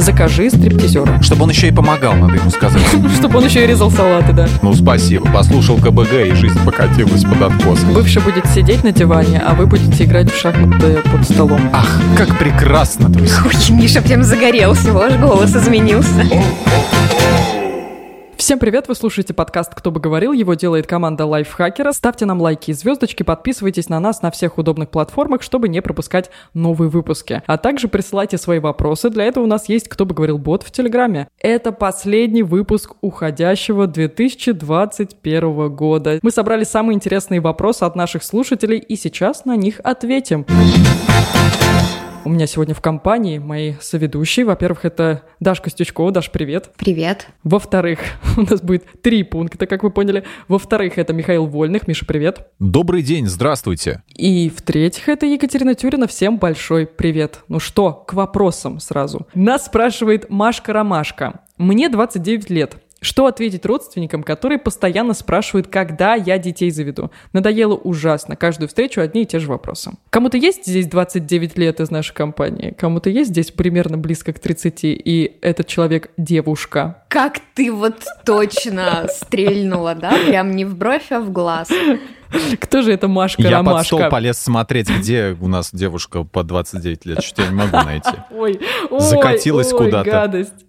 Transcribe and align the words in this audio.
Закажи 0.00 0.48
стриптизера. 0.48 1.20
Чтобы 1.22 1.44
он 1.44 1.50
еще 1.50 1.68
и 1.68 1.72
помогал, 1.72 2.14
надо 2.14 2.34
ему 2.36 2.50
сказать. 2.50 2.82
Чтобы 3.18 3.38
он 3.38 3.44
еще 3.44 3.64
и 3.64 3.66
резал 3.66 3.90
салаты, 3.90 4.32
да. 4.32 4.48
Ну, 4.62 4.72
спасибо. 4.72 5.30
Послушал 5.30 5.76
КБГ, 5.76 6.12
и 6.26 6.32
жизнь 6.32 6.58
покатилась 6.64 7.22
под 7.22 7.42
откос. 7.42 7.80
Бывший 7.80 8.22
будет 8.22 8.46
сидеть 8.46 8.82
на 8.82 8.92
диване, 8.92 9.42
а 9.46 9.54
вы 9.54 9.66
будете 9.66 10.04
играть 10.04 10.32
в 10.32 10.40
шахматы 10.40 11.02
под 11.12 11.24
столом. 11.24 11.60
Ах, 11.72 12.00
как 12.16 12.38
прекрасно, 12.38 13.10
друзья. 13.10 13.42
Ой, 13.44 13.76
Миша 13.76 14.00
прям 14.00 14.24
загорелся, 14.24 14.92
ваш 14.92 15.16
голос 15.16 15.54
изменился. 15.54 16.24
Всем 18.40 18.58
привет, 18.58 18.88
вы 18.88 18.94
слушаете 18.94 19.34
подкаст 19.34 19.74
«Кто 19.74 19.90
бы 19.90 20.00
говорил», 20.00 20.32
его 20.32 20.54
делает 20.54 20.86
команда 20.86 21.26
Лайфхакера. 21.26 21.92
Ставьте 21.92 22.24
нам 22.24 22.40
лайки 22.40 22.70
и 22.70 22.72
звездочки, 22.72 23.22
подписывайтесь 23.22 23.90
на 23.90 24.00
нас 24.00 24.22
на 24.22 24.30
всех 24.30 24.56
удобных 24.56 24.88
платформах, 24.88 25.42
чтобы 25.42 25.68
не 25.68 25.82
пропускать 25.82 26.30
новые 26.54 26.88
выпуски. 26.88 27.42
А 27.46 27.58
также 27.58 27.86
присылайте 27.88 28.38
свои 28.38 28.58
вопросы, 28.58 29.10
для 29.10 29.24
этого 29.24 29.44
у 29.44 29.46
нас 29.46 29.68
есть 29.68 29.90
«Кто 29.90 30.06
бы 30.06 30.14
говорил» 30.14 30.38
бот 30.38 30.62
в 30.62 30.70
Телеграме. 30.70 31.28
Это 31.38 31.70
последний 31.70 32.42
выпуск 32.42 32.94
уходящего 33.02 33.86
2021 33.86 35.68
года. 35.76 36.18
Мы 36.22 36.30
собрали 36.30 36.64
самые 36.64 36.94
интересные 36.94 37.42
вопросы 37.42 37.82
от 37.82 37.94
наших 37.94 38.24
слушателей 38.24 38.78
и 38.78 38.96
сейчас 38.96 39.44
на 39.44 39.54
них 39.54 39.82
ответим. 39.84 40.46
У 42.22 42.28
меня 42.28 42.46
сегодня 42.46 42.74
в 42.74 42.82
компании 42.82 43.38
мои 43.38 43.74
соведущие. 43.80 44.44
Во-первых, 44.44 44.84
это 44.84 45.22
Дашка 45.40 45.70
Стючкова. 45.70 46.12
Даш, 46.12 46.30
привет. 46.30 46.70
Привет. 46.76 47.28
Во-вторых, 47.44 48.00
у 48.36 48.42
нас 48.42 48.60
будет 48.60 48.84
три 49.00 49.22
пункта, 49.22 49.66
как 49.66 49.82
вы 49.82 49.90
поняли. 49.90 50.24
Во-вторых, 50.46 50.98
это 50.98 51.14
Михаил 51.14 51.46
Вольных. 51.46 51.88
Миша, 51.88 52.04
привет. 52.04 52.46
Добрый 52.58 53.02
день, 53.02 53.26
здравствуйте. 53.26 54.02
И 54.14 54.50
в-третьих, 54.54 55.08
это 55.08 55.24
Екатерина 55.24 55.74
Тюрина. 55.74 56.06
Всем 56.06 56.36
большой 56.36 56.86
привет. 56.86 57.40
Ну 57.48 57.58
что, 57.58 57.92
к 57.92 58.12
вопросам 58.12 58.80
сразу. 58.80 59.26
Нас 59.34 59.64
спрашивает 59.64 60.28
Машка 60.28 60.74
Ромашка. 60.74 61.40
Мне 61.56 61.88
29 61.88 62.50
лет. 62.50 62.76
Что 63.00 63.26
ответить 63.26 63.64
родственникам, 63.64 64.22
которые 64.22 64.58
постоянно 64.58 65.14
спрашивают, 65.14 65.68
когда 65.68 66.14
я 66.14 66.36
детей 66.38 66.70
заведу? 66.70 67.10
Надоело 67.32 67.74
ужасно. 67.74 68.36
Каждую 68.36 68.68
встречу 68.68 69.00
одни 69.00 69.22
и 69.22 69.26
те 69.26 69.38
же 69.38 69.48
вопросы. 69.48 69.92
Кому-то 70.10 70.36
есть 70.36 70.66
здесь 70.66 70.86
29 70.86 71.56
лет 71.56 71.80
из 71.80 71.90
нашей 71.90 72.12
компании? 72.14 72.74
Кому-то 72.78 73.08
есть 73.08 73.30
здесь 73.30 73.50
примерно 73.50 73.96
близко 73.96 74.34
к 74.34 74.38
30, 74.38 74.80
и 74.84 75.38
этот 75.40 75.66
человек 75.66 76.10
девушка? 76.18 77.02
Как 77.08 77.40
ты 77.54 77.72
вот 77.72 78.04
точно 78.26 79.06
стрельнула, 79.08 79.94
да? 79.94 80.12
Прям 80.26 80.50
не 80.54 80.66
в 80.66 80.76
бровь, 80.76 81.10
а 81.10 81.20
в 81.20 81.32
глаз. 81.32 81.68
Кто 82.60 82.82
же 82.82 82.92
это 82.92 83.08
Машка 83.08 83.42
Я 83.42 83.50
Ромашка? 83.56 83.78
под 83.78 83.86
стол 83.86 84.10
полез 84.10 84.38
смотреть, 84.38 84.88
где 84.88 85.36
у 85.40 85.48
нас 85.48 85.70
девушка 85.72 86.22
по 86.22 86.44
29 86.44 87.06
лет. 87.06 87.22
Что-то 87.24 87.42
я 87.42 87.48
не 87.48 87.54
могу 87.54 87.76
найти. 87.78 88.10
Ой, 88.30 88.60
ой, 88.88 89.00
Закатилась 89.00 89.72
ой, 89.72 89.86
куда-то. 89.86 90.10
гадость. 90.10 90.66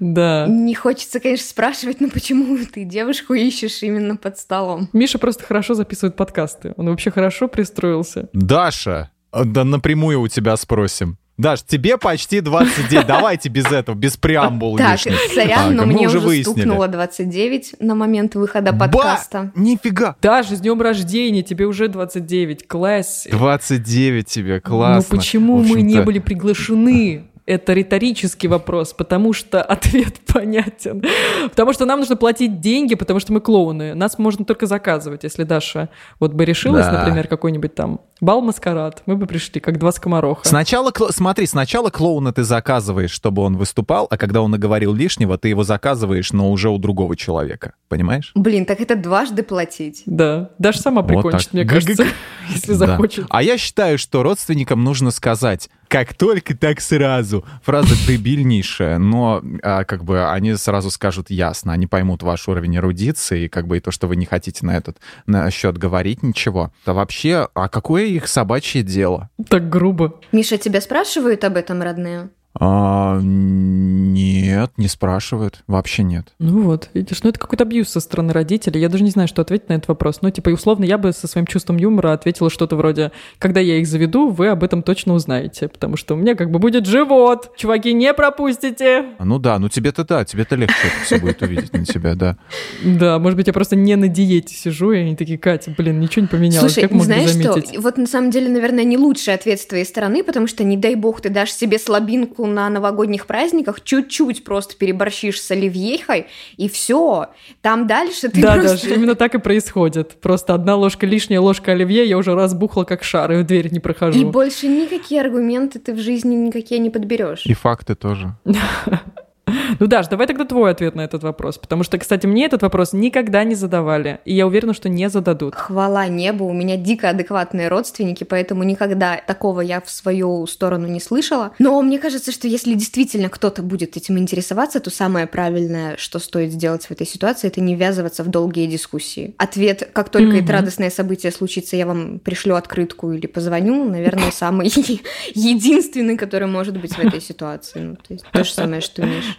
Да. 0.00 0.46
Не 0.48 0.74
хочется, 0.74 1.20
конечно, 1.20 1.46
спрашивать, 1.46 2.00
но 2.00 2.08
почему 2.08 2.58
ты 2.72 2.84
девушку 2.84 3.34
ищешь 3.34 3.82
именно 3.82 4.16
под 4.16 4.38
столом? 4.38 4.88
Миша 4.92 5.18
просто 5.18 5.44
хорошо 5.44 5.74
записывает 5.74 6.16
подкасты. 6.16 6.74
Он 6.76 6.88
вообще 6.88 7.10
хорошо 7.10 7.48
пристроился. 7.48 8.28
Даша, 8.32 9.10
а, 9.30 9.44
да 9.44 9.64
напрямую 9.64 10.20
у 10.20 10.28
тебя 10.28 10.56
спросим. 10.56 11.18
Даш, 11.38 11.62
тебе 11.64 11.98
почти 11.98 12.40
29. 12.40 13.06
Давайте 13.06 13.50
без 13.50 13.66
этого, 13.70 13.94
без 13.94 14.16
преамбул 14.16 14.78
Так, 14.78 14.92
лишних. 14.92 15.18
сорян, 15.34 15.76
но 15.76 15.84
мы 15.84 15.92
мне 15.92 16.06
уже 16.06 16.18
выяснили. 16.18 16.60
стукнуло 16.62 16.88
29 16.88 17.74
на 17.78 17.94
момент 17.94 18.34
выхода 18.36 18.72
Ба! 18.72 18.88
подкаста. 18.88 19.52
Нифига! 19.54 20.16
Даже 20.22 20.56
с 20.56 20.60
днем 20.60 20.80
рождения, 20.80 21.42
тебе 21.42 21.66
уже 21.66 21.88
29. 21.88 22.66
Класс. 22.66 23.26
29 23.30 24.26
тебе, 24.26 24.60
классно. 24.60 25.04
Ну 25.10 25.16
почему 25.18 25.58
мы 25.58 25.82
не 25.82 26.00
были 26.00 26.20
приглашены? 26.20 27.26
Это 27.46 27.72
риторический 27.74 28.48
вопрос, 28.48 28.92
потому 28.92 29.32
что 29.32 29.62
ответ 29.62 30.14
понятен. 30.32 31.02
Потому 31.48 31.72
что 31.72 31.84
нам 31.86 32.00
нужно 32.00 32.16
платить 32.16 32.60
деньги, 32.60 32.96
потому 32.96 33.20
что 33.20 33.32
мы 33.32 33.40
клоуны. 33.40 33.94
Нас 33.94 34.18
можно 34.18 34.44
только 34.44 34.66
заказывать. 34.66 35.22
Если 35.24 35.44
Даша 35.44 35.88
вот 36.18 36.32
бы 36.32 36.44
решилась, 36.44 36.86
Да. 36.86 36.92
например, 36.98 37.28
какой-нибудь 37.28 37.74
там 37.74 38.00
бал-маскарад, 38.20 39.02
мы 39.06 39.16
бы 39.16 39.26
пришли, 39.26 39.60
как 39.60 39.78
два 39.78 39.92
скомороха. 39.92 40.46
Сначала, 40.46 40.92
смотри, 41.10 41.46
сначала 41.46 41.90
клоуна 41.90 42.32
ты 42.32 42.44
заказываешь, 42.44 43.10
чтобы 43.10 43.42
он 43.42 43.56
выступал, 43.56 44.06
а 44.10 44.16
когда 44.16 44.42
он 44.42 44.50
наговорил 44.50 44.94
лишнего, 44.94 45.38
ты 45.38 45.48
его 45.48 45.64
заказываешь, 45.64 46.32
но 46.32 46.50
уже 46.50 46.70
у 46.70 46.78
другого 46.78 47.16
человека. 47.16 47.74
Понимаешь? 47.88 48.32
Блин, 48.34 48.64
так 48.64 48.80
это 48.80 48.96
дважды 48.96 49.42
платить. 49.42 50.02
Да, 50.06 50.50
Даша 50.58 50.80
сама 50.80 51.02
прикончит, 51.02 51.52
мне 51.52 51.64
кажется, 51.64 52.06
если 52.48 52.72
захочет. 52.72 53.26
А 53.30 53.42
я 53.42 53.58
считаю, 53.58 53.98
что 53.98 54.22
родственникам 54.22 54.82
нужно 54.82 55.10
сказать, 55.10 55.68
как 55.88 56.14
только, 56.14 56.56
так 56.56 56.80
сразу. 56.80 57.44
Фраза 57.62 57.94
дебильнейшая, 58.06 58.98
но 58.98 59.42
а, 59.62 59.84
как 59.84 60.04
бы 60.04 60.28
они 60.30 60.54
сразу 60.54 60.90
скажут 60.90 61.30
ясно, 61.30 61.72
они 61.72 61.86
поймут 61.86 62.22
ваш 62.22 62.48
уровень 62.48 62.76
эрудиции, 62.76 63.44
и 63.44 63.48
как 63.48 63.66
бы 63.66 63.76
и 63.76 63.80
то, 63.80 63.90
что 63.90 64.06
вы 64.06 64.16
не 64.16 64.26
хотите 64.26 64.66
на 64.66 64.76
этот 64.76 64.98
на 65.26 65.50
счет 65.50 65.78
говорить 65.78 66.22
ничего. 66.22 66.72
Да 66.84 66.92
вообще, 66.92 67.48
а 67.54 67.68
какое 67.68 68.05
их 68.08 68.28
собачье 68.28 68.82
дело? 68.82 69.30
Так 69.48 69.68
грубо. 69.68 70.20
Миша, 70.32 70.58
тебя 70.58 70.80
спрашивают 70.80 71.44
об 71.44 71.56
этом, 71.56 71.82
родные? 71.82 72.30
А, 72.58 73.20
нет, 73.22 74.70
не 74.76 74.88
спрашивают, 74.88 75.62
вообще 75.66 76.02
нет. 76.02 76.28
Ну 76.38 76.62
вот, 76.62 76.88
видишь, 76.94 77.22
ну 77.22 77.30
это 77.30 77.38
какой-то 77.38 77.64
абьюз 77.64 77.88
со 77.88 78.00
стороны 78.00 78.32
родителей. 78.32 78.80
Я 78.80 78.88
даже 78.88 79.04
не 79.04 79.10
знаю, 79.10 79.28
что 79.28 79.42
ответить 79.42 79.68
на 79.68 79.74
этот 79.74 79.88
вопрос. 79.88 80.18
Ну, 80.22 80.30
типа, 80.30 80.50
условно, 80.50 80.84
я 80.84 80.96
бы 80.96 81.12
со 81.12 81.26
своим 81.26 81.46
чувством 81.46 81.76
юмора 81.76 82.12
ответила 82.12 82.48
что-то 82.48 82.76
вроде 82.76 83.12
«Когда 83.38 83.60
я 83.60 83.78
их 83.78 83.86
заведу, 83.86 84.30
вы 84.30 84.48
об 84.48 84.64
этом 84.64 84.82
точно 84.82 85.14
узнаете, 85.14 85.68
потому 85.68 85.96
что 85.96 86.14
у 86.14 86.16
меня 86.16 86.34
как 86.34 86.50
бы 86.50 86.58
будет 86.58 86.86
живот. 86.86 87.50
Чуваки, 87.56 87.92
не 87.92 88.12
пропустите!» 88.14 89.04
А, 89.18 89.24
Ну 89.24 89.38
да, 89.38 89.58
ну 89.58 89.68
тебе-то 89.68 90.04
да, 90.04 90.24
тебе-то 90.24 90.56
легче 90.56 90.74
это 90.84 91.04
все 91.04 91.18
будет 91.18 91.42
увидеть 91.42 91.72
на 91.72 91.84
тебя, 91.84 92.14
да. 92.14 92.36
Да, 92.82 93.18
может 93.18 93.36
быть, 93.36 93.46
я 93.48 93.52
просто 93.52 93.76
не 93.76 93.96
на 93.96 94.08
диете 94.08 94.54
сижу, 94.54 94.92
и 94.92 94.98
они 94.98 95.16
такие 95.16 95.38
«Катя, 95.38 95.74
блин, 95.76 96.00
ничего 96.00 96.22
не 96.22 96.28
поменялось, 96.28 96.72
Слушай, 96.72 96.88
как 96.88 96.92
можно 96.92 97.14
знаешь 97.14 97.32
заметить?» 97.32 97.70
что? 97.70 97.80
Вот 97.82 97.98
на 97.98 98.06
самом 98.06 98.30
деле, 98.30 98.48
наверное, 98.48 98.84
не 98.84 98.96
лучший 98.96 99.34
ответ 99.34 99.60
с 99.60 99.66
твоей 99.66 99.84
стороны, 99.84 100.22
потому 100.24 100.46
что, 100.46 100.64
не 100.64 100.76
дай 100.76 100.94
бог, 100.94 101.20
ты 101.20 101.28
дашь 101.28 101.52
себе 101.52 101.78
слабинку 101.78 102.45
на 102.46 102.68
новогодних 102.70 103.26
праздниках, 103.26 103.82
чуть-чуть 103.82 104.44
просто 104.44 104.76
переборщишь 104.76 105.40
с 105.40 105.50
оливьехой, 105.50 106.26
и 106.56 106.68
все. 106.68 107.26
Там 107.62 107.86
дальше 107.86 108.28
ты 108.28 108.40
Да, 108.40 108.54
просто... 108.54 108.70
даже 108.70 108.94
именно 108.94 109.14
так 109.14 109.34
и 109.34 109.38
происходит. 109.38 110.20
Просто 110.20 110.54
одна 110.54 110.76
ложка 110.76 111.06
лишняя, 111.06 111.40
ложка 111.40 111.72
оливье, 111.72 112.04
я 112.04 112.16
уже 112.18 112.34
разбухла 112.34 112.84
как 112.84 113.04
шар, 113.04 113.32
и 113.32 113.36
в 113.36 113.46
дверь 113.46 113.72
не 113.72 113.80
прохожу. 113.80 114.18
И 114.18 114.24
больше 114.24 114.66
никакие 114.68 115.20
аргументы 115.20 115.78
ты 115.78 115.92
в 115.92 115.98
жизни 115.98 116.34
никакие 116.34 116.80
не 116.80 116.90
подберешь. 116.90 117.46
И 117.46 117.54
факты 117.54 117.94
тоже. 117.94 118.34
Ну, 119.78 119.86
Даш, 119.86 120.08
давай 120.08 120.26
тогда 120.26 120.44
твой 120.44 120.70
ответ 120.70 120.94
на 120.94 121.02
этот 121.02 121.22
вопрос. 121.22 121.58
Потому 121.58 121.82
что, 121.82 121.98
кстати, 121.98 122.26
мне 122.26 122.46
этот 122.46 122.62
вопрос 122.62 122.92
никогда 122.92 123.44
не 123.44 123.54
задавали. 123.54 124.20
И 124.24 124.34
я 124.34 124.46
уверена, 124.46 124.74
что 124.74 124.88
не 124.88 125.08
зададут. 125.10 125.54
Хвала 125.54 126.06
небу, 126.08 126.46
у 126.46 126.52
меня 126.52 126.76
дико 126.76 127.10
адекватные 127.10 127.68
родственники, 127.68 128.24
поэтому 128.24 128.62
никогда 128.62 129.16
такого 129.26 129.60
я 129.60 129.80
в 129.80 129.90
свою 129.90 130.46
сторону 130.46 130.86
не 130.86 131.00
слышала. 131.00 131.52
Но 131.58 131.80
мне 131.82 131.98
кажется, 131.98 132.32
что 132.32 132.48
если 132.48 132.74
действительно 132.74 133.28
кто-то 133.28 133.62
будет 133.62 133.96
этим 133.96 134.18
интересоваться, 134.18 134.80
то 134.80 134.90
самое 134.90 135.26
правильное, 135.26 135.96
что 135.96 136.18
стоит 136.18 136.52
сделать 136.52 136.86
в 136.86 136.90
этой 136.90 137.06
ситуации, 137.06 137.48
это 137.48 137.60
не 137.60 137.74
ввязываться 137.74 138.24
в 138.24 138.28
долгие 138.28 138.66
дискуссии. 138.66 139.34
Ответ, 139.38 139.88
как 139.92 140.08
только 140.08 140.28
Мгм. 140.28 140.44
это 140.44 140.52
радостное 140.52 140.90
событие 140.90 141.32
случится, 141.32 141.76
я 141.76 141.86
вам 141.86 142.18
пришлю 142.18 142.54
открытку 142.54 143.12
или 143.12 143.26
позвоню, 143.26 143.84
наверное, 143.84 144.30
самый 144.32 144.68
единственный, 145.34 146.16
который 146.16 146.48
может 146.48 146.78
быть 146.78 146.92
в 146.94 146.98
этой 146.98 147.20
ситуации. 147.20 147.80
Ну, 147.80 147.96
то 147.96 148.12
есть 148.14 148.24
то 148.32 148.44
же 148.44 148.52
самое, 148.52 148.80
что 148.80 149.04
Миш. 149.04 149.35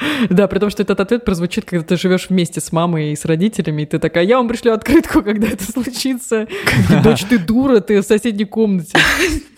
Да, 0.30 0.46
при 0.48 0.58
том, 0.58 0.70
что 0.70 0.82
этот 0.82 1.00
ответ 1.00 1.24
прозвучит, 1.24 1.64
когда 1.64 1.84
ты 1.84 1.96
живешь 1.96 2.28
вместе 2.28 2.60
с 2.60 2.72
мамой 2.72 3.12
и 3.12 3.16
с 3.16 3.24
родителями, 3.24 3.82
и 3.82 3.86
ты 3.86 3.98
такая, 3.98 4.24
я 4.24 4.36
вам 4.36 4.48
пришлю 4.48 4.72
открытку, 4.72 5.22
когда 5.24 5.48
это 5.48 5.70
случится. 5.70 6.46
Дочь, 7.04 7.24
ты 7.24 7.38
дура, 7.38 7.80
ты 7.80 8.00
в 8.00 8.04
соседней 8.04 8.44
комнате. 8.44 8.92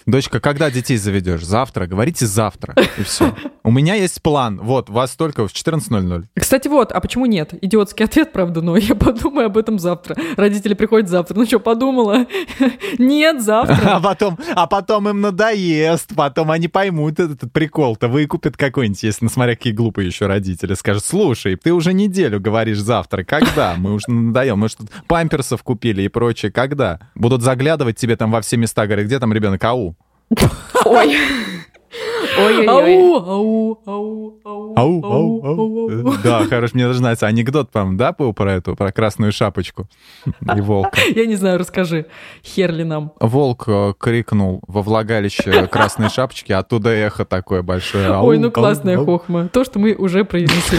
Дочка, 0.07 0.41
когда 0.41 0.71
детей 0.71 0.97
заведешь? 0.97 1.45
Завтра? 1.45 1.87
Говорите 1.87 2.27
завтра. 2.27 2.75
И 2.99 3.03
все. 3.03 3.35
У 3.63 3.71
меня 3.71 3.95
есть 3.95 4.21
план. 4.23 4.59
Вот, 4.63 4.91
вас 4.91 5.15
только 5.17 5.47
в 5.47 5.53
14.00. 5.53 6.25
Кстати, 6.35 6.69
вот, 6.69 6.91
а 6.93 7.01
почему 7.01 7.27
нет? 7.27 7.55
Идиотский 7.63 8.05
ответ, 8.05 8.33
правда, 8.33 8.61
но 8.61 8.77
я 8.77 8.95
подумаю 8.95 9.47
об 9.47 9.57
этом 9.57 9.79
завтра. 9.79 10.17
Родители 10.37 10.75
приходят 10.75 11.09
завтра. 11.09 11.37
Ну 11.37 11.47
что, 11.47 11.61
подумала? 11.61 12.27
Нет, 12.99 13.37
А 13.39 13.41
завтра. 13.41 14.01
потом, 14.03 14.39
а 14.55 14.67
потом 14.67 15.09
им 15.09 15.21
надоест, 15.21 16.15
потом 16.17 16.51
они 16.51 16.69
поймут 16.69 17.21
этот 17.21 17.53
прикол-то, 17.53 18.09
выкупят 18.09 18.57
какой-нибудь, 18.57 19.03
если, 19.03 19.27
смотря 19.29 19.55
какие 19.55 19.73
глупые 19.73 20.07
еще 20.07 20.27
родители, 20.27 20.75
скажут, 20.75 21.05
слушай, 21.05 21.57
ты 21.57 21.73
уже 21.73 21.93
неделю 21.93 22.41
говоришь 22.41 22.79
завтра, 22.79 23.25
когда? 23.25 23.75
Мы 23.77 23.95
уже 23.95 24.11
надоем, 24.11 24.59
мы 24.59 24.69
тут 24.69 24.91
памперсов 25.07 25.63
купили 25.63 26.03
и 26.03 26.09
прочее, 26.09 26.51
когда? 26.51 26.99
Будут 27.15 27.43
заглядывать 27.43 27.97
тебе 27.97 28.17
там 28.17 28.31
во 28.31 28.41
все 28.41 28.57
места, 28.57 28.87
говорят, 28.87 29.07
где 29.07 29.19
там 29.19 29.33
ребенок? 29.33 29.63
Ау. 29.65 29.92
Ой. 30.85 31.17
Ой-ой-ой. 32.39 32.67
Ау, 32.67 33.17
ау, 33.17 33.81
ау, 33.85 34.41
ау, 34.45 34.75
Ау, 34.75 35.05
ау, 35.05 35.45
ау. 35.45 36.15
Да, 36.25 36.45
хорошо, 36.45 36.73
мне 36.75 36.87
даже 36.87 37.03
нравится 37.03 37.27
анекдот, 37.27 37.71
по 37.71 37.87
да, 37.93 38.13
был 38.13 38.33
про 38.33 38.55
эту, 38.55 38.75
про 38.75 38.91
красную 38.93 39.33
шапочку 39.33 39.87
и 40.57 40.61
волка. 40.61 40.99
Я 41.15 41.27
не 41.27 41.37
знаю, 41.37 41.59
расскажи. 41.59 42.07
Херли 42.43 42.85
нам. 42.85 43.13
Волк 43.21 43.65
э, 43.67 43.93
крикнул 43.99 44.63
во 44.67 44.83
влагалище 44.83 45.67
красной 45.67 46.09
шапочки, 46.09 46.53
оттуда 46.53 46.91
эхо 46.91 47.25
такое 47.27 47.63
большое. 47.63 48.11
Ой, 48.19 48.39
ну 48.39 48.51
классная 48.51 48.97
хохма. 48.97 49.49
То, 49.49 49.65
что 49.65 49.79
мы 49.79 49.95
уже 49.95 50.25
произнесли. 50.25 50.79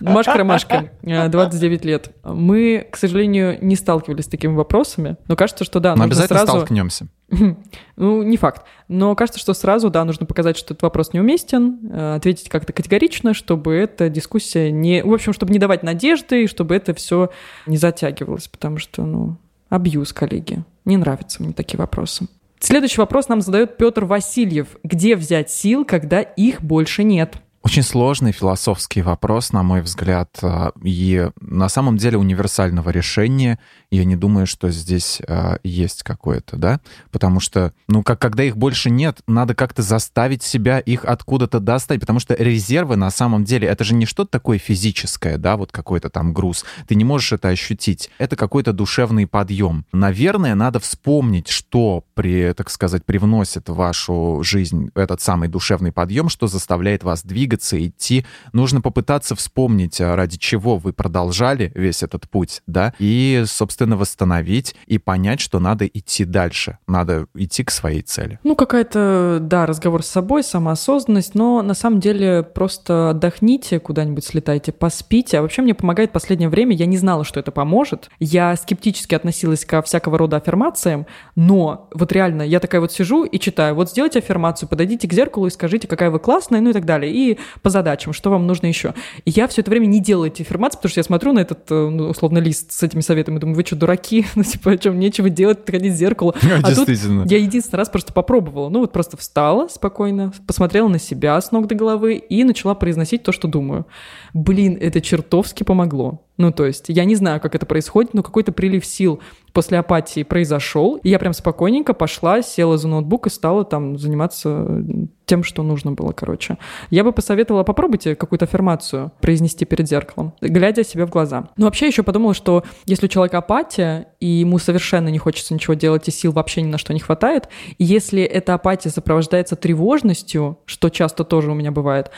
Машка 0.00 0.34
Ромашка, 0.34 0.90
э, 1.02 1.28
29 1.28 1.84
лет. 1.84 2.10
Мы, 2.24 2.86
к 2.90 2.96
сожалению, 2.96 3.58
не 3.60 3.76
сталкивались 3.76 4.24
с 4.24 4.28
такими 4.28 4.54
вопросами, 4.54 5.16
но 5.28 5.36
кажется, 5.36 5.64
что 5.64 5.80
да, 5.80 5.90
Но 5.90 6.04
нужно 6.04 6.24
обязательно 6.24 6.38
сразу... 6.40 6.52
столкнемся. 6.52 7.06
Ну, 7.96 8.22
не 8.22 8.38
факт. 8.38 8.64
Но 8.88 9.14
кажется, 9.14 9.38
что 9.38 9.52
сразу, 9.52 9.90
да, 9.90 10.04
нужно 10.06 10.24
показать, 10.24 10.56
что 10.56 10.72
этот 10.72 10.82
вопрос 10.82 11.12
неуместен, 11.12 11.78
э, 11.92 12.14
ответить 12.16 12.48
как-то 12.48 12.72
категорично, 12.72 13.34
чтобы 13.34 13.74
эта 13.74 14.08
дискуссия 14.08 14.70
не... 14.70 15.04
В 15.04 15.12
общем, 15.12 15.34
чтобы 15.34 15.52
не 15.52 15.58
давать 15.58 15.82
надежды, 15.82 16.44
и 16.44 16.46
чтобы 16.46 16.74
это 16.74 16.94
все 16.94 17.30
не 17.66 17.76
затягивалось, 17.76 18.48
потому 18.48 18.78
что, 18.78 19.02
ну, 19.02 19.36
абьюз, 19.68 20.14
коллеги. 20.14 20.64
Не 20.86 20.96
нравятся 20.96 21.42
мне 21.42 21.52
такие 21.52 21.78
вопросы. 21.78 22.26
Следующий 22.58 23.00
вопрос 23.00 23.28
нам 23.28 23.40
задает 23.40 23.76
Петр 23.78 24.04
Васильев. 24.04 24.68
Где 24.84 25.16
взять 25.16 25.50
сил, 25.50 25.84
когда 25.84 26.20
их 26.20 26.62
больше 26.62 27.04
нет? 27.04 27.36
Очень 27.62 27.82
сложный 27.82 28.32
философский 28.32 29.02
вопрос, 29.02 29.52
на 29.52 29.62
мой 29.62 29.82
взгляд, 29.82 30.30
а, 30.40 30.72
и 30.82 31.28
на 31.42 31.68
самом 31.68 31.98
деле 31.98 32.16
универсального 32.16 32.88
решения 32.88 33.58
я 33.90 34.04
не 34.04 34.16
думаю, 34.16 34.46
что 34.46 34.70
здесь 34.70 35.20
а, 35.28 35.58
есть 35.62 36.02
какое-то, 36.02 36.56
да, 36.56 36.80
потому 37.10 37.38
что, 37.38 37.74
ну, 37.86 38.02
как 38.02 38.18
когда 38.18 38.44
их 38.44 38.56
больше 38.56 38.88
нет, 38.88 39.18
надо 39.26 39.54
как-то 39.54 39.82
заставить 39.82 40.42
себя 40.42 40.78
их 40.78 41.04
откуда-то 41.04 41.60
достать, 41.60 42.00
потому 42.00 42.18
что 42.18 42.34
резервы 42.34 42.96
на 42.96 43.10
самом 43.10 43.44
деле 43.44 43.68
это 43.68 43.84
же 43.84 43.94
не 43.94 44.06
что-то 44.06 44.30
такое 44.30 44.56
физическое, 44.56 45.36
да, 45.36 45.58
вот 45.58 45.70
какой-то 45.70 46.08
там 46.08 46.32
груз, 46.32 46.64
ты 46.88 46.94
не 46.94 47.04
можешь 47.04 47.32
это 47.32 47.48
ощутить, 47.48 48.08
это 48.16 48.36
какой-то 48.36 48.72
душевный 48.72 49.26
подъем. 49.26 49.84
Наверное, 49.92 50.54
надо 50.54 50.80
вспомнить, 50.80 51.48
что 51.48 52.04
при, 52.14 52.54
так 52.54 52.70
сказать, 52.70 53.04
привносит 53.04 53.68
в 53.68 53.74
вашу 53.74 54.40
жизнь 54.42 54.90
этот 54.94 55.20
самый 55.20 55.48
душевный 55.48 55.92
подъем, 55.92 56.30
что 56.30 56.46
заставляет 56.46 57.04
вас 57.04 57.22
двигаться, 57.22 57.49
идти. 57.56 58.26
Нужно 58.52 58.80
попытаться 58.80 59.34
вспомнить, 59.34 60.00
а, 60.00 60.16
ради 60.16 60.38
чего 60.38 60.76
вы 60.76 60.92
продолжали 60.92 61.72
весь 61.74 62.02
этот 62.02 62.28
путь, 62.28 62.62
да, 62.66 62.94
и, 62.98 63.44
собственно, 63.46 63.96
восстановить 63.96 64.74
и 64.86 64.98
понять, 64.98 65.40
что 65.40 65.58
надо 65.58 65.86
идти 65.86 66.24
дальше, 66.24 66.78
надо 66.86 67.26
идти 67.34 67.64
к 67.64 67.70
своей 67.70 68.02
цели. 68.02 68.38
Ну, 68.44 68.54
какая-то, 68.56 69.38
да, 69.40 69.66
разговор 69.66 70.02
с 70.02 70.08
собой, 70.08 70.42
самоосознанность, 70.42 71.34
но 71.34 71.62
на 71.62 71.74
самом 71.74 72.00
деле 72.00 72.42
просто 72.42 73.10
отдохните, 73.10 73.80
куда-нибудь 73.80 74.24
слетайте, 74.24 74.72
поспите. 74.72 75.38
А 75.38 75.42
вообще 75.42 75.62
мне 75.62 75.74
помогает 75.74 76.10
в 76.10 76.12
последнее 76.12 76.48
время, 76.48 76.74
я 76.76 76.86
не 76.86 76.96
знала, 76.96 77.24
что 77.24 77.40
это 77.40 77.50
поможет. 77.50 78.10
Я 78.18 78.56
скептически 78.56 79.14
относилась 79.14 79.64
ко 79.64 79.82
всякого 79.82 80.18
рода 80.18 80.36
аффирмациям, 80.36 81.06
но 81.34 81.88
вот 81.94 82.12
реально 82.12 82.42
я 82.42 82.60
такая 82.60 82.80
вот 82.80 82.92
сижу 82.92 83.24
и 83.24 83.38
читаю, 83.38 83.74
вот 83.74 83.90
сделайте 83.90 84.18
аффирмацию, 84.20 84.68
подойдите 84.68 85.08
к 85.08 85.12
зеркалу 85.12 85.46
и 85.46 85.50
скажите, 85.50 85.88
какая 85.88 86.10
вы 86.10 86.18
классная, 86.18 86.60
ну 86.60 86.70
и 86.70 86.72
так 86.72 86.84
далее. 86.84 87.12
И 87.12 87.38
по 87.62 87.70
задачам, 87.70 88.12
что 88.12 88.30
вам 88.30 88.46
нужно 88.46 88.66
еще. 88.66 88.94
И 89.24 89.30
я 89.30 89.48
все 89.48 89.62
это 89.62 89.70
время 89.70 89.86
не 89.86 90.00
делаю 90.00 90.30
эти 90.30 90.42
аффирмации, 90.42 90.76
потому 90.76 90.90
что 90.90 91.00
я 91.00 91.04
смотрю 91.04 91.32
на 91.32 91.40
этот, 91.40 91.70
э, 91.70 91.88
ну, 91.88 92.08
условно, 92.08 92.38
лист 92.38 92.72
с 92.72 92.82
этими 92.82 93.00
советами, 93.00 93.38
думаю, 93.38 93.56
вы 93.56 93.64
что, 93.64 93.76
дураки? 93.76 94.26
Ну, 94.40 94.44
типа, 94.44 94.70
о 94.70 94.78
чем 94.78 94.98
нечего 94.98 95.28
делать, 95.28 95.58
ходить 95.68 95.92
в 95.92 95.96
зеркало. 95.96 96.34
А 96.62 96.74
тут 96.74 96.88
я 96.88 97.38
единственный 97.38 97.78
раз 97.78 97.88
просто 97.90 98.12
попробовала. 98.12 98.68
Ну, 98.70 98.80
вот 98.80 98.92
просто 98.92 99.16
встала 99.16 99.68
спокойно, 99.68 100.32
посмотрела 100.46 100.88
на 100.88 100.98
себя 100.98 101.40
с 101.40 101.52
ног 101.52 101.66
до 101.66 101.74
головы 101.74 102.14
и 102.14 102.44
начала 102.44 102.74
произносить 102.74 103.22
то, 103.22 103.32
что 103.32 103.48
думаю. 103.48 103.86
Блин, 104.34 104.78
это 104.80 105.00
чертовски 105.00 105.64
помогло. 105.64 106.22
Ну, 106.40 106.52
то 106.52 106.64
есть, 106.64 106.86
я 106.88 107.04
не 107.04 107.16
знаю, 107.16 107.38
как 107.38 107.54
это 107.54 107.66
происходит, 107.66 108.14
но 108.14 108.22
какой-то 108.22 108.50
прилив 108.50 108.86
сил 108.86 109.20
после 109.52 109.78
апатии 109.78 110.22
произошел. 110.22 110.96
И 111.02 111.10
я 111.10 111.18
прям 111.18 111.34
спокойненько 111.34 111.92
пошла, 111.92 112.40
села 112.40 112.78
за 112.78 112.88
ноутбук 112.88 113.26
и 113.26 113.30
стала 113.30 113.64
там 113.64 113.98
заниматься 113.98 114.82
тем, 115.26 115.44
что 115.44 115.62
нужно 115.62 115.92
было, 115.92 116.12
короче. 116.12 116.56
Я 116.88 117.04
бы 117.04 117.12
посоветовала, 117.12 117.62
попробуйте 117.62 118.16
какую-то 118.16 118.46
аффирмацию 118.46 119.12
произнести 119.20 119.64
перед 119.64 119.86
зеркалом, 119.86 120.32
глядя 120.40 120.82
себе 120.82 121.06
в 121.06 121.10
глаза. 121.10 121.50
Но 121.56 121.66
вообще 121.66 121.86
еще 121.86 122.02
подумала, 122.02 122.34
что 122.34 122.64
если 122.86 123.06
у 123.06 123.08
человека 123.08 123.38
апатия, 123.38 124.08
и 124.18 124.26
ему 124.26 124.58
совершенно 124.58 125.08
не 125.08 125.18
хочется 125.18 125.54
ничего 125.54 125.74
делать, 125.74 126.08
и 126.08 126.10
сил 126.10 126.32
вообще 126.32 126.62
ни 126.62 126.68
на 126.68 126.78
что 126.78 126.92
не 126.94 127.00
хватает, 127.00 127.48
и 127.78 127.84
если 127.84 128.22
эта 128.22 128.54
апатия 128.54 128.90
сопровождается 128.90 129.56
тревожностью, 129.56 130.58
что 130.64 130.88
часто 130.88 131.22
тоже 131.22 131.52
у 131.52 131.54
меня 131.54 131.70
бывает, 131.70 132.10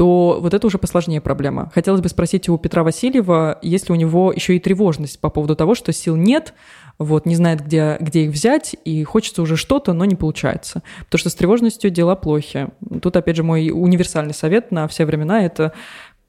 то 0.00 0.38
вот 0.40 0.54
это 0.54 0.66
уже 0.66 0.78
посложнее 0.78 1.20
проблема. 1.20 1.70
Хотелось 1.74 2.00
бы 2.00 2.08
спросить 2.08 2.48
у 2.48 2.56
Петра 2.56 2.82
Васильева, 2.82 3.58
есть 3.60 3.90
ли 3.90 3.92
у 3.92 3.96
него 3.96 4.32
еще 4.32 4.56
и 4.56 4.58
тревожность 4.58 5.20
по 5.20 5.28
поводу 5.28 5.54
того, 5.54 5.74
что 5.74 5.92
сил 5.92 6.16
нет, 6.16 6.54
вот, 6.98 7.26
не 7.26 7.36
знает, 7.36 7.60
где, 7.60 7.98
где 8.00 8.24
их 8.24 8.30
взять, 8.30 8.74
и 8.86 9.04
хочется 9.04 9.42
уже 9.42 9.58
что-то, 9.58 9.92
но 9.92 10.06
не 10.06 10.14
получается. 10.14 10.82
Потому 11.00 11.18
что 11.18 11.28
с 11.28 11.34
тревожностью 11.34 11.90
дела 11.90 12.16
плохи. 12.16 12.68
Тут, 13.02 13.14
опять 13.14 13.36
же, 13.36 13.42
мой 13.42 13.70
универсальный 13.70 14.32
совет 14.32 14.70
на 14.70 14.88
все 14.88 15.04
времена— 15.04 15.44
это 15.44 15.74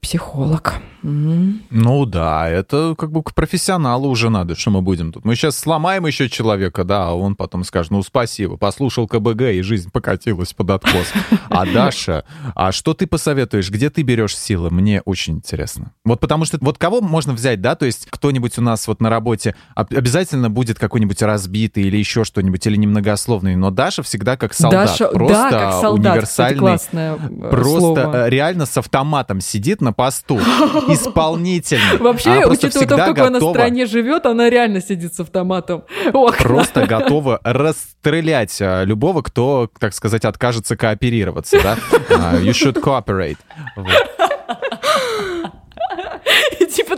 психолог. 0.02 0.74
Ну 1.04 2.04
да, 2.06 2.48
это 2.48 2.94
как 2.96 3.10
бы 3.10 3.22
к 3.24 3.34
профессионалу 3.34 4.08
уже 4.08 4.30
надо, 4.30 4.54
что 4.56 4.70
мы 4.70 4.82
будем 4.82 5.12
тут. 5.12 5.24
Мы 5.24 5.34
сейчас 5.34 5.56
сломаем 5.58 6.06
еще 6.06 6.28
человека, 6.28 6.84
да, 6.84 7.08
а 7.08 7.12
он 7.12 7.34
потом 7.34 7.64
скажет, 7.64 7.90
ну 7.90 8.02
спасибо, 8.04 8.56
послушал 8.56 9.08
КБГ, 9.08 9.42
и 9.42 9.62
жизнь 9.62 9.90
покатилась 9.90 10.52
под 10.52 10.70
откос. 10.70 11.06
А 11.48 11.66
Даша, 11.66 12.24
а 12.54 12.70
что 12.72 12.94
ты 12.94 13.06
посоветуешь, 13.08 13.68
где 13.70 13.90
ты 13.90 14.02
берешь 14.02 14.36
силы? 14.36 14.70
Мне 14.70 15.00
очень 15.04 15.34
интересно. 15.34 15.92
Вот 16.04 16.20
потому 16.20 16.44
что, 16.44 16.58
вот 16.60 16.78
кого 16.78 17.00
можно 17.00 17.32
взять, 17.32 17.60
да, 17.60 17.74
то 17.74 17.84
есть 17.86 18.06
кто-нибудь 18.08 18.58
у 18.58 18.62
нас 18.62 18.86
вот 18.86 19.00
на 19.00 19.10
работе 19.10 19.54
об- 19.74 19.92
обязательно 19.92 20.50
будет 20.50 20.78
какой-нибудь 20.78 21.20
разбитый 21.22 21.84
или 21.84 21.96
еще 21.96 22.24
что-нибудь, 22.24 22.64
или 22.66 22.76
немногословный, 22.76 23.56
но 23.56 23.70
Даша 23.70 24.02
всегда 24.04 24.36
как 24.36 24.54
солдат. 24.54 24.88
Даша, 24.88 25.08
просто 25.08 25.48
да, 25.50 25.50
как 25.50 25.80
солдат, 25.80 26.22
кстати, 26.24 26.54
универсальный 26.54 26.58
классное 26.58 27.14
э, 27.14 27.50
Просто 27.50 27.78
слово. 27.80 28.26
э, 28.26 28.30
реально 28.30 28.66
с 28.66 28.76
автоматом 28.76 29.40
сидит 29.40 29.80
на 29.80 29.91
посту, 29.92 30.38
исполнительно. 30.88 31.98
Вообще, 31.98 32.30
Она 32.30 32.40
просто 32.42 32.66
учитывая 32.68 32.86
то, 32.88 32.94
в 32.94 32.98
какой 32.98 33.26
она 33.28 33.38
готова- 33.38 33.52
стране 33.54 33.86
живет, 33.86 34.26
она 34.26 34.50
реально 34.50 34.80
сидит 34.80 35.14
с 35.14 35.20
автоматом. 35.20 35.84
окна. 36.12 36.36
Просто 36.38 36.86
готова 36.86 37.40
расстрелять 37.44 38.56
а, 38.60 38.84
любого, 38.84 39.22
кто, 39.22 39.68
так 39.78 39.94
сказать, 39.94 40.24
откажется 40.24 40.76
кооперироваться, 40.76 41.60
да? 41.62 41.76
А, 42.10 42.36
You 42.36 42.50
should 42.52 42.80
cooperate. 42.82 43.38
Вот. 43.76 43.90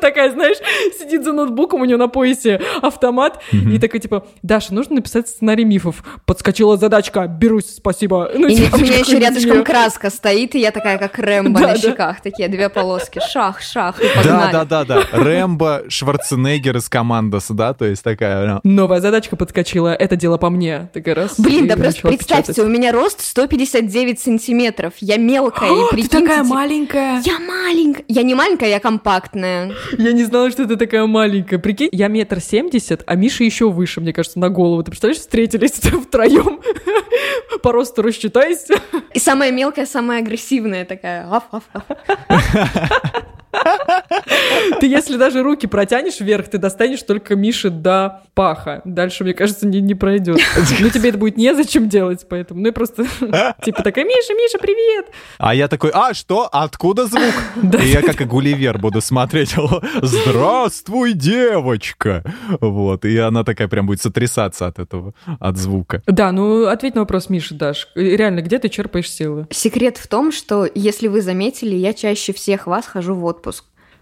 И 0.04 0.06
такая, 0.06 0.30
знаешь, 0.32 0.58
сидит 0.98 1.24
за 1.24 1.32
ноутбуком, 1.32 1.80
у 1.80 1.84
нее 1.86 1.96
на 1.96 2.08
поясе 2.08 2.60
автомат, 2.82 3.40
и 3.52 3.78
такая 3.78 4.00
типа, 4.00 4.26
Даша, 4.42 4.74
нужно 4.74 4.96
написать 4.96 5.28
сценарий 5.28 5.64
мифов. 5.64 6.04
Подскочила 6.26 6.76
задачка, 6.76 7.26
берусь, 7.26 7.76
спасибо. 7.76 8.30
Ну, 8.34 8.46
И 8.48 8.54
типа, 8.56 8.76
у 8.76 8.78
меня 8.80 8.98
еще 8.98 9.18
рядышком 9.18 9.64
краска 9.64 10.10
стоит, 10.10 10.54
и 10.54 10.60
я 10.60 10.72
такая, 10.72 10.98
как 10.98 11.18
Рэмбо 11.18 11.58
Да, 11.60 11.68
на 11.68 11.72
да. 11.74 11.78
щеках, 11.80 12.20
такие 12.20 12.48
две 12.48 12.68
полоски, 12.68 13.20
шах, 13.32 13.62
шах, 13.62 13.98
и 14.00 14.04
Да, 14.04 14.14
погнали. 14.22 14.52
да, 14.52 14.64
да, 14.64 14.84
да. 14.84 15.02
Рэмбо, 15.12 15.84
Шварценеггер 15.88 16.76
из 16.76 16.88
Командос, 16.90 17.46
да, 17.50 17.72
то 17.72 17.86
есть 17.86 18.02
такая... 18.04 18.60
Новая 18.62 19.00
задачка 19.00 19.36
подскочила, 19.36 19.94
это 19.94 20.16
дело 20.16 20.36
по 20.36 20.50
мне. 20.50 20.90
Такая 20.92 21.14
раз. 21.14 21.38
Блин, 21.40 21.64
и 21.64 21.68
да 21.68 21.76
просто 21.76 22.08
представьте, 22.08 22.52
печатать. 22.52 22.58
у 22.58 22.68
меня 22.68 22.92
рост 22.92 23.20
159 23.22 24.20
сантиметров, 24.20 24.92
я 25.00 25.16
мелкая, 25.16 25.70
и 25.70 25.74
Ты 25.74 25.88
прикиньте... 25.92 26.18
такая 26.20 26.42
типа, 26.44 26.54
маленькая. 26.54 27.22
Я 27.24 27.38
маленькая. 27.40 28.04
Я 28.08 28.22
не 28.22 28.34
маленькая, 28.34 28.68
я 28.68 28.80
компактная. 28.80 29.72
Я 29.98 30.12
не 30.12 30.24
знала, 30.24 30.50
что 30.50 30.66
ты 30.66 30.76
такая 30.76 31.06
маленькая. 31.06 31.58
Прикинь, 31.58 31.88
я 31.92 32.08
метр 32.08 32.40
семьдесят, 32.40 33.02
а 33.06 33.14
Миша 33.14 33.44
еще 33.44 33.70
выше, 33.70 34.00
мне 34.00 34.12
кажется, 34.12 34.38
на 34.38 34.48
голову. 34.48 34.82
Ты 34.82 34.90
представляешь, 34.90 35.20
встретились 35.20 35.72
втроем, 36.06 36.60
по 37.62 37.72
росту 37.72 38.02
рассчитайся. 38.02 38.74
И 39.12 39.18
самая 39.18 39.50
мелкая, 39.52 39.86
самая 39.86 40.20
агрессивная 40.20 40.84
такая. 40.84 41.28
Аф, 41.30 41.44
аф, 41.52 41.64
аф. 41.72 41.84
Ты 44.80 44.86
если 44.86 45.16
даже 45.16 45.42
руки 45.42 45.66
протянешь 45.66 46.20
вверх, 46.20 46.48
ты 46.48 46.58
достанешь 46.58 47.02
только 47.02 47.36
Миши 47.36 47.70
до 47.70 48.22
паха. 48.34 48.82
Дальше, 48.84 49.24
мне 49.24 49.34
кажется, 49.34 49.66
не, 49.66 49.80
не 49.80 49.94
пройдет. 49.94 50.40
Ну, 50.80 50.90
тебе 50.90 51.10
это 51.10 51.18
будет 51.18 51.36
незачем 51.36 51.88
делать, 51.88 52.26
поэтому. 52.28 52.60
Ну, 52.60 52.68
и 52.68 52.72
просто 52.72 53.04
типа 53.64 53.82
такая, 53.82 54.04
Миша, 54.04 54.34
Миша, 54.34 54.58
привет! 54.58 55.06
А 55.38 55.54
я 55.54 55.68
такой, 55.68 55.90
а 55.92 56.14
что? 56.14 56.48
Откуда 56.50 57.06
звук? 57.06 57.34
И 57.82 57.86
я 57.86 58.02
как 58.02 58.20
и 58.20 58.24
Гулливер 58.24 58.78
буду 58.78 59.00
смотреть. 59.00 59.54
Здравствуй, 60.02 61.12
девочка! 61.12 62.24
Вот. 62.60 63.04
И 63.04 63.16
она 63.18 63.44
такая 63.44 63.68
прям 63.68 63.86
будет 63.86 64.02
сотрясаться 64.02 64.66
от 64.66 64.78
этого, 64.78 65.14
от 65.40 65.56
звука. 65.56 66.02
Да, 66.06 66.32
ну, 66.32 66.66
ответь 66.66 66.94
на 66.94 67.02
вопрос 67.02 67.28
Миши, 67.30 67.54
Даш. 67.54 67.88
Реально, 67.94 68.40
где 68.40 68.58
ты 68.58 68.68
черпаешь 68.68 69.10
силы? 69.10 69.46
Секрет 69.50 69.96
в 69.96 70.06
том, 70.06 70.32
что, 70.32 70.68
если 70.74 71.08
вы 71.08 71.20
заметили, 71.20 71.74
я 71.74 71.92
чаще 71.92 72.32
всех 72.32 72.66
вас 72.66 72.86
хожу 72.86 73.14
в 73.14 73.24
отпуск. 73.24 73.43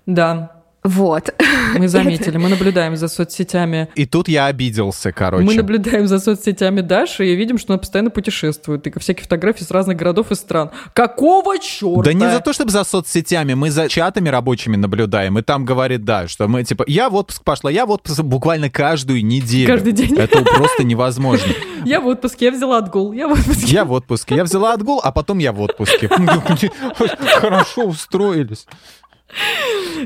Да, 0.06 0.62
Вот. 0.84 1.32
Мы 1.78 1.86
заметили, 1.96 2.38
мы 2.38 2.48
наблюдаем 2.48 2.96
за 2.96 3.06
соцсетями. 3.06 3.88
И 3.94 4.04
тут 4.04 4.28
я 4.28 4.46
обиделся, 4.46 5.12
короче. 5.12 5.44
Мы 5.44 5.54
наблюдаем 5.54 6.08
за 6.08 6.18
соцсетями 6.18 6.80
Даши 6.80 7.24
и 7.24 7.36
видим, 7.36 7.56
что 7.58 7.72
она 7.72 7.78
постоянно 7.78 8.10
путешествует. 8.10 8.84
И 8.86 8.98
всякие 8.98 9.22
фотографии 9.22 9.62
с 9.62 9.70
разных 9.70 9.96
городов 9.96 10.32
и 10.32 10.34
стран. 10.34 10.70
Какого 10.92 11.58
черта? 11.60 12.02
Да 12.02 12.12
не 12.12 12.28
за 12.28 12.40
то, 12.40 12.52
чтобы 12.52 12.72
за 12.72 12.82
соцсетями, 12.82 13.54
мы 13.54 13.70
за 13.70 13.88
чатами 13.88 14.28
рабочими 14.28 14.74
наблюдаем. 14.74 15.38
И 15.38 15.42
там 15.42 15.64
говорит, 15.64 16.04
да, 16.04 16.26
что 16.26 16.48
мы 16.48 16.64
типа, 16.64 16.84
я 16.88 17.08
в 17.10 17.14
отпуск 17.14 17.44
пошла, 17.44 17.70
я 17.70 17.86
в 17.86 17.90
отпуск 17.90 18.20
буквально 18.22 18.68
каждую 18.68 19.24
неделю. 19.24 19.68
Каждый 19.68 19.92
день. 19.92 20.16
Это 20.16 20.42
просто 20.56 20.82
невозможно. 20.82 21.52
Я 21.84 22.00
в 22.00 22.06
отпуске, 22.08 22.46
я 22.46 22.50
взяла 22.50 22.78
отгул, 22.78 23.12
я 23.12 23.28
в 23.28 23.32
отпуске. 23.32 23.66
Я 23.66 23.84
в 23.84 23.92
отпуске, 23.92 24.34
я 24.34 24.44
взяла 24.44 24.72
отгул, 24.72 25.00
а 25.02 25.12
потом 25.12 25.38
я 25.38 25.52
в 25.52 25.60
отпуске. 25.60 26.08
Хорошо 27.38 27.84
устроились. 27.84 28.66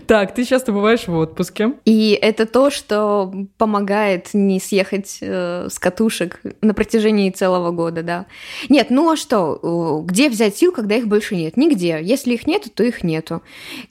Так, 0.06 0.34
ты 0.34 0.44
часто 0.44 0.72
бываешь 0.72 1.08
в 1.08 1.14
отпуске. 1.14 1.72
И 1.84 2.18
это 2.20 2.46
то, 2.46 2.70
что 2.70 3.32
помогает 3.58 4.30
не 4.34 4.60
съехать 4.60 5.18
э, 5.20 5.68
с 5.70 5.78
катушек 5.78 6.40
на 6.60 6.74
протяжении 6.74 7.30
целого 7.30 7.70
года, 7.70 8.02
да. 8.02 8.26
Нет, 8.68 8.88
ну 8.90 9.10
а 9.10 9.16
что? 9.16 10.02
Где 10.04 10.28
взять 10.28 10.56
сил, 10.56 10.72
когда 10.72 10.96
их 10.96 11.08
больше 11.08 11.34
нет? 11.34 11.56
Нигде. 11.56 11.98
Если 12.02 12.34
их 12.34 12.46
нету, 12.46 12.70
то 12.70 12.84
их 12.84 13.02
нету. 13.02 13.42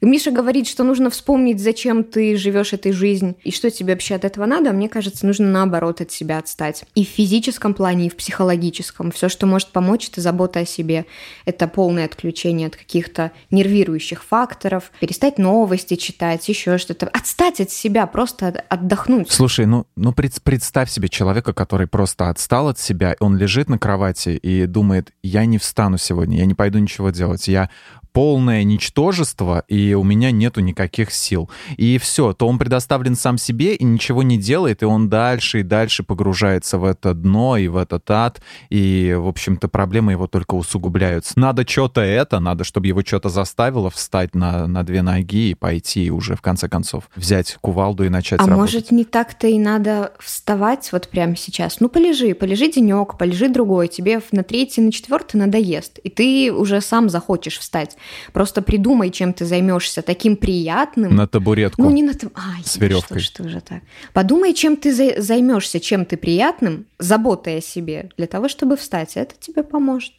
Миша 0.01 0.31
говорит, 0.31 0.67
что 0.67 0.83
нужно 0.83 1.09
вспомнить, 1.09 1.59
зачем 1.59 2.03
ты 2.03 2.37
живешь 2.37 2.73
этой 2.73 2.91
жизнь 2.91 3.35
и 3.43 3.51
что 3.51 3.69
тебе 3.71 3.93
вообще 3.93 4.15
от 4.15 4.25
этого 4.25 4.45
надо. 4.45 4.71
Мне 4.71 4.89
кажется, 4.89 5.25
нужно 5.25 5.47
наоборот 5.47 6.01
от 6.01 6.11
себя 6.11 6.37
отстать. 6.37 6.85
И 6.95 7.05
в 7.05 7.09
физическом 7.09 7.73
плане, 7.73 8.07
и 8.07 8.09
в 8.09 8.15
психологическом. 8.15 9.11
Все, 9.11 9.29
что 9.29 9.47
может 9.47 9.69
помочь, 9.69 10.09
это 10.09 10.21
забота 10.21 10.59
о 10.59 10.65
себе. 10.65 11.05
Это 11.45 11.67
полное 11.67 12.05
отключение 12.05 12.67
от 12.67 12.75
каких-то 12.75 13.31
нервирующих 13.49 14.23
факторов, 14.23 14.91
перестать 14.99 15.24
новости 15.37 15.95
читать, 15.95 16.47
еще 16.49 16.77
что-то. 16.77 17.07
Отстать 17.07 17.61
от 17.61 17.71
себя, 17.71 18.07
просто 18.07 18.63
отдохнуть. 18.69 19.31
Слушай, 19.31 19.65
ну, 19.65 19.85
ну 19.95 20.13
представь 20.13 20.89
себе 20.89 21.09
человека, 21.09 21.53
который 21.53 21.87
просто 21.87 22.29
отстал 22.29 22.69
от 22.69 22.79
себя, 22.79 23.15
он 23.19 23.37
лежит 23.37 23.69
на 23.69 23.77
кровати 23.77 24.29
и 24.29 24.65
думает, 24.65 25.11
я 25.23 25.45
не 25.45 25.57
встану 25.57 25.97
сегодня, 25.97 26.37
я 26.37 26.45
не 26.45 26.53
пойду 26.53 26.79
ничего 26.79 27.09
делать, 27.09 27.47
я 27.47 27.69
полное 28.15 28.63
ничтожество, 28.63 29.65
и 29.67 29.93
у 29.93 30.01
меня 30.05 30.31
нету 30.31 30.61
никаких 30.61 31.11
сил. 31.11 31.49
И 31.75 31.97
все, 31.97 32.31
то 32.31 32.47
он 32.47 32.57
предоставлен 32.57 33.13
сам 33.17 33.37
себе 33.37 33.75
и 33.75 33.83
ничего 33.83 34.23
не 34.23 34.37
делает, 34.37 34.83
и 34.83 34.85
он 34.85 35.09
дальше 35.09 35.59
и 35.59 35.63
дальше 35.63 36.01
погружается 36.01 36.77
в 36.77 36.85
это 36.85 37.13
дно 37.13 37.57
и 37.57 37.67
в 37.67 37.75
этот 37.75 38.09
ад, 38.09 38.41
и, 38.69 39.13
в 39.19 39.27
общем-то, 39.27 39.67
проблемы 39.67 40.13
его 40.13 40.27
только 40.27 40.55
усугубляются. 40.55 41.37
Надо 41.37 41.67
что-то 41.67 41.99
это, 41.99 42.39
надо, 42.39 42.63
чтобы 42.63 42.87
его 42.87 43.01
что-то 43.05 43.27
заставило 43.27 43.89
встать 43.89 44.33
на, 44.33 44.65
на 44.65 44.83
две 44.83 45.01
ноги 45.01 45.49
и 45.49 45.53
пойти 45.53 46.09
уже, 46.09 46.37
в 46.37 46.41
конце 46.41 46.69
концов, 46.69 47.09
взять 47.17 47.57
кувалду 47.59 48.05
и 48.05 48.09
начать 48.09 48.39
а 48.39 48.47
работать. 48.47 48.61
может, 48.61 48.91
не 48.91 49.03
так-то 49.03 49.47
и 49.47 49.59
надо 49.59 50.13
вставать 50.19 50.89
вот 50.93 51.09
прямо 51.09 51.35
сейчас? 51.35 51.81
Ну, 51.81 51.89
полежи, 51.89 52.33
полежи 52.33 52.71
денек, 52.71 53.17
полежи 53.17 53.49
другой, 53.49 53.89
тебе 53.89 54.21
на 54.31 54.43
третий, 54.43 54.79
на 54.79 54.93
четвертый 54.93 55.35
надоест, 55.35 55.97
и 55.97 56.09
ты 56.09 56.53
уже 56.53 56.79
сам 56.79 57.09
захочешь 57.09 57.59
встать. 57.59 57.97
Просто 58.33 58.61
придумай, 58.61 59.11
чем 59.11 59.33
ты 59.33 59.45
займешься 59.45 60.01
таким 60.01 60.35
приятным. 60.35 61.15
На 61.15 61.27
табуретку. 61.27 61.81
Ну, 61.81 61.91
не 61.91 62.03
на 62.03 62.13
таб... 62.13 62.31
Ай, 62.35 62.63
с 62.63 62.77
веревкой. 62.77 63.19
Что, 63.19 63.43
что 63.43 63.49
же 63.49 63.61
так? 63.61 63.81
Подумай, 64.13 64.53
чем 64.53 64.77
ты 64.77 65.21
займешься, 65.21 65.79
чем 65.79 66.05
ты 66.05 66.17
приятным, 66.17 66.85
заботой 66.99 67.57
о 67.57 67.61
себе, 67.61 68.09
для 68.17 68.27
того, 68.27 68.47
чтобы 68.47 68.77
встать. 68.77 69.17
Это 69.17 69.35
тебе 69.39 69.63
поможет. 69.63 70.13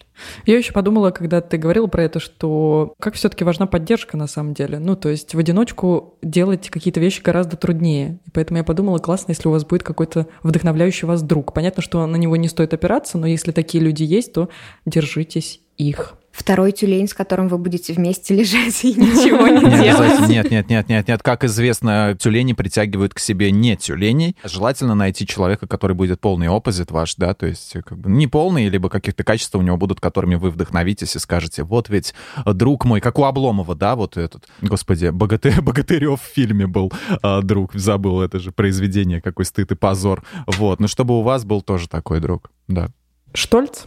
Я 0.45 0.57
еще 0.57 0.73
подумала, 0.73 1.11
когда 1.11 1.40
ты 1.40 1.57
говорила 1.59 1.87
про 1.87 2.05
это, 2.05 2.21
что 2.21 2.95
как 2.99 3.14
все-таки 3.14 3.45
важна 3.45 3.66
поддержка 3.66 4.16
на 4.16 4.26
самом 4.26 4.55
деле. 4.55 4.78
Ну, 4.78 4.97
то 4.97 5.09
есть 5.09 5.35
в 5.35 5.38
одиночку 5.38 6.19
делать 6.23 6.71
какие-то 6.71 7.00
вещи 7.00 7.23
гораздо 7.23 7.57
труднее. 7.57 8.19
И 8.26 8.31
поэтому 8.31 8.59
я 8.59 8.64
подумала, 8.64 8.99
классно, 8.99 9.33
если 9.33 9.49
у 9.49 9.52
вас 9.52 9.64
будет 9.64 9.83
какой-то 9.83 10.26
вдохновляющий 10.43 11.07
вас 11.07 11.23
друг. 11.23 11.52
Понятно, 11.52 11.83
что 11.83 12.07
на 12.07 12.16
него 12.16 12.37
не 12.37 12.49
стоит 12.49 12.73
опираться, 12.73 13.19
но 13.19 13.26
если 13.26 13.52
такие 13.52 13.83
люди 13.83 14.05
есть, 14.05 14.33
то 14.33 14.49
держитесь 14.85 15.61
их 15.76 16.14
второй 16.37 16.73
тюлень, 16.73 17.09
с 17.09 17.14
которым 17.14 17.49
вы 17.49 17.59
будете 17.59 17.93
вместе 17.93 18.35
лежать 18.37 18.85
и 18.85 18.95
ничего 18.95 19.49
не 19.49 19.83
делать. 19.83 20.28
Нет, 20.28 20.50
нет, 20.50 20.69
нет, 20.69 20.88
нет, 20.88 21.09
нет. 21.09 21.23
Как 21.23 21.45
известно, 21.45 22.16
тюлени 22.19 22.52
притягивают 22.52 23.14
к 23.14 23.19
себе 23.19 23.50
не 23.50 23.76
тюленей. 23.76 24.37
Желательно 24.45 24.95
найти 24.95 25.26
человека, 25.26 25.66
который 25.66 25.97
будет 25.97 26.21
полный 26.21 26.49
оппозит 26.49 26.90
ваш, 26.90 27.16
да, 27.16 27.35
то 27.35 27.47
есть 27.47 27.73
как 27.85 27.99
бы 27.99 28.11
не 28.11 28.26
полный, 28.26 28.69
либо 28.69 28.88
каких-то 28.88 29.25
качества 29.25 29.59
у 29.59 29.62
него 29.62 29.76
будут, 29.76 30.00
которыми 30.00 30.35
вы 30.35 30.50
вдохновитесь 30.50 31.16
и 31.16 31.19
скажете, 31.19 31.62
вот 31.62 31.88
ведь 31.88 32.14
друг 32.45 32.85
мой, 32.85 33.00
как 33.00 33.19
у 33.19 33.25
Обломова, 33.25 33.75
да, 33.75 33.97
вот 33.97 34.16
этот, 34.16 34.45
господи, 34.61 35.09
богатырь, 35.09 35.61
Богатырев 35.62 36.21
в 36.21 36.25
фильме 36.25 36.66
был 36.66 36.93
а, 37.23 37.43
друг, 37.43 37.75
забыл, 37.75 38.21
это 38.21 38.38
же 38.38 38.52
произведение, 38.52 39.21
какой 39.21 39.45
стыд 39.45 39.73
и 39.73 39.75
позор. 39.75 40.23
Вот, 40.47 40.81
ну 40.81 40.88
чтобы 40.88 41.19
у 41.19 41.23
вас 41.23 41.45
был 41.45 41.62
тоже 41.62 41.88
такой 41.88 42.21
друг, 42.21 42.50
да. 42.69 42.88
Штольц? 43.33 43.85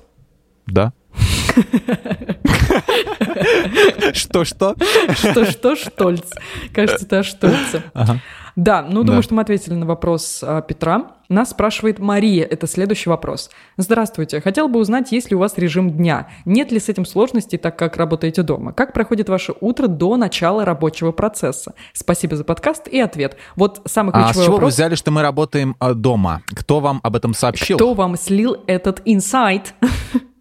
Да. 0.68 0.94
Что-что? 4.14 4.76
Что-что, 5.14 5.76
Штольц. 5.76 6.32
Кажется, 6.74 7.06
это 7.06 7.20
о 7.20 7.24
Штольце. 7.24 7.84
Да, 8.56 8.82
ну 8.82 9.04
думаю, 9.04 9.24
что 9.24 9.36
мы 9.36 9.42
ответили 9.42 9.74
на 9.74 9.86
вопрос 9.86 10.44
а, 10.44 10.62
Петра. 10.62 11.12
Нас 11.30 11.52
спрашивает 11.52 12.00
Мария, 12.00 12.44
это 12.44 12.68
следующий 12.68 13.10
вопрос. 13.10 13.52
Здравствуйте, 13.78 14.42
хотел 14.42 14.68
бы 14.68 14.80
узнать, 14.80 15.12
есть 15.12 15.30
ли 15.30 15.36
у 15.36 15.40
вас 15.40 15.58
режим 15.58 15.92
дня? 15.92 16.28
Нет 16.44 16.72
ли 16.72 16.80
с 16.80 16.90
этим 16.90 17.06
сложностей, 17.06 17.58
так 17.58 17.78
как 17.78 17.96
работаете 17.96 18.42
дома? 18.42 18.74
Как 18.74 18.94
проходит 18.94 19.30
ваше 19.30 19.54
утро 19.62 19.88
до 19.88 20.18
начала 20.18 20.66
рабочего 20.66 21.12
процесса? 21.14 21.74
Спасибо 21.94 22.36
за 22.36 22.44
подкаст 22.44 22.88
и 22.88 23.00
ответ. 23.00 23.38
Вот 23.56 23.82
самый 23.86 24.12
ключевой 24.12 24.26
вопрос. 24.26 24.38
А 24.38 24.42
с 24.42 24.46
чего 24.46 24.56
вопрос. 24.56 24.74
вы 24.74 24.76
взяли, 24.76 24.96
что 24.96 25.12
мы 25.12 25.22
работаем 25.22 25.76
э, 25.80 25.94
дома? 25.94 26.42
Кто 26.48 26.80
вам 26.80 27.00
об 27.04 27.16
этом 27.16 27.34
сообщил? 27.34 27.78
Кто 27.78 27.94
вам 27.94 28.18
слил 28.18 28.58
этот 28.68 29.02
инсайт? 29.06 29.74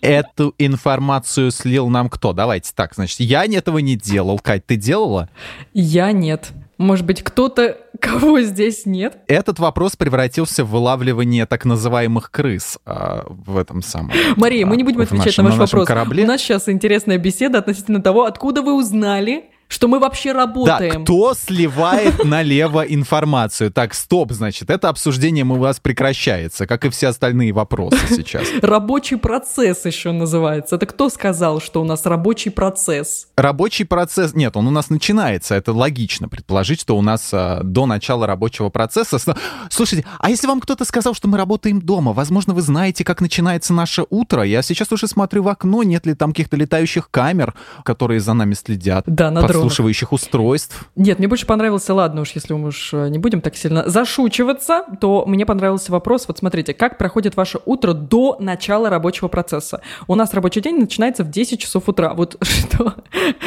Эту 0.00 0.55
информацию 0.59 1.50
слил 1.50 1.88
нам 1.88 2.09
кто? 2.09 2.33
Давайте 2.33 2.73
так, 2.75 2.95
значит, 2.95 3.21
я 3.21 3.45
этого 3.45 3.78
не 3.78 3.97
делал. 3.97 4.38
Кать, 4.38 4.67
ты 4.67 4.76
делала? 4.76 5.28
Я 5.73 6.12
нет. 6.12 6.52
Может 6.78 7.05
быть, 7.05 7.25
кто-то, 7.25 7.76
кого 8.00 8.40
здесь 8.40 8.87
нет? 8.87 9.19
Этот 9.26 9.59
вопрос 9.59 9.97
превратился 9.97 10.64
в 10.64 10.71
вылавливание 10.71 11.45
так 11.45 11.64
называемых 11.64 12.31
крыс 12.31 12.78
а, 12.87 13.26
в 13.28 13.57
этом 13.57 13.83
самом... 13.83 14.12
Мария, 14.37 14.64
а, 14.64 14.69
мы 14.69 14.76
не 14.76 14.85
будем 14.85 15.00
отвечать 15.00 15.26
нашем, 15.26 15.45
на 15.45 15.50
ваш 15.50 15.59
на 15.59 15.64
вопрос. 15.64 15.88
Корабле. 15.88 16.23
У 16.23 16.26
нас 16.28 16.40
сейчас 16.40 16.69
интересная 16.69 17.19
беседа 17.19 17.59
относительно 17.59 18.00
того, 18.00 18.25
откуда 18.25 18.62
вы 18.62 18.75
узнали, 18.75 19.47
что 19.69 19.87
мы 19.87 20.01
вообще 20.01 20.33
работаем. 20.33 20.93
Да, 20.93 21.01
кто 21.01 21.35
сливает 21.35 22.25
налево 22.25 22.83
информацию? 22.83 23.71
Так, 23.71 23.95
стоп, 23.95 24.33
значит, 24.33 24.71
это 24.71 24.89
обсуждение 24.89 25.45
у 25.45 25.57
вас 25.57 25.79
прекращается, 25.79 26.67
как 26.67 26.87
и 26.87 26.91
все 26.91 27.09
остальные 27.09 27.53
вопросы 27.53 27.99
сейчас. 28.09 28.45
Рабочий 28.63 29.17
процесс 29.17 29.85
еще 29.85 30.13
называется. 30.13 30.77
Это 30.77 30.87
кто 30.87 31.11
сказал, 31.11 31.61
что 31.61 31.83
у 31.83 31.85
нас 31.85 32.07
рабочий 32.07 32.51
процесс? 32.51 33.29
Рабочий 33.37 33.85
процесс... 33.85 34.35
Нет, 34.35 34.57
он 34.57 34.67
у 34.67 34.71
нас 34.71 34.89
начинается. 34.89 35.55
Это 35.55 35.73
логично 35.73 36.29
предположить, 36.29 36.81
что 36.81 36.97
у 36.97 37.03
нас 37.03 37.29
а, 37.33 37.61
до 37.63 37.87
начала 37.87 38.27
рабочего 38.27 38.71
процесса... 38.71 39.19
Слушайте, 39.71 40.07
а 40.19 40.31
если 40.31 40.47
вам 40.47 40.61
кто-то 40.61 40.85
сказал, 40.85 41.15
что 41.15 41.29
мы 41.29 41.37
работаем 41.37 41.81
дома, 41.81 42.13
возможно, 42.13 42.55
вы 42.55 42.63
знаете, 42.63 43.05
как 43.05 43.21
начинается 43.21 43.75
наше 43.75 44.05
утро? 44.09 44.43
Я 44.43 44.63
сейчас 44.63 44.91
уже 44.93 45.07
смотрю 45.07 45.43
в 45.43 45.49
окно, 45.49 45.83
нет 45.83 46.07
ли 46.07 46.15
там 46.15 46.31
каких-то 46.31 46.57
летающих 46.57 47.11
камер, 47.11 47.55
которые 47.85 48.21
за 48.21 48.33
нами 48.33 48.55
следят. 48.55 49.05
Да, 49.07 49.31
на 49.31 49.43
подслушивающих 49.62 50.12
устройств. 50.12 50.88
Нет, 50.97 51.19
мне 51.19 51.29
больше 51.29 51.47
понравился, 51.47 51.95
ладно 51.95 52.23
уж, 52.23 52.33
если 52.33 52.55
мы 52.55 52.69
уж 52.69 52.93
э, 52.93 53.09
не 53.09 53.19
будем 53.19 53.41
так 53.41 53.57
сильно 53.57 53.88
зашучиваться, 53.88 54.85
то 55.00 55.25
мне 55.27 55.47
понравился 55.47 55.93
вопрос, 55.93 56.27
вот 56.29 56.38
смотрите, 56.38 56.75
как 56.75 56.99
проходит 56.99 57.37
ваше 57.37 57.61
утро 57.65 57.93
до 57.93 58.37
начала 58.41 58.91
рабочего 58.91 59.29
процесса? 59.29 59.81
У 60.07 60.15
нас 60.15 60.33
рабочий 60.35 60.61
день 60.61 60.79
начинается 60.79 61.25
в 61.25 61.31
10 61.31 61.61
часов 61.61 61.88
утра. 61.88 62.15
Вот 62.15 62.37
что, 62.43 62.95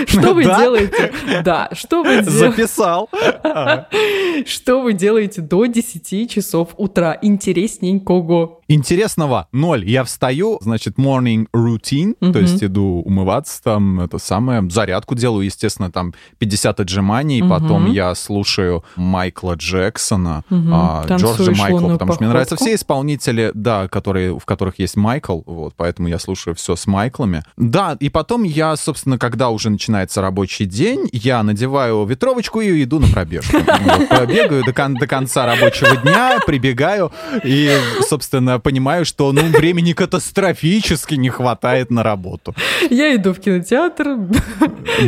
что 0.06 0.34
вы 0.34 0.44
делаете? 0.44 1.13
Да, 1.44 1.70
что 1.74 2.03
вы 2.03 2.22
делаете? 2.22 2.32
Записал. 2.32 3.10
Что 4.46 4.82
вы 4.82 4.94
делаете 4.94 5.41
до 5.41 5.65
10 5.65 6.30
часов 6.30 6.70
утра? 6.77 7.18
Интересненького. 7.22 8.61
Интересного 8.74 9.50
ноль. 9.51 9.84
Я 9.84 10.06
встаю, 10.06 10.58
значит, 10.62 10.96
morning 10.98 11.48
routine, 11.54 12.16
то 12.32 12.40
есть 12.40 12.63
иду 12.63 13.01
умываться, 13.06 13.62
там, 13.62 14.00
это 14.00 14.18
самое, 14.18 14.68
зарядку 14.70 15.13
делаю, 15.13 15.46
естественно, 15.46 15.92
там, 15.92 16.13
50 16.38 16.80
отжиманий, 16.80 17.42
угу. 17.42 17.50
потом 17.50 17.92
я 17.92 18.16
слушаю 18.16 18.86
Майкла 18.96 19.56
Джексона, 19.56 20.46
угу. 20.50 20.70
а, 20.72 21.06
Джорджа 21.10 21.51
Майкла, 21.51 21.90
потому 21.90 22.13
что 22.13 22.24
мне 22.24 22.30
нравятся 22.32 22.56
все 22.56 22.75
исполнители, 22.75 23.51
да, 23.54 23.90
которые, 23.90 24.40
в 24.40 24.46
которых 24.46 24.80
есть 24.80 24.96
Майкл, 24.96 25.42
вот, 25.46 25.74
поэтому 25.75 26.08
я 26.08 26.18
слушаю 26.18 26.56
все 26.56 26.78
с 26.78 26.88
Майклами. 26.88 27.44
Да, 27.58 27.98
и 28.00 28.08
потом 28.08 28.44
я, 28.44 28.78
собственно, 28.78 29.18
когда 29.18 29.50
уже 29.50 29.70
начинается 29.70 30.22
рабочий 30.22 30.66
день, 30.66 31.10
я 31.12 31.44
надеваю 31.44 32.06
ветровочку 32.06 32.62
и 32.62 32.84
иду 32.84 33.00
на 33.00 33.08
пробежку. 33.08 33.58
Бегаю 34.28 34.63
до 34.63 35.08
конца 35.08 35.46
рабочего 35.46 35.98
дня, 35.98 36.40
прибегаю 36.46 37.12
и, 37.44 37.78
собственно, 38.08 38.61
понимаю, 38.62 39.06
что, 39.06 39.32
ну, 39.32 39.41
времени 39.41 39.94
катастрофически 39.94 41.15
не 41.15 41.30
хватает 41.30 41.91
на 41.91 42.03
работу. 42.03 42.56
Я 42.89 43.15
иду 43.15 43.34
в 43.34 43.39
кинотеатр 43.39 44.18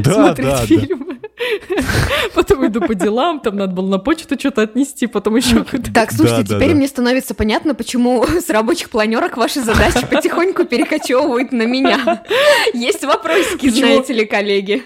да, 0.04 0.14
смотреть 0.14 0.48
да, 0.48 0.66
фильмы. 0.66 1.06
Да. 1.13 1.13
Потом 2.36 2.66
иду 2.68 2.82
по 2.82 2.94
делам, 2.96 3.40
там 3.40 3.56
надо 3.56 3.74
было 3.74 3.88
на 3.88 3.98
почту 4.00 4.40
что-то 4.40 4.62
отнести, 4.62 5.08
потом 5.08 5.36
еще 5.36 5.64
Так, 5.94 6.12
слушайте, 6.12 6.44
Да, 6.44 6.50
да, 6.50 6.56
теперь 6.56 6.70
да. 6.72 6.76
мне 6.76 6.88
становится 6.88 7.34
понятно, 7.34 7.74
почему 7.76 8.24
с 8.40 8.50
рабочих 8.50 8.90
планерок 8.90 9.38
ваши 9.38 9.62
задачи 9.62 10.06
потихоньку 10.10 10.66
перекочевывают 10.66 11.52
на 11.52 11.64
меня. 11.66 12.24
Есть 12.74 13.04
вопросики, 13.04 13.68
Почему? 13.70 13.78
знаете 13.78 14.14
ли, 14.14 14.26
коллеги. 14.26 14.84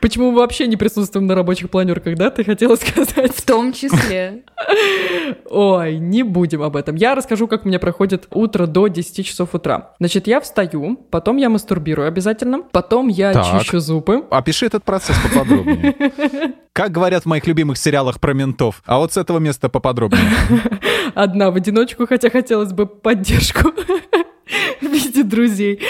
Почему 0.00 0.30
мы 0.30 0.38
вообще 0.38 0.66
не 0.66 0.76
присутствуем 0.76 1.26
на 1.26 1.34
рабочих 1.34 1.70
планерках, 1.70 2.16
да? 2.16 2.30
Ты 2.30 2.44
хотела 2.44 2.76
сказать? 2.76 3.34
В 3.34 3.42
том 3.42 3.72
числе. 3.72 4.42
Ой, 5.50 5.98
не 5.98 6.22
будем 6.22 6.62
об 6.62 6.76
этом. 6.76 6.94
Я 6.96 7.14
расскажу, 7.14 7.46
как 7.48 7.64
у 7.64 7.68
меня 7.68 7.78
проходит 7.78 8.26
утро 8.30 8.66
до 8.66 8.86
10 8.88 9.26
часов 9.26 9.54
утра. 9.54 9.94
Значит, 9.98 10.26
я 10.26 10.40
встаю, 10.40 10.96
потом 11.10 11.36
я 11.36 11.48
мастурбирую 11.48 12.08
обязательно, 12.08 12.62
потом 12.62 13.08
я 13.08 13.32
Так. 13.32 13.60
чищу 13.60 13.78
зубы. 13.80 14.24
Опиши 14.30 14.66
этот 14.66 14.84
процесс 14.84 15.16
поподробнее. 15.22 15.81
Как 16.72 16.90
говорят 16.90 17.24
в 17.24 17.26
моих 17.26 17.46
любимых 17.46 17.78
сериалах 17.78 18.20
про 18.20 18.32
ментов. 18.32 18.82
А 18.86 18.98
вот 18.98 19.12
с 19.12 19.16
этого 19.16 19.38
места 19.38 19.68
поподробнее. 19.68 20.22
Одна 21.14 21.50
в 21.50 21.56
одиночку, 21.56 22.06
хотя 22.06 22.30
хотелось 22.30 22.72
бы 22.72 22.86
поддержку 22.86 23.70
в 24.80 24.84
виде 24.84 25.22
друзей. 25.22 25.80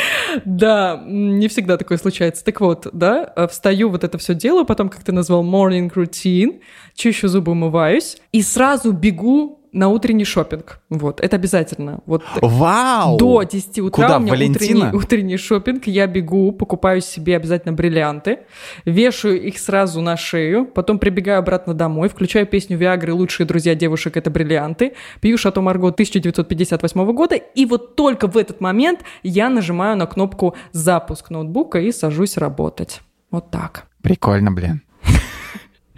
Да, 0.44 1.02
не 1.06 1.48
всегда 1.48 1.76
такое 1.76 1.98
случается. 1.98 2.44
Так 2.44 2.60
вот, 2.60 2.88
да, 2.92 3.32
э, 3.36 3.46
встаю, 3.48 3.90
вот 3.90 4.04
это 4.04 4.18
все 4.18 4.34
делаю, 4.34 4.64
потом, 4.64 4.88
как 4.88 5.04
ты 5.04 5.12
назвал, 5.12 5.44
morning 5.44 5.92
routine, 5.92 6.60
чищу 6.94 7.28
зубы, 7.28 7.52
умываюсь, 7.52 8.16
и 8.32 8.42
сразу 8.42 8.92
бегу 8.92 9.61
на 9.72 9.88
утренний 9.88 10.24
шопинг. 10.24 10.80
Вот, 10.90 11.20
это 11.20 11.36
обязательно. 11.36 12.00
Вот 12.06 12.22
Вау! 12.40 13.18
до 13.18 13.42
10 13.42 13.78
утра 13.78 14.04
Куда, 14.04 14.16
у 14.18 14.20
меня 14.20 14.32
Валентина? 14.32 14.88
утренний, 14.88 14.96
утренний 14.96 15.36
шопинг. 15.38 15.86
Я 15.86 16.06
бегу, 16.06 16.52
покупаю 16.52 17.00
себе 17.00 17.36
обязательно 17.36 17.72
бриллианты, 17.72 18.40
вешаю 18.84 19.42
их 19.42 19.58
сразу 19.58 20.00
на 20.00 20.16
шею, 20.16 20.66
потом 20.66 20.98
прибегаю 20.98 21.38
обратно 21.38 21.72
домой, 21.72 22.08
включаю 22.08 22.46
песню 22.46 22.76
Виагры 22.76 23.14
«Лучшие 23.14 23.46
друзья 23.46 23.74
девушек— 23.74 24.16
это 24.18 24.30
бриллианты», 24.30 24.92
пью 25.20 25.38
Шато 25.38 25.62
Марго 25.62 25.88
1958 25.88 27.12
года, 27.12 27.36
и 27.36 27.64
вот 27.64 27.96
только 27.96 28.28
в 28.28 28.36
этот 28.36 28.60
момент 28.60 29.00
я 29.22 29.48
нажимаю 29.48 29.96
на 29.96 30.06
кнопку 30.06 30.54
«Запуск 30.72 31.30
ноутбука» 31.30 31.80
и 31.80 31.92
сажусь 31.92 32.36
работать. 32.36 33.00
Вот 33.30 33.50
так. 33.50 33.86
Прикольно, 34.02 34.52
блин. 34.52 34.82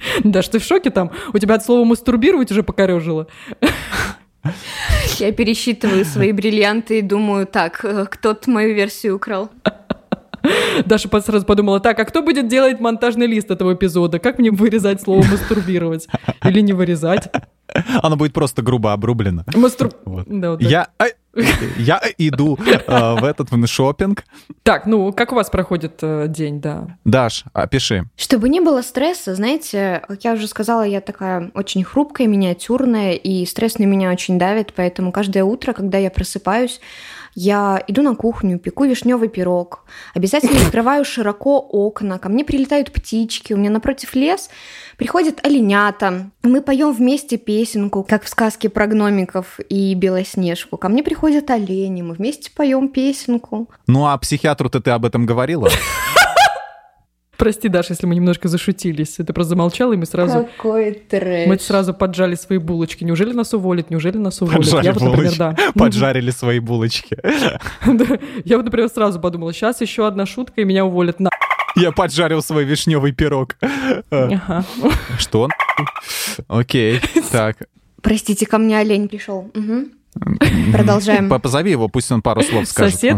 Да, 0.25 0.43
что 0.43 0.53
ты 0.53 0.59
в 0.59 0.65
шоке 0.65 0.91
там? 0.91 1.11
У 1.33 1.39
тебя 1.39 1.57
от 1.57 1.65
слова 1.65 1.85
«мастурбировать» 1.85 2.51
уже 2.51 2.63
покорежило? 2.63 3.27
Я 5.19 5.33
пересчитываю 5.33 6.05
свои 6.05 6.33
бриллианты 6.33 6.99
и 6.99 7.03
думаю, 7.03 7.47
так, 7.47 7.85
э, 7.85 8.07
кто-то 8.11 8.51
мою 8.51 8.75
версию 8.75 9.17
украл. 9.17 9.51
Даша 10.85 11.09
сразу 11.23 11.47
подумала, 11.47 11.81
так, 11.81 11.99
а 11.99 12.05
кто 12.05 12.21
будет 12.21 12.49
делать 12.49 12.79
монтажный 12.79 13.27
лист 13.27 13.51
этого 13.51 13.75
эпизода? 13.75 14.19
Как 14.19 14.39
мне 14.39 14.51
вырезать 14.51 15.01
слово 15.01 15.25
«мастурбировать»? 15.25 16.09
Или 16.45 16.61
не 16.61 16.75
вырезать? 16.75 17.31
Оно 18.03 18.17
будет 18.17 18.33
просто 18.33 18.63
грубо 18.63 18.93
обрублено. 18.93 19.45
Мастур... 19.55 19.91
Вот. 20.05 20.27
Да, 20.29 20.51
вот 20.51 20.61
так. 20.61 20.71
Я, 20.71 20.89
э, 20.99 21.43
я 21.79 22.01
иду 22.19 22.59
э, 22.65 23.15
в 23.21 23.25
этот 23.25 23.51
в 23.51 23.67
шопинг. 23.67 24.25
Так, 24.63 24.87
ну, 24.87 25.13
как 25.13 25.33
у 25.33 25.35
вас 25.35 25.51
проходит 25.51 25.99
э, 26.03 26.27
день, 26.29 26.61
да? 26.61 26.97
Даш, 27.05 27.45
опиши. 27.53 28.05
Чтобы 28.17 28.49
не 28.49 28.61
было 28.61 28.83
стресса, 28.83 29.35
знаете, 29.35 30.03
как 30.07 30.25
я 30.25 30.33
уже 30.35 30.47
сказала, 30.47 30.83
я 30.83 31.01
такая 31.01 31.51
очень 31.55 31.85
хрупкая, 31.85 32.27
миниатюрная, 32.27 33.13
и 33.13 33.45
стресс 33.47 33.79
на 33.79 33.85
меня 33.85 34.11
очень 34.11 34.39
давит, 34.39 34.73
поэтому 34.75 35.13
каждое 35.13 35.45
утро, 35.45 35.73
когда 35.73 35.99
я 35.99 36.11
просыпаюсь, 36.11 36.81
я 37.35 37.83
иду 37.89 38.03
на 38.03 38.15
кухню, 38.15 38.59
пеку 38.59 38.85
вишневый 38.85 39.29
пирог, 39.29 39.85
обязательно 40.15 40.61
открываю 40.65 41.05
широко 41.05 41.59
окна, 41.59 42.19
ко 42.19 42.29
мне 42.29 42.45
прилетают 42.45 42.93
птички, 42.93 43.53
у 43.53 43.57
меня 43.57 43.71
напротив 43.71 44.15
лес, 44.15 44.51
приходят 44.97 45.45
оленята, 45.45 46.31
мы 46.43 46.61
поем 46.61 46.93
вместе 46.93 47.37
песенку, 47.37 48.05
как 48.09 48.25
в 48.25 48.29
сказке 48.29 48.69
про 48.69 48.87
гномиков 48.87 49.59
и 49.69 49.95
Белоснежку. 49.95 50.77
Ко 50.77 50.89
мне 50.89 51.03
приходят 51.03 51.51
олени, 51.51 52.03
мы 52.03 52.15
вместе 52.15 52.51
поем 52.55 52.89
песенку. 52.89 53.69
Ну 53.87 54.07
а 54.07 54.17
психиатру-то 54.19 54.81
ты 54.81 54.91
об 54.91 55.05
этом 55.05 55.27
говорила? 55.27 55.69
Прости, 57.37 57.69
Даша, 57.69 57.93
если 57.93 58.07
мы 58.07 58.15
немножко 58.15 58.49
зашутились. 58.49 59.17
Ты 59.17 59.25
просто 59.25 59.51
замолчала, 59.51 59.93
и 59.93 59.97
мы 59.97 60.07
сразу... 60.07 60.49
Какой 60.57 60.93
трэш. 60.93 61.49
Мы 61.49 61.59
сразу 61.59 61.93
поджали 61.93 62.37
свои 62.37 62.59
булочки. 62.59 63.03
Неужели 63.05 63.33
нас 63.33 63.53
уволят? 63.55 63.91
Неужели 63.91 64.19
нас 64.19 64.41
уволят? 64.41 64.61
Поджали 64.61 64.85
Я 64.87 64.93
вот, 64.93 65.03
например, 65.03 65.33
булочки. 65.37 65.39
да. 65.39 65.57
Поджарили 65.75 66.31
свои 66.31 66.61
булочки. 66.61 67.19
Я 68.45 68.57
вот, 68.57 68.65
например, 68.65 68.89
сразу 68.89 69.21
подумала, 69.21 69.53
сейчас 69.53 69.81
еще 69.81 70.07
одна 70.07 70.27
шутка, 70.27 70.61
и 70.61 70.65
меня 70.65 70.85
уволят 70.85 71.19
на... 71.19 71.31
Я 71.77 71.93
поджарил 71.93 72.43
свой 72.43 72.65
вишневый 72.65 73.13
пирог. 73.13 73.57
Э, 73.61 74.01
Ага. 74.11 74.65
Что? 75.19 75.49
Окей, 76.49 77.01
так. 77.33 77.57
Простите, 78.03 78.47
ко 78.47 78.59
мне 78.59 78.79
олень 78.79 79.09
пришел. 79.09 79.51
Продолжаем. 80.73 81.29
По- 81.29 81.39
Позови 81.39 81.71
его, 81.73 81.89
пусть 81.89 82.11
он 82.13 82.23
пару 82.23 82.43
слов 82.43 82.69
скажет. 82.69 82.95
Сосед? 82.95 83.17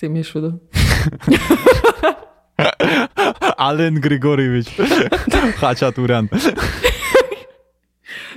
Ты 0.00 0.06
имеешь 0.06 0.30
в 0.30 0.34
виду? 0.36 0.60
Ален 3.58 4.00
Григорьевич. 4.00 4.68
Хачатурян. 5.56 6.30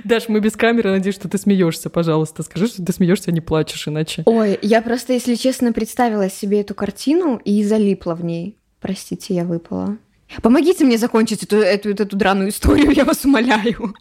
Даш, 0.04 0.28
мы 0.28 0.40
без 0.40 0.52
камеры, 0.56 0.90
надеюсь, 0.90 1.14
что 1.14 1.28
ты 1.28 1.38
смеешься, 1.38 1.88
пожалуйста. 1.88 2.42
Скажи, 2.42 2.66
что 2.66 2.84
ты 2.84 2.92
смеешься, 2.92 3.30
а 3.30 3.32
не 3.32 3.40
плачешь 3.40 3.86
иначе. 3.86 4.22
Ой, 4.26 4.58
я 4.60 4.82
просто, 4.82 5.12
если 5.12 5.36
честно, 5.36 5.72
представила 5.72 6.28
себе 6.28 6.60
эту 6.60 6.74
картину 6.74 7.40
и 7.44 7.62
залипла 7.64 8.14
в 8.14 8.24
ней. 8.24 8.58
Простите, 8.82 9.34
я 9.34 9.44
выпала. 9.44 9.96
Помогите 10.42 10.84
мне 10.84 10.98
закончить 10.98 11.44
эту, 11.44 11.56
эту, 11.56 11.90
эту 11.90 12.16
драную 12.16 12.50
историю, 12.50 12.90
я 12.90 13.04
вас 13.04 13.24
умоляю. 13.24 13.94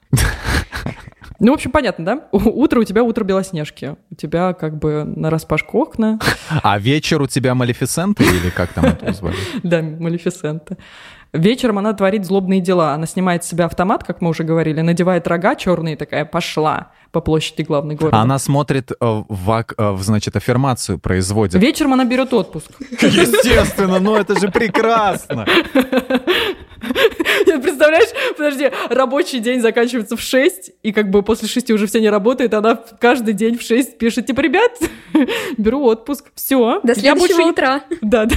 Ну, 1.39 1.51
в 1.51 1.55
общем, 1.55 1.71
понятно, 1.71 2.05
да? 2.05 2.27
Утро 2.31 2.81
у 2.81 2.83
тебя 2.83 3.03
утро 3.03 3.23
Белоснежки. 3.23 3.95
У 4.11 4.15
тебя 4.15 4.53
как 4.53 4.77
бы 4.77 5.05
на 5.05 5.31
распашку 5.31 5.79
окна. 5.79 6.19
А 6.61 6.77
вечер 6.77 7.19
у 7.19 7.25
тебя 7.25 7.55
Малефисента 7.55 8.21
или 8.21 8.51
как 8.51 8.73
там 8.73 8.85
это 8.85 9.11
звали? 9.13 9.35
Да, 9.63 9.81
Малефисента. 9.81 10.77
Вечером 11.33 11.77
она 11.77 11.93
творит 11.93 12.25
злобные 12.25 12.59
дела. 12.59 12.93
Она 12.93 13.05
снимает 13.05 13.43
с 13.43 13.47
себя 13.47 13.65
автомат, 13.65 14.03
как 14.03 14.21
мы 14.21 14.29
уже 14.29 14.43
говорили, 14.43 14.81
надевает 14.81 15.27
рога 15.27 15.55
черные, 15.55 15.95
такая 15.95 16.25
пошла 16.25 16.91
по 17.11 17.21
площади 17.21 17.61
главной 17.61 17.95
города. 17.95 18.17
Она 18.17 18.37
смотрит 18.37 18.91
э, 18.91 18.95
в, 18.99 19.65
э, 19.77 19.91
в, 19.91 20.01
значит, 20.01 20.35
аффирмацию 20.35 20.99
производит. 20.99 21.61
Вечером 21.61 21.93
она 21.93 22.05
берет 22.05 22.33
отпуск. 22.33 22.71
Естественно, 22.79 23.99
ну 23.99 24.15
это 24.15 24.39
же 24.39 24.49
прекрасно. 24.49 25.45
Нет, 26.81 27.61
Представляешь, 27.61 28.09
подожди, 28.35 28.71
рабочий 28.89 29.39
день 29.39 29.61
заканчивается 29.61 30.15
в 30.15 30.21
6, 30.21 30.71
и 30.83 30.91
как 30.91 31.09
бы 31.09 31.21
после 31.23 31.47
6 31.47 31.71
уже 31.71 31.87
все 31.87 31.99
не 31.99 32.09
работает, 32.09 32.53
она 32.53 32.79
каждый 32.99 33.33
день 33.33 33.57
в 33.57 33.61
6 33.61 33.97
пишет, 33.97 34.25
типа, 34.27 34.41
ребят, 34.41 34.71
беру 35.57 35.83
отпуск, 35.83 36.31
все. 36.35 36.79
До 36.83 36.95
следующего 36.95 37.49
утра. 37.49 37.81
Да, 38.01 38.25
да. 38.25 38.35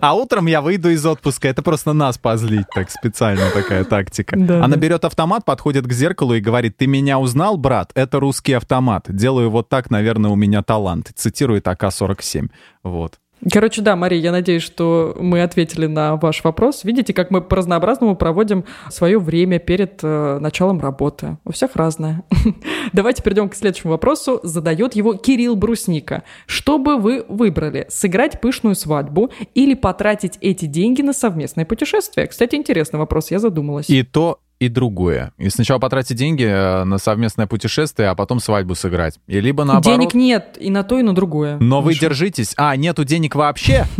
А 0.00 0.14
утром 0.14 0.46
я 0.46 0.62
выйду 0.62 0.88
из 0.88 1.04
отпуска. 1.04 1.48
Это 1.48 1.62
просто 1.62 1.92
нас 1.92 2.16
позлить, 2.16 2.66
так 2.74 2.90
специально 2.90 3.50
такая 3.50 3.84
тактика. 3.84 4.36
Да, 4.36 4.64
Она 4.64 4.76
да. 4.76 4.80
берет 4.80 5.04
автомат, 5.04 5.44
подходит 5.44 5.86
к 5.86 5.92
зеркалу 5.92 6.34
и 6.34 6.40
говорит, 6.40 6.76
ты 6.76 6.86
меня 6.86 7.18
узнал, 7.18 7.56
брат? 7.56 7.90
Это 7.94 8.20
русский 8.20 8.52
автомат. 8.54 9.06
Делаю 9.08 9.50
вот 9.50 9.68
так, 9.68 9.90
наверное, 9.90 10.30
у 10.30 10.36
меня 10.36 10.62
талант. 10.62 11.10
Цитирует 11.14 11.66
АК-47. 11.66 12.50
Вот. 12.82 13.18
Короче, 13.52 13.82
да, 13.82 13.96
Мария, 13.96 14.20
я 14.20 14.32
надеюсь, 14.32 14.62
что 14.62 15.16
мы 15.18 15.42
ответили 15.42 15.86
на 15.86 16.16
ваш 16.16 16.42
вопрос. 16.44 16.84
Видите, 16.84 17.12
как 17.12 17.30
мы 17.30 17.40
по-разнообразному 17.40 18.16
проводим 18.16 18.64
свое 18.90 19.18
время 19.18 19.58
перед 19.58 20.00
э, 20.02 20.38
началом 20.40 20.80
работы. 20.80 21.38
У 21.44 21.52
всех 21.52 21.76
разное. 21.76 22.22
Давайте 22.92 23.22
перейдем 23.22 23.48
к 23.48 23.54
следующему 23.54 23.92
вопросу. 23.92 24.40
Задает 24.42 24.94
его 24.94 25.14
Кирилл 25.14 25.56
Брусника. 25.56 26.22
Что 26.46 26.78
бы 26.78 26.96
вы 26.96 27.24
выбрали? 27.28 27.86
Сыграть 27.88 28.40
пышную 28.40 28.74
свадьбу 28.74 29.30
или 29.54 29.74
потратить 29.74 30.38
эти 30.40 30.64
деньги 30.66 31.02
на 31.02 31.12
совместное 31.12 31.64
путешествие? 31.64 32.26
Кстати, 32.26 32.54
интересный 32.54 32.98
вопрос, 32.98 33.30
я 33.30 33.38
задумалась. 33.38 33.90
И 33.90 34.02
то, 34.02 34.40
и 34.60 34.68
другое. 34.68 35.32
И 35.36 35.48
сначала 35.48 35.78
потратить 35.78 36.16
деньги 36.16 36.44
э, 36.44 36.84
на 36.84 36.98
совместное 36.98 37.46
путешествие, 37.46 38.08
а 38.08 38.14
потом 38.14 38.40
свадьбу 38.40 38.74
сыграть. 38.74 39.18
И 39.26 39.40
либо 39.40 39.64
наоборот... 39.64 39.98
Денег 39.98 40.14
нет 40.14 40.56
и 40.60 40.70
на 40.70 40.84
то, 40.84 40.98
и 40.98 41.02
на 41.02 41.14
другое. 41.14 41.58
Но 41.58 41.80
вы 41.80 41.90
Маша. 41.90 42.00
держитесь. 42.00 42.54
А, 42.56 42.74
нету 42.76 43.04
денег 43.04 43.34
вообще? 43.34 43.86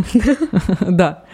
Да. 0.81 1.25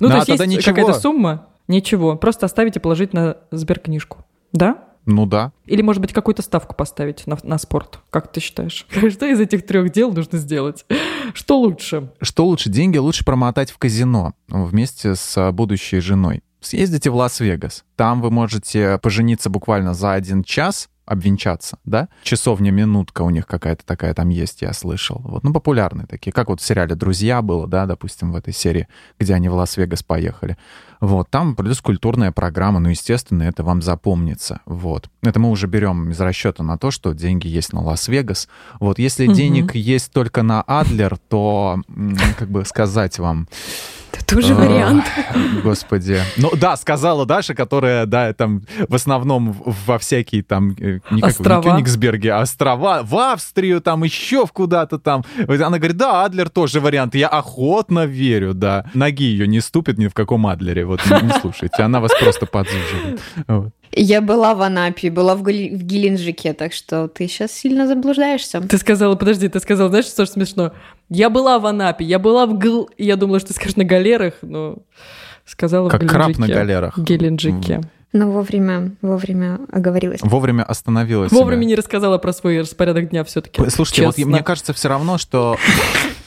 Ну, 0.00 0.08
Ну, 0.08 0.08
то 0.08 0.14
а 0.14 0.24
есть 0.26 0.46
есть 0.46 0.64
какая-то 0.64 0.94
сумма? 0.94 1.46
Ничего. 1.68 2.16
Просто 2.16 2.46
оставить 2.46 2.76
и 2.76 2.80
положить 2.80 3.12
на 3.12 3.36
сберкнижку. 3.50 4.24
Да? 4.52 4.78
Ну 5.06 5.26
да. 5.26 5.52
Или, 5.66 5.82
может 5.82 6.02
быть, 6.02 6.12
какую-то 6.12 6.42
ставку 6.42 6.74
поставить 6.74 7.26
на, 7.26 7.38
на 7.42 7.58
спорт? 7.58 8.00
Как 8.10 8.30
ты 8.32 8.40
считаешь? 8.40 8.86
Что 8.90 9.26
из 9.26 9.40
этих 9.40 9.66
трех 9.66 9.92
дел 9.92 10.12
нужно 10.12 10.38
сделать? 10.38 10.84
Что 11.34 11.58
лучше? 11.58 12.10
Что 12.20 12.46
лучше? 12.46 12.70
Деньги 12.70 12.98
лучше 12.98 13.24
промотать 13.24 13.70
в 13.70 13.78
казино 13.78 14.34
вместе 14.48 15.14
с 15.14 15.36
а, 15.36 15.52
будущей 15.52 16.00
женой. 16.00 16.42
Съездите 16.60 17.10
в 17.10 17.14
Лас-Вегас. 17.14 17.84
Там 17.96 18.20
вы 18.20 18.30
можете 18.30 18.98
пожениться 18.98 19.50
буквально 19.50 19.94
за 19.94 20.12
один 20.12 20.44
час, 20.44 20.88
обвенчаться, 21.10 21.78
да? 21.84 22.08
Часовня 22.22 22.70
минутка 22.70 23.22
у 23.22 23.30
них 23.30 23.46
какая-то 23.46 23.84
такая 23.84 24.14
там 24.14 24.28
есть, 24.28 24.62
я 24.62 24.72
слышал. 24.72 25.20
Вот, 25.24 25.42
ну, 25.42 25.52
популярные 25.52 26.06
такие, 26.06 26.32
как 26.32 26.48
вот 26.48 26.60
в 26.60 26.64
сериале 26.64 26.94
«Друзья» 26.94 27.42
было, 27.42 27.66
да, 27.66 27.86
допустим, 27.86 28.30
в 28.30 28.36
этой 28.36 28.54
серии, 28.54 28.86
где 29.18 29.34
они 29.34 29.48
в 29.48 29.54
Лас-Вегас 29.54 30.04
поехали. 30.04 30.56
Вот, 31.00 31.28
там 31.28 31.56
плюс 31.56 31.80
культурная 31.80 32.30
программа, 32.30 32.78
ну, 32.78 32.90
естественно, 32.90 33.42
это 33.42 33.64
вам 33.64 33.82
запомнится. 33.82 34.60
Вот. 34.66 35.10
Это 35.22 35.40
мы 35.40 35.50
уже 35.50 35.66
берем 35.66 36.10
из 36.10 36.20
расчета 36.20 36.62
на 36.62 36.78
то, 36.78 36.92
что 36.92 37.12
деньги 37.12 37.48
есть 37.48 37.72
на 37.72 37.82
Лас-Вегас. 37.82 38.48
Вот, 38.78 39.00
если 39.00 39.26
угу. 39.26 39.34
денег 39.34 39.74
есть 39.74 40.12
только 40.12 40.44
на 40.44 40.62
Адлер, 40.62 41.18
то, 41.28 41.82
как 42.38 42.50
бы 42.50 42.64
сказать 42.64 43.18
вам... 43.18 43.48
Это 44.12 44.24
тоже 44.24 44.54
вариант. 44.54 45.04
Господи. 45.62 46.20
Ну 46.36 46.50
да, 46.56 46.76
сказала 46.76 47.26
Даша, 47.26 47.54
которая, 47.54 48.06
да, 48.06 48.32
там 48.32 48.62
в 48.88 48.94
основном 48.94 49.56
во 49.86 49.98
всякие 49.98 50.42
там, 50.42 50.74
э, 50.78 51.00
не 51.10 51.20
как 51.20 51.30
острова. 51.30 51.62
не 51.62 51.70
Кёнигсберги, 51.70 52.28
а 52.28 52.40
острова, 52.40 53.02
в 53.02 53.16
Австрию, 53.16 53.80
там 53.80 54.04
еще 54.04 54.46
в 54.46 54.52
куда-то 54.52 54.98
там. 54.98 55.24
Она 55.48 55.78
говорит, 55.78 55.96
да, 55.96 56.24
Адлер 56.24 56.48
тоже 56.48 56.80
вариант. 56.80 57.14
Я 57.14 57.28
охотно 57.28 58.06
верю, 58.06 58.54
да. 58.54 58.84
Ноги 58.94 59.24
ее 59.24 59.46
не 59.46 59.60
ступит 59.60 59.98
ни 59.98 60.08
в 60.08 60.14
каком 60.14 60.46
Адлере. 60.46 60.84
Вот 60.84 61.00
не, 61.06 61.26
не 61.26 61.32
слушайте, 61.40 61.82
она 61.82 62.00
вас 62.00 62.12
просто 62.18 62.46
подзуживает. 62.46 63.20
Вот. 63.46 63.70
Я 63.92 64.20
была 64.20 64.54
в 64.54 64.62
Анапе, 64.62 65.10
была 65.10 65.34
в, 65.34 65.42
Гали... 65.42 65.74
в 65.74 65.82
Геленджике, 65.82 66.52
так 66.52 66.72
что 66.72 67.08
ты 67.08 67.26
сейчас 67.26 67.50
сильно 67.52 67.88
заблуждаешься. 67.88 68.60
Ты 68.60 68.78
сказала, 68.78 69.16
подожди, 69.16 69.48
ты 69.48 69.58
сказала, 69.58 69.88
знаешь, 69.88 70.06
что 70.06 70.26
смешно? 70.26 70.72
Я 71.10 71.28
была 71.28 71.58
в 71.58 71.66
Анапе, 71.66 72.04
я 72.04 72.18
была 72.18 72.46
в 72.46 72.56
Гл... 72.56 72.88
Я 72.96 73.16
думала, 73.16 73.40
что 73.40 73.48
ты 73.48 73.54
скажешь 73.54 73.76
на 73.76 73.84
галерах, 73.84 74.34
но 74.42 74.78
сказала 75.44 75.88
как 75.88 76.02
в 76.02 76.04
Геленджике. 76.04 76.24
краб 76.24 76.38
на 76.38 76.46
галерах. 76.48 76.96
В 76.96 77.02
Геленджике. 77.02 77.80
Но 78.12 78.30
вовремя, 78.30 78.92
вовремя 79.02 79.60
оговорилась. 79.70 80.20
Вовремя 80.22 80.62
остановилась. 80.62 81.30
Вовремя 81.30 81.62
себя. 81.62 81.68
не 81.68 81.74
рассказала 81.76 82.18
про 82.18 82.32
свой 82.32 82.60
распорядок 82.60 83.10
дня 83.10 83.22
все-таки. 83.24 83.60
Слушайте, 83.70 84.02
честно. 84.02 84.24
вот 84.24 84.30
мне 84.32 84.42
кажется 84.42 84.72
все 84.72 84.88
равно, 84.88 85.18
что... 85.18 85.56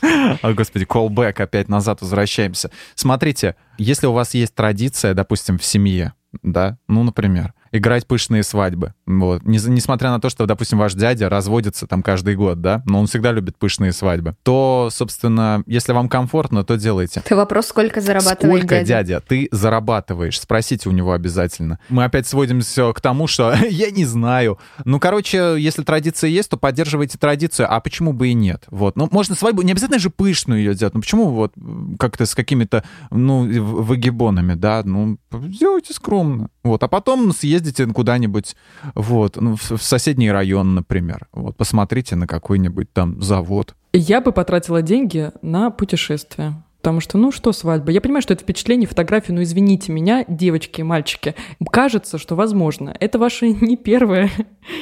О, 0.41 0.53
господи, 0.53 0.85
callback, 0.85 1.41
опять 1.41 1.67
назад 1.69 2.01
возвращаемся. 2.01 2.69
Смотрите, 2.95 3.55
если 3.77 4.07
у 4.07 4.13
вас 4.13 4.33
есть 4.33 4.53
традиция, 4.53 5.13
допустим, 5.13 5.57
в 5.57 5.65
семье, 5.65 6.13
да, 6.41 6.77
ну, 6.87 7.03
например, 7.03 7.53
играть 7.73 8.07
пышные 8.07 8.43
свадьбы. 8.43 8.93
Вот. 9.05 9.43
Не, 9.43 9.57
несмотря 9.67 10.11
на 10.11 10.21
то, 10.21 10.29
что, 10.29 10.45
допустим, 10.45 10.77
ваш 10.77 10.93
дядя 10.93 11.27
разводится 11.27 11.87
там 11.87 12.03
каждый 12.03 12.35
год, 12.35 12.61
да, 12.61 12.83
но 12.85 12.99
он 12.99 13.07
всегда 13.07 13.31
любит 13.31 13.57
пышные 13.57 13.91
свадьбы, 13.91 14.35
то, 14.43 14.89
собственно, 14.91 15.63
если 15.65 15.91
вам 15.91 16.07
комфортно, 16.07 16.63
то 16.63 16.77
делайте. 16.77 17.21
Это 17.25 17.35
вопрос, 17.35 17.67
сколько 17.67 17.99
зарабатывает 17.99 18.59
сколько, 18.59 18.75
дядя. 18.75 18.85
дядя, 18.85 19.23
ты 19.27 19.49
зарабатываешь? 19.51 20.39
Спросите 20.39 20.87
у 20.87 20.91
него 20.91 21.13
обязательно. 21.13 21.79
Мы 21.89 22.03
опять 22.03 22.27
сводимся 22.27 22.93
к 22.93 23.01
тому, 23.01 23.25
что 23.25 23.53
я 23.69 23.89
не 23.89 24.05
знаю. 24.05 24.59
Ну, 24.85 24.99
короче, 24.99 25.55
если 25.57 25.83
традиция 25.83 26.29
есть, 26.29 26.51
то 26.51 26.57
поддерживайте 26.57 27.17
традицию, 27.17 27.67
а 27.73 27.79
почему 27.79 28.13
бы 28.13 28.27
и 28.27 28.33
нет? 28.35 28.65
Вот. 28.69 28.95
Ну, 28.95 29.09
можно 29.11 29.35
свадьбу, 29.35 29.63
не 29.63 29.71
обязательно 29.71 29.99
же 29.99 30.11
пышную 30.11 30.59
ее 30.59 30.75
делать. 30.75 30.93
Ну, 30.93 31.01
почему 31.01 31.29
вот 31.29 31.53
как-то 31.97 32.27
с 32.27 32.35
какими-то, 32.35 32.83
ну, 33.09 33.39
выгибонами, 33.41 34.53
да? 34.53 34.83
Ну, 34.85 35.17
сделайте 35.31 35.93
скромно. 35.93 36.49
Вот. 36.63 36.81
А 36.83 36.87
потом 36.87 37.31
съездите 37.33 37.85
куда-нибудь, 37.87 38.55
вот, 38.95 39.37
ну, 39.39 39.55
в, 39.55 39.71
в 39.71 39.83
соседний 39.83 40.31
район, 40.31 40.75
например, 40.75 41.27
вот, 41.33 41.57
посмотрите 41.57 42.15
на 42.15 42.27
какой-нибудь 42.27 42.91
там 42.93 43.21
завод. 43.21 43.75
Я 43.91 44.21
бы 44.21 44.31
потратила 44.31 44.81
деньги 44.81 45.31
на 45.41 45.69
путешествие. 45.69 46.63
Потому 46.83 46.99
что, 46.99 47.17
ну 47.17 47.31
что 47.31 47.53
свадьба? 47.53 47.93
Я 47.93 48.01
понимаю, 48.01 48.21
что 48.21 48.33
это 48.33 48.43
впечатление, 48.43 48.89
фотографии, 48.89 49.31
но 49.31 49.41
извините 49.41 49.89
меня, 49.93 50.25
девочки 50.27 50.81
и 50.81 50.83
мальчики, 50.83 51.33
кажется, 51.71 52.17
что 52.17 52.35
возможно. 52.35 52.93
Это 52.99 53.17
ваша 53.17 53.47
не 53.61 53.77
первая 53.77 54.29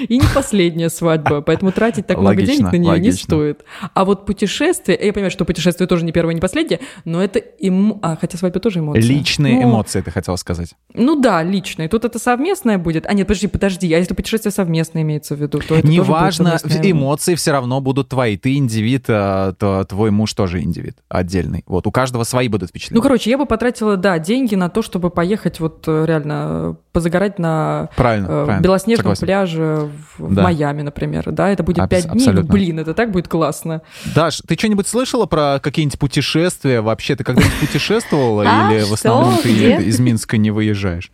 и 0.08 0.18
не 0.18 0.26
последняя 0.34 0.90
свадьба, 0.90 1.42
поэтому 1.42 1.72
тратить 1.72 2.08
так 2.08 2.18
много 2.18 2.42
денег 2.42 2.72
на 2.72 2.76
нее 2.76 2.90
логично. 2.90 3.06
не 3.06 3.12
стоит. 3.12 3.66
А 3.94 4.04
вот 4.04 4.26
путешествие, 4.26 4.98
я 5.00 5.14
понимаю, 5.14 5.30
что 5.30 5.46
путешествие 5.46 5.88
тоже 5.88 6.04
не 6.04 6.12
первое, 6.12 6.34
не 6.34 6.42
последнее, 6.42 6.80
но 7.06 7.24
это 7.24 7.38
им, 7.38 8.00
а 8.02 8.16
хотя 8.16 8.36
свадьба 8.36 8.60
тоже 8.60 8.80
эмоции. 8.80 9.02
Личные 9.02 9.58
но... 9.58 9.70
эмоции, 9.70 10.02
ты 10.02 10.10
хотела 10.10 10.38
сказать? 10.38 10.70
Ну 10.96 11.22
да, 11.22 11.44
личные. 11.44 11.88
Тут 11.88 12.04
это 12.04 12.18
совместное 12.18 12.80
будет. 12.80 13.06
А 13.06 13.14
нет, 13.14 13.28
подожди, 13.28 13.46
подожди, 13.46 13.94
а 13.94 14.00
если 14.00 14.16
путешествие 14.16 14.52
совместное 14.52 15.04
имеется 15.04 15.36
в 15.36 15.40
виду, 15.40 15.60
то 15.60 15.76
это 15.76 15.88
Неважно, 15.88 16.58
эмоции 16.82 17.36
все 17.36 17.52
равно 17.52 17.80
будут 17.80 18.10
твои. 18.10 18.38
Ты 18.38 18.56
индивид, 18.56 19.06
а, 19.08 19.54
то 19.54 19.84
твой 19.84 20.10
муж 20.10 20.34
тоже 20.34 20.64
индивид 20.64 20.98
отдельный. 21.08 21.64
Вот 21.68 21.91
у 21.92 21.94
каждого 21.94 22.24
свои 22.24 22.48
будут 22.48 22.70
впечатления. 22.70 22.98
Ну, 22.98 23.04
короче, 23.04 23.30
я 23.30 23.38
бы 23.38 23.46
потратила, 23.46 23.98
да, 23.98 24.18
деньги 24.18 24.56
на 24.56 24.70
то, 24.70 24.82
чтобы 24.82 25.10
поехать 25.10 25.60
вот 25.60 25.84
э, 25.88 26.06
реально 26.06 26.78
позагорать 26.94 27.38
на 27.38 27.90
правильно, 27.98 28.26
э, 28.28 28.46
правильно. 28.46 28.64
белоснежном 28.64 29.16
Согласен. 29.16 29.26
пляже 29.26 29.90
в, 30.18 30.34
да. 30.34 30.44
Майами, 30.44 30.84
например, 30.84 31.30
да, 31.32 31.50
это 31.50 31.64
будет 31.64 31.90
пять 31.90 32.10
дней, 32.10 32.30
ну, 32.30 32.44
блин, 32.44 32.80
это 32.80 32.94
так 32.94 33.12
будет 33.12 33.28
классно. 33.28 33.82
Даш, 34.16 34.40
ты 34.48 34.56
что-нибудь 34.58 34.88
слышала 34.88 35.26
про 35.26 35.60
какие-нибудь 35.62 36.00
путешествия? 36.00 36.80
Вообще, 36.80 37.18
ты 37.18 37.26
когда-нибудь 37.26 37.60
путешествовала 37.60 38.44
или 38.72 38.84
в 38.84 38.94
основном 38.94 39.38
ты 39.44 39.50
из 39.84 40.00
Минска 40.00 40.38
не 40.38 40.50
выезжаешь? 40.50 41.12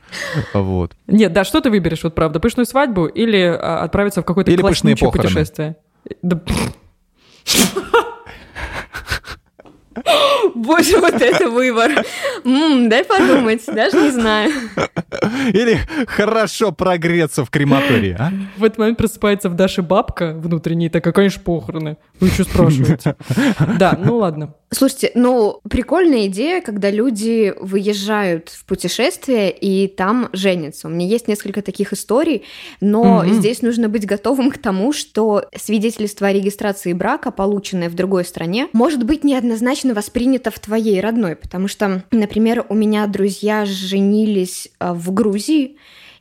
Вот. 0.54 0.96
Нет, 1.08 1.34
да, 1.34 1.44
что 1.44 1.60
ты 1.60 1.72
выберешь, 1.72 2.04
вот 2.04 2.14
правда, 2.14 2.40
пышную 2.40 2.68
свадьбу 2.68 3.08
или 3.08 3.42
а, 3.42 3.82
отправиться 3.84 4.22
в 4.22 4.26
какое-то 4.26 4.52
или 4.52 4.62
пышные 4.62 4.96
путешествие? 4.96 5.78
Да. 6.22 6.40
Боже, 10.56 11.00
вот 11.00 11.22
это 11.22 11.50
выбор. 11.50 12.06
Дай 12.44 13.04
подумать, 13.04 13.64
даже 13.68 13.98
не 13.98 14.12
знаю. 14.12 14.52
Или 15.54 15.80
хорошо 16.08 16.72
прогреться 16.72 17.46
в 17.46 17.50
крематории, 17.50 18.16
а? 18.18 18.32
В 18.58 18.64
этот 18.64 18.78
момент 18.78 18.98
просыпается 18.98 19.50
в 19.50 19.56
Даше 19.56 19.82
бабка 19.82 20.34
внутренняя, 20.34 20.90
такая, 20.90 21.14
конечно, 21.14 21.42
похороны. 21.42 21.98
Вы 22.20 22.30
что 22.30 22.44
спрашиваете? 22.44 23.16
Да, 23.80 23.98
ну 24.02 24.18
ладно. 24.18 24.54
Слушайте, 24.70 25.12
ну, 25.16 25.62
прикольная 25.70 26.28
идея, 26.28 26.62
когда 26.62 26.92
люди 26.92 27.54
выезжают 27.58 28.50
в 28.50 28.66
путешествие 28.66 29.50
и 29.50 29.88
там 29.88 30.28
женятся. 30.34 30.88
У 30.88 30.92
меня 30.92 31.08
есть 31.08 31.30
несколько 31.30 31.62
таких 31.62 31.94
историй, 31.94 32.44
но 32.82 33.24
mm-hmm. 33.24 33.34
здесь 33.34 33.62
нужно 33.62 33.88
быть 33.88 34.06
готовым 34.06 34.52
к 34.52 34.58
тому, 34.58 34.92
что 34.92 35.46
свидетельство 35.56 36.28
о 36.28 36.34
регистрации 36.34 36.92
брака, 36.92 37.32
полученное 37.32 37.90
в 37.90 37.96
другой 37.96 38.26
стране, 38.26 38.68
может 38.74 39.06
быть 39.06 39.24
неоднозначно 39.24 39.94
воспринято 39.94 40.37
в 40.46 40.60
твоей 40.60 41.02
родной, 41.02 41.36
потому 41.36 41.68
что, 41.68 42.04
например, 42.12 42.66
у 42.70 42.76
меня 42.76 43.08
друзья 43.08 43.66
женились 43.66 44.70
э, 44.80 44.94
в 44.94 45.12
Грузии, 45.14 45.78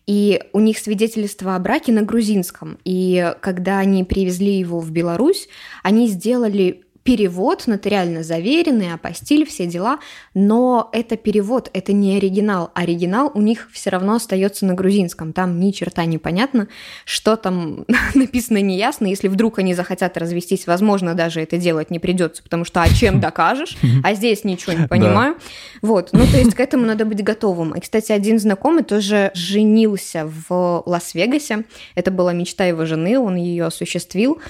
и 0.06 0.40
у 0.52 0.60
них 0.60 0.78
свидетельство 0.78 1.56
о 1.56 1.58
браке 1.58 1.92
на 1.92 2.02
грузинском. 2.02 2.78
И 2.84 3.34
когда 3.40 3.78
они 3.78 4.04
привезли 4.04 4.58
его 4.58 4.80
в 4.80 4.90
Беларусь, 4.90 5.48
они 5.82 6.06
сделали 6.06 6.84
перевод 7.06 7.68
нотариально 7.68 8.24
заверенный, 8.24 8.92
апостиль, 8.92 9.46
все 9.46 9.66
дела, 9.66 10.00
но 10.34 10.90
это 10.92 11.16
перевод, 11.16 11.70
это 11.72 11.92
не 11.92 12.16
оригинал. 12.16 12.72
Оригинал 12.74 13.30
у 13.32 13.40
них 13.40 13.68
все 13.72 13.90
равно 13.90 14.16
остается 14.16 14.66
на 14.66 14.74
грузинском, 14.74 15.32
там 15.32 15.60
ни 15.60 15.70
черта 15.70 16.04
не 16.04 16.18
понятно, 16.18 16.66
что 17.04 17.36
там 17.36 17.84
написано 18.14 18.60
неясно. 18.60 19.06
Если 19.06 19.28
вдруг 19.28 19.60
они 19.60 19.72
захотят 19.72 20.16
развестись, 20.16 20.66
возможно, 20.66 21.14
даже 21.14 21.40
это 21.40 21.58
делать 21.58 21.90
не 21.92 22.00
придется, 22.00 22.42
потому 22.42 22.64
что 22.64 22.82
а 22.82 22.88
чем 22.88 23.20
докажешь, 23.20 23.76
а 24.02 24.14
здесь 24.14 24.42
ничего 24.42 24.72
не 24.72 24.88
понимаю. 24.88 25.36
Вот, 25.82 26.10
ну 26.12 26.26
то 26.26 26.36
есть 26.38 26.54
к 26.54 26.60
этому 26.60 26.86
надо 26.86 27.04
быть 27.04 27.22
готовым. 27.22 27.76
И, 27.76 27.80
кстати, 27.80 28.10
один 28.10 28.40
знакомый 28.40 28.82
тоже 28.82 29.30
женился 29.34 30.28
в 30.48 30.82
Лас-Вегасе, 30.84 31.64
это 31.94 32.10
была 32.10 32.32
мечта 32.32 32.64
его 32.64 32.84
жены, 32.84 33.16
он 33.20 33.36
ее 33.36 33.66
осуществил 33.66 34.40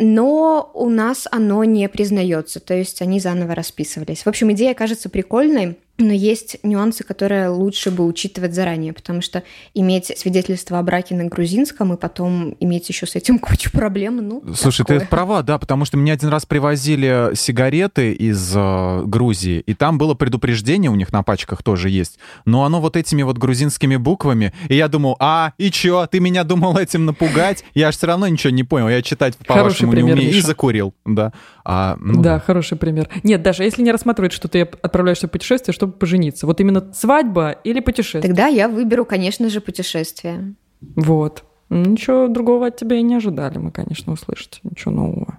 но 0.00 0.70
у 0.74 0.88
нас 0.88 1.28
оно 1.30 1.62
не 1.64 1.88
признается, 1.88 2.58
то 2.58 2.74
есть 2.74 3.02
они 3.02 3.20
заново 3.20 3.54
расписывались. 3.54 4.22
В 4.22 4.26
общем, 4.26 4.50
идея 4.52 4.74
кажется 4.74 5.10
прикольной, 5.10 5.76
но 6.00 6.12
есть 6.12 6.58
нюансы, 6.62 7.04
которые 7.04 7.48
лучше 7.48 7.90
бы 7.90 8.04
учитывать 8.04 8.54
заранее, 8.54 8.92
потому 8.92 9.20
что 9.20 9.42
иметь 9.74 10.12
свидетельство 10.18 10.78
о 10.78 10.82
браке 10.82 11.14
на 11.14 11.24
грузинском 11.24 11.92
и 11.92 11.96
потом 11.96 12.56
иметь 12.60 12.88
еще 12.88 13.06
с 13.06 13.14
этим 13.14 13.38
кучу 13.40 13.70
проблем, 13.70 14.16
ну, 14.16 14.42
Слушай, 14.54 14.78
такое. 14.78 15.00
ты 15.00 15.06
права, 15.06 15.42
да, 15.42 15.58
потому 15.58 15.84
что 15.84 15.96
мне 15.96 16.12
один 16.12 16.28
раз 16.28 16.46
привозили 16.46 17.34
сигареты 17.34 18.12
из 18.12 18.52
э, 18.54 19.02
Грузии, 19.04 19.62
и 19.66 19.74
там 19.74 19.98
было 19.98 20.14
предупреждение, 20.14 20.90
у 20.90 20.94
них 20.94 21.12
на 21.12 21.22
пачках 21.22 21.62
тоже 21.62 21.90
есть, 21.90 22.18
но 22.44 22.64
оно 22.64 22.80
вот 22.80 22.96
этими 22.96 23.22
вот 23.22 23.38
грузинскими 23.38 23.96
буквами, 23.96 24.52
и 24.68 24.74
я 24.74 24.88
думал, 24.88 25.16
а, 25.20 25.52
и 25.58 25.70
чё, 25.70 26.06
ты 26.06 26.20
меня 26.20 26.44
думал 26.44 26.76
этим 26.76 27.04
напугать? 27.04 27.64
Я 27.74 27.92
же 27.92 27.98
все 27.98 28.06
равно 28.06 28.28
ничего 28.28 28.50
не 28.50 28.64
понял, 28.64 28.88
я 28.88 29.02
читать 29.02 29.36
по-вашему 29.36 29.92
не 29.92 30.02
умею, 30.02 30.16
Миша. 30.16 30.38
и 30.38 30.40
закурил, 30.40 30.94
да. 31.04 31.32
А, 31.64 31.96
ну, 32.00 32.22
да, 32.22 32.34
да, 32.34 32.40
хороший 32.40 32.78
пример. 32.78 33.08
Нет, 33.22 33.42
даже 33.42 33.64
если 33.64 33.82
не 33.82 33.92
рассматривать, 33.92 34.32
что 34.32 34.48
ты 34.48 34.62
отправляешься 34.62 35.28
в 35.28 35.30
путешествие, 35.30 35.74
чтобы 35.74 35.89
пожениться, 35.90 36.46
вот 36.46 36.60
именно 36.60 36.92
свадьба 36.92 37.52
или 37.64 37.80
путешествие? 37.80 38.22
Тогда 38.22 38.46
я 38.46 38.68
выберу, 38.68 39.04
конечно 39.04 39.48
же, 39.48 39.60
путешествие. 39.60 40.54
Вот. 40.96 41.44
Ничего 41.68 42.26
другого 42.26 42.66
от 42.66 42.76
тебя 42.76 42.96
и 42.96 43.02
не 43.02 43.14
ожидали 43.14 43.58
мы, 43.58 43.70
конечно, 43.70 44.12
услышать. 44.12 44.60
Ничего 44.64 44.92
нового. 44.92 45.38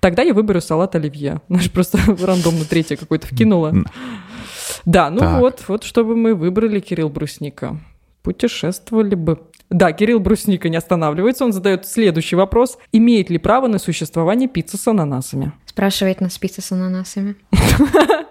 Тогда 0.00 0.22
я 0.22 0.32
выберу 0.32 0.60
салат 0.60 0.94
оливье. 0.94 1.42
Знаешь, 1.48 1.70
просто 1.70 1.98
рандомно 2.22 2.64
третье 2.64 2.96
какое-то 2.96 3.26
вкинула. 3.26 3.74
Да, 4.84 5.10
ну 5.10 5.18
так. 5.18 5.40
вот, 5.40 5.64
вот 5.68 5.84
чтобы 5.84 6.16
мы 6.16 6.34
выбрали 6.34 6.80
Кирилл 6.80 7.08
Брусника. 7.08 7.78
Путешествовали 8.22 9.14
бы. 9.14 9.40
Да, 9.70 9.92
Кирилл 9.92 10.20
Брусника 10.20 10.68
не 10.68 10.76
останавливается, 10.76 11.44
он 11.44 11.52
задает 11.52 11.86
следующий 11.86 12.36
вопрос. 12.36 12.78
Имеет 12.92 13.30
ли 13.30 13.38
право 13.38 13.66
на 13.66 13.78
существование 13.78 14.48
пицца 14.48 14.76
с 14.76 14.86
ананасами? 14.86 15.52
Спрашивает 15.66 16.20
нас 16.20 16.38
пицца 16.38 16.62
с 16.62 16.72
ананасами. 16.72 17.36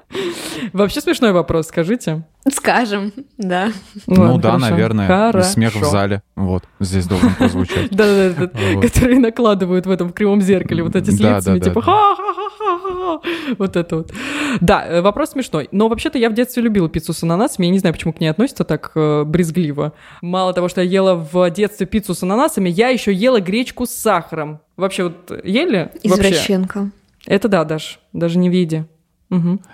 Вообще 0.73 1.01
смешной 1.01 1.31
вопрос, 1.31 1.67
скажите. 1.67 2.23
Скажем, 2.51 3.11
да. 3.37 3.71
Ну 4.07 4.21
Ладно, 4.21 4.39
да, 4.39 4.51
хорошо. 4.51 4.69
наверное. 4.69 5.07
Хорошо. 5.07 5.49
смех 5.49 5.75
в 5.75 5.83
зале. 5.83 6.21
Вот, 6.35 6.63
здесь 6.79 7.07
должен 7.07 7.33
прозвучать. 7.35 7.89
Да-да-да, 7.91 8.81
которые 8.81 9.19
накладывают 9.19 9.85
в 9.87 9.89
этом 9.91 10.11
кривом 10.11 10.41
зеркале 10.41 10.83
вот 10.83 10.95
эти 10.95 11.09
с 11.09 11.19
лицами, 11.19 11.59
типа 11.59 11.81
ха-ха-ха-ха-ха. 11.81 13.55
Вот 13.57 13.75
это 13.75 13.95
вот. 13.97 14.13
Да, 14.61 14.85
э, 14.85 15.01
вопрос 15.01 15.31
смешной. 15.31 15.69
Но 15.71 15.87
вообще-то 15.87 16.17
я 16.19 16.29
в 16.29 16.33
детстве 16.33 16.61
любила 16.61 16.87
пиццу 16.87 17.13
с 17.13 17.23
ананасами. 17.23 17.65
Я 17.65 17.71
не 17.71 17.79
знаю, 17.79 17.93
почему 17.93 18.13
к 18.13 18.19
ней 18.19 18.27
относятся 18.27 18.63
так 18.63 18.91
э, 18.95 19.23
брезгливо. 19.23 19.93
Мало 20.21 20.53
того, 20.53 20.69
что 20.69 20.81
я 20.81 20.89
ела 20.89 21.15
в 21.31 21.49
детстве 21.51 21.85
пиццу 21.85 22.13
с 22.13 22.23
ананасами, 22.23 22.69
я 22.69 22.89
еще 22.89 23.13
ела 23.13 23.39
гречку 23.39 23.85
с 23.85 23.91
сахаром. 23.91 24.61
Вообще 24.77 25.03
вот 25.03 25.31
ели? 25.43 25.91
Вообще? 26.03 26.29
Извращенка. 26.29 26.91
Это 27.25 27.47
да, 27.47 27.63
Даш, 27.63 27.99
даже 28.13 28.37
не 28.37 28.49
в 28.49 28.53
виде. 28.53 28.85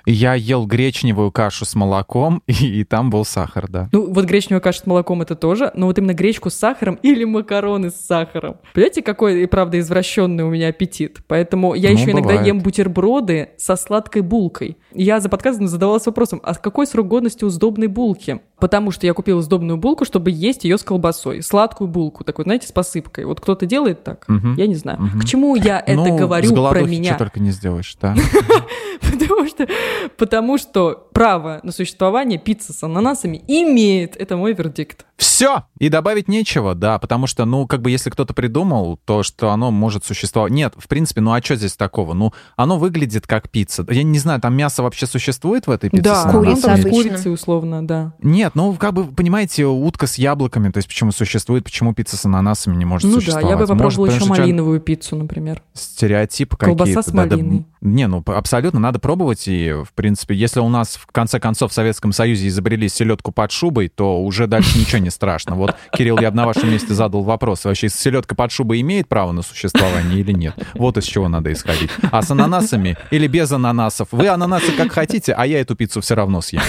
Я 0.06 0.34
ел 0.36 0.66
гречневую 0.66 1.32
кашу 1.32 1.66
с 1.66 1.76
молоком, 1.76 2.42
и, 2.48 2.54
и 2.82 2.84
там 2.84 3.10
был 3.10 3.26
сахар, 3.26 3.68
да. 3.70 3.90
Ну, 3.92 4.12
вот 4.14 4.26
гречневая 4.26 4.62
каша 4.62 4.80
с 4.82 4.86
молоком 4.86 5.22
это 5.22 5.36
тоже, 5.36 5.72
но 5.76 5.88
вот 5.88 5.98
именно 5.98 6.14
гречку 6.14 6.50
с 6.50 6.54
сахаром 6.56 6.96
или 7.04 7.24
макароны 7.24 7.90
с 7.92 7.96
сахаром. 7.96 8.58
Понимаете, 8.74 9.02
какой, 9.02 9.44
и 9.44 9.46
правда, 9.46 9.80
извращенный 9.80 10.44
у 10.44 10.50
меня 10.50 10.68
аппетит. 10.70 11.20
Поэтому 11.28 11.74
я 11.74 11.90
Ну, 11.90 11.96
еще 11.98 12.12
иногда 12.12 12.30
бывает. 12.30 12.48
ем 12.48 12.60
бутерброды 12.60 13.50
со 13.58 13.76
сладкой 13.76 14.22
булкой. 14.22 14.78
Я 14.94 15.20
за 15.20 15.30
подкастом 15.30 15.68
задавалась 15.68 16.06
вопросом, 16.06 16.42
а 16.44 16.54
какой 16.56 16.86
срок 16.88 17.08
годности 17.08 17.44
у 17.44 17.50
сдобной 17.50 17.88
булки? 17.88 18.42
Потому 18.60 18.92
что 18.92 19.08
я 19.08 19.14
купила 19.14 19.42
сдобную 19.42 19.78
булку, 19.78 20.06
чтобы 20.06 20.30
есть 20.30 20.66
ее 20.66 20.78
с 20.78 20.84
колбасой. 20.84 21.42
Сладкую 21.42 21.88
булку, 21.88 22.24
такой, 22.24 22.44
знаете, 22.44 22.68
с 22.68 22.72
посыпкой. 22.72 23.26
Вот 23.26 23.40
кто-то 23.42 23.66
делает 23.66 24.04
так? 24.04 24.26
Мгм. 24.28 24.54
Я 24.56 24.68
не 24.68 24.76
знаю. 24.76 25.02
Мгм. 25.02 25.20
К 25.22 25.26
чему 25.26 25.56
я 25.56 25.80
это 25.80 25.96
Ну, 25.96 26.18
с 26.18 26.20
говорю 26.20 26.54
про 26.70 26.82
меня? 26.84 27.12
что 27.12 27.18
только 27.18 27.40
не 27.40 27.50
сделаешь, 27.52 27.96
да. 28.00 28.16
Потому 29.02 29.48
что, 29.52 29.68
потому 30.18 30.58
что 30.58 31.08
право 31.14 31.60
на 31.64 31.72
существование 31.72 32.40
пицца 32.40 32.74
с 32.74 32.84
ананасами 32.84 33.44
имеет. 33.48 34.18
Это 34.18 34.38
мой 34.38 34.54
вердикт. 34.54 35.06
Все! 35.22 35.66
И 35.78 35.90
добавить 35.90 36.28
нечего, 36.28 36.74
да, 36.74 36.98
потому 36.98 37.28
что, 37.28 37.46
ну, 37.46 37.68
как 37.68 37.84
бы, 37.84 37.92
если 37.92 38.10
кто-то 38.10 38.34
придумал, 38.34 39.00
то, 39.06 39.22
что 39.22 39.52
оно 39.52 39.70
может 39.70 40.04
существовать... 40.04 40.52
Нет, 40.52 40.74
в 40.76 40.88
принципе, 40.88 41.22
ну, 41.22 41.32
а 41.32 41.42
что 41.44 41.56
здесь 41.56 41.76
такого? 41.76 42.16
Ну, 42.16 42.34
оно 42.56 42.80
выглядит 42.80 43.28
как 43.28 43.50
пицца. 43.50 43.86
Я 43.90 44.02
не 44.02 44.18
знаю, 44.18 44.42
там 44.42 44.56
мясо 44.56 44.82
вообще 44.82 45.06
существует 45.06 45.68
в 45.68 45.72
этой 45.72 45.92
пицце? 45.92 46.04
Да, 46.04 46.28
с 46.28 46.32
Курица 46.32 46.68
ну, 46.70 46.74
обычно. 46.74 46.90
курицей 46.90 47.34
условно, 47.34 47.86
да. 47.86 48.14
Нет, 48.20 48.54
ну, 48.56 48.74
как 48.74 48.94
бы, 48.94 49.06
понимаете, 49.06 49.66
утка 49.66 50.08
с 50.08 50.16
яблоками, 50.16 50.72
то 50.72 50.78
есть 50.78 50.88
почему 50.88 51.12
существует, 51.12 51.66
почему 51.66 51.94
пицца 51.94 52.18
с 52.18 52.26
ананасами 52.26 52.76
не 52.76 52.86
может 52.86 53.08
Ну 53.08 53.16
да, 53.16 53.20
существовать? 53.20 53.50
я 53.52 53.58
бы 53.58 53.68
попробовала 53.68 54.06
Может, 54.06 54.16
еще 54.16 54.20
потому 54.22 54.36
что 54.36 54.42
малиновую 54.42 54.80
пиццу, 54.80 55.16
например. 55.18 55.62
стереотипы 55.74 56.58
Колбаса 56.58 56.86
какие-то. 56.86 57.02
с 57.04 57.14
да, 57.14 57.26
да. 57.26 57.36
малиной. 57.38 57.66
Не, 57.82 58.08
ну 58.08 58.24
абсолютно 58.26 58.80
надо 58.80 58.98
пробовать. 59.00 59.48
И, 59.48 59.72
в 59.72 59.94
принципе, 59.94 60.36
если 60.36 60.60
у 60.60 60.70
нас 60.70 60.96
в 60.96 61.08
конце 61.12 61.40
концов 61.40 61.72
в 61.72 61.74
Советском 61.74 62.12
Союзе 62.12 62.48
изобрели 62.48 62.90
селедку 62.90 63.32
под 63.32 63.52
шубой, 63.52 63.90
то 63.90 64.24
уже 64.24 64.48
дальше 64.48 64.78
ничего 64.80 65.00
не 65.00 65.11
страшно. 65.12 65.56
Вот, 65.56 65.76
Кирилл, 65.94 66.20
я 66.20 66.32
бы 66.32 66.38
на 66.38 66.46
вашем 66.46 66.72
месте 66.72 66.94
задал 66.94 67.24
вопрос. 67.24 67.66
Вообще, 67.66 67.90
селедка 67.90 68.36
под 68.36 68.52
шубой 68.52 68.82
имеет 68.82 69.08
право 69.08 69.32
на 69.32 69.42
существование 69.42 70.20
или 70.20 70.32
нет? 70.32 70.56
Вот 70.74 70.98
из 70.98 71.04
чего 71.04 71.28
надо 71.28 71.52
исходить. 71.54 71.90
А 72.12 72.22
с 72.22 72.32
ананасами 72.32 72.98
или 73.12 73.28
без 73.28 73.52
ананасов? 73.52 74.08
Вы 74.12 74.28
ананасы 74.28 74.72
как 74.72 74.92
хотите, 74.92 75.34
а 75.34 75.46
я 75.46 75.60
эту 75.60 75.76
пиццу 75.76 76.02
все 76.02 76.16
равно 76.16 76.42
съем. 76.42 76.62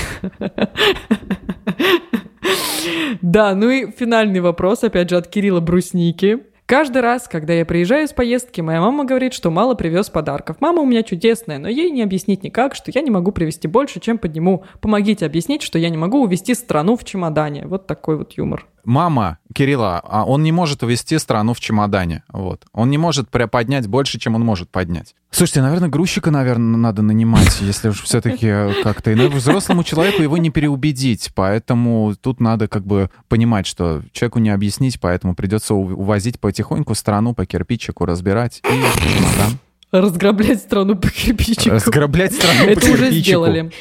Да, 3.20 3.55
ну 3.55 3.70
и 3.70 3.90
финальный 3.92 4.40
вопрос, 4.40 4.83
опять 4.83 5.09
же, 5.11 5.16
от 5.16 5.28
Кирилла 5.28 5.61
Брусники. 5.61 6.40
Каждый 6.72 7.02
раз, 7.02 7.28
когда 7.28 7.52
я 7.52 7.66
приезжаю 7.66 8.08
с 8.08 8.14
поездки, 8.14 8.62
моя 8.62 8.80
мама 8.80 9.04
говорит, 9.04 9.35
что 9.35 9.50
мало 9.50 9.74
привез 9.74 10.08
подарков. 10.08 10.56
Мама 10.61 10.80
у 10.80 10.87
меня 10.87 11.02
чудесная, 11.02 11.58
но 11.58 11.68
ей 11.68 11.90
не 11.90 12.02
объяснить 12.02 12.42
никак, 12.42 12.74
что 12.74 12.90
я 12.94 13.02
не 13.02 13.11
могу 13.11 13.30
привезти 13.30 13.68
больше, 13.68 14.00
чем 14.00 14.16
подниму. 14.16 14.64
Помогите 14.80 15.26
объяснить, 15.26 15.61
что 15.61 15.78
я 15.78 15.90
не 15.90 15.98
могу 15.98 16.22
увезти 16.22 16.54
страну 16.54 16.96
в 16.96 17.04
чемодане. 17.04 17.66
Вот 17.66 17.87
такой 17.87 18.16
вот 18.16 18.32
юмор. 18.38 18.66
Мама 18.85 19.38
Кирилла, 19.55 20.01
а 20.05 20.25
он 20.25 20.42
не 20.42 20.53
может 20.53 20.83
увезти 20.83 21.18
страну 21.18 21.55
в 21.55 21.61
чемодане. 21.61 22.25
Вот. 22.29 22.64
Он 22.73 22.90
не 22.90 22.99
может 22.99 23.29
поднять 23.29 23.87
больше, 23.87 24.18
чем 24.18 24.35
он 24.35 24.42
может 24.42 24.71
поднять. 24.71 25.14
Слушайте, 25.31 25.62
наверное, 25.62 25.88
грузчика, 25.88 26.31
наверное, 26.31 26.77
надо 26.77 27.03
нанимать, 27.03 27.61
если 27.61 27.88
уж 27.88 28.03
все-таки 28.03 28.53
как-то... 28.83 29.14
Ну, 29.14 29.29
взрослому 29.29 29.83
человеку 29.85 30.23
его 30.23 30.37
не 30.37 30.51
переубедить, 30.51 31.31
поэтому 31.35 32.14
тут 32.21 32.40
надо 32.40 32.68
как 32.68 32.85
бы 32.87 33.09
понимать, 33.29 33.66
что 33.66 34.03
человеку 34.12 34.40
не 34.40 34.51
объяснить, 34.51 35.01
поэтому 35.01 35.35
придется 35.35 35.75
увозить 35.75 36.38
потихоньку 36.40 36.95
страну 36.95 37.35
по 37.35 37.47
кирпичику, 37.47 38.05
разбирать 38.05 38.61
и 38.64 38.68
чемодан. 38.68 39.59
Разграблять 39.90 40.61
страну 40.61 40.97
по 40.97 41.09
кирпичику. 41.09 41.75
Разграблять 41.75 42.35
страну 42.35 42.64
по 42.64 42.71
Это 42.71 42.87
уже 42.87 43.05
кирпичику. 43.05 43.21
сделали 43.23 43.73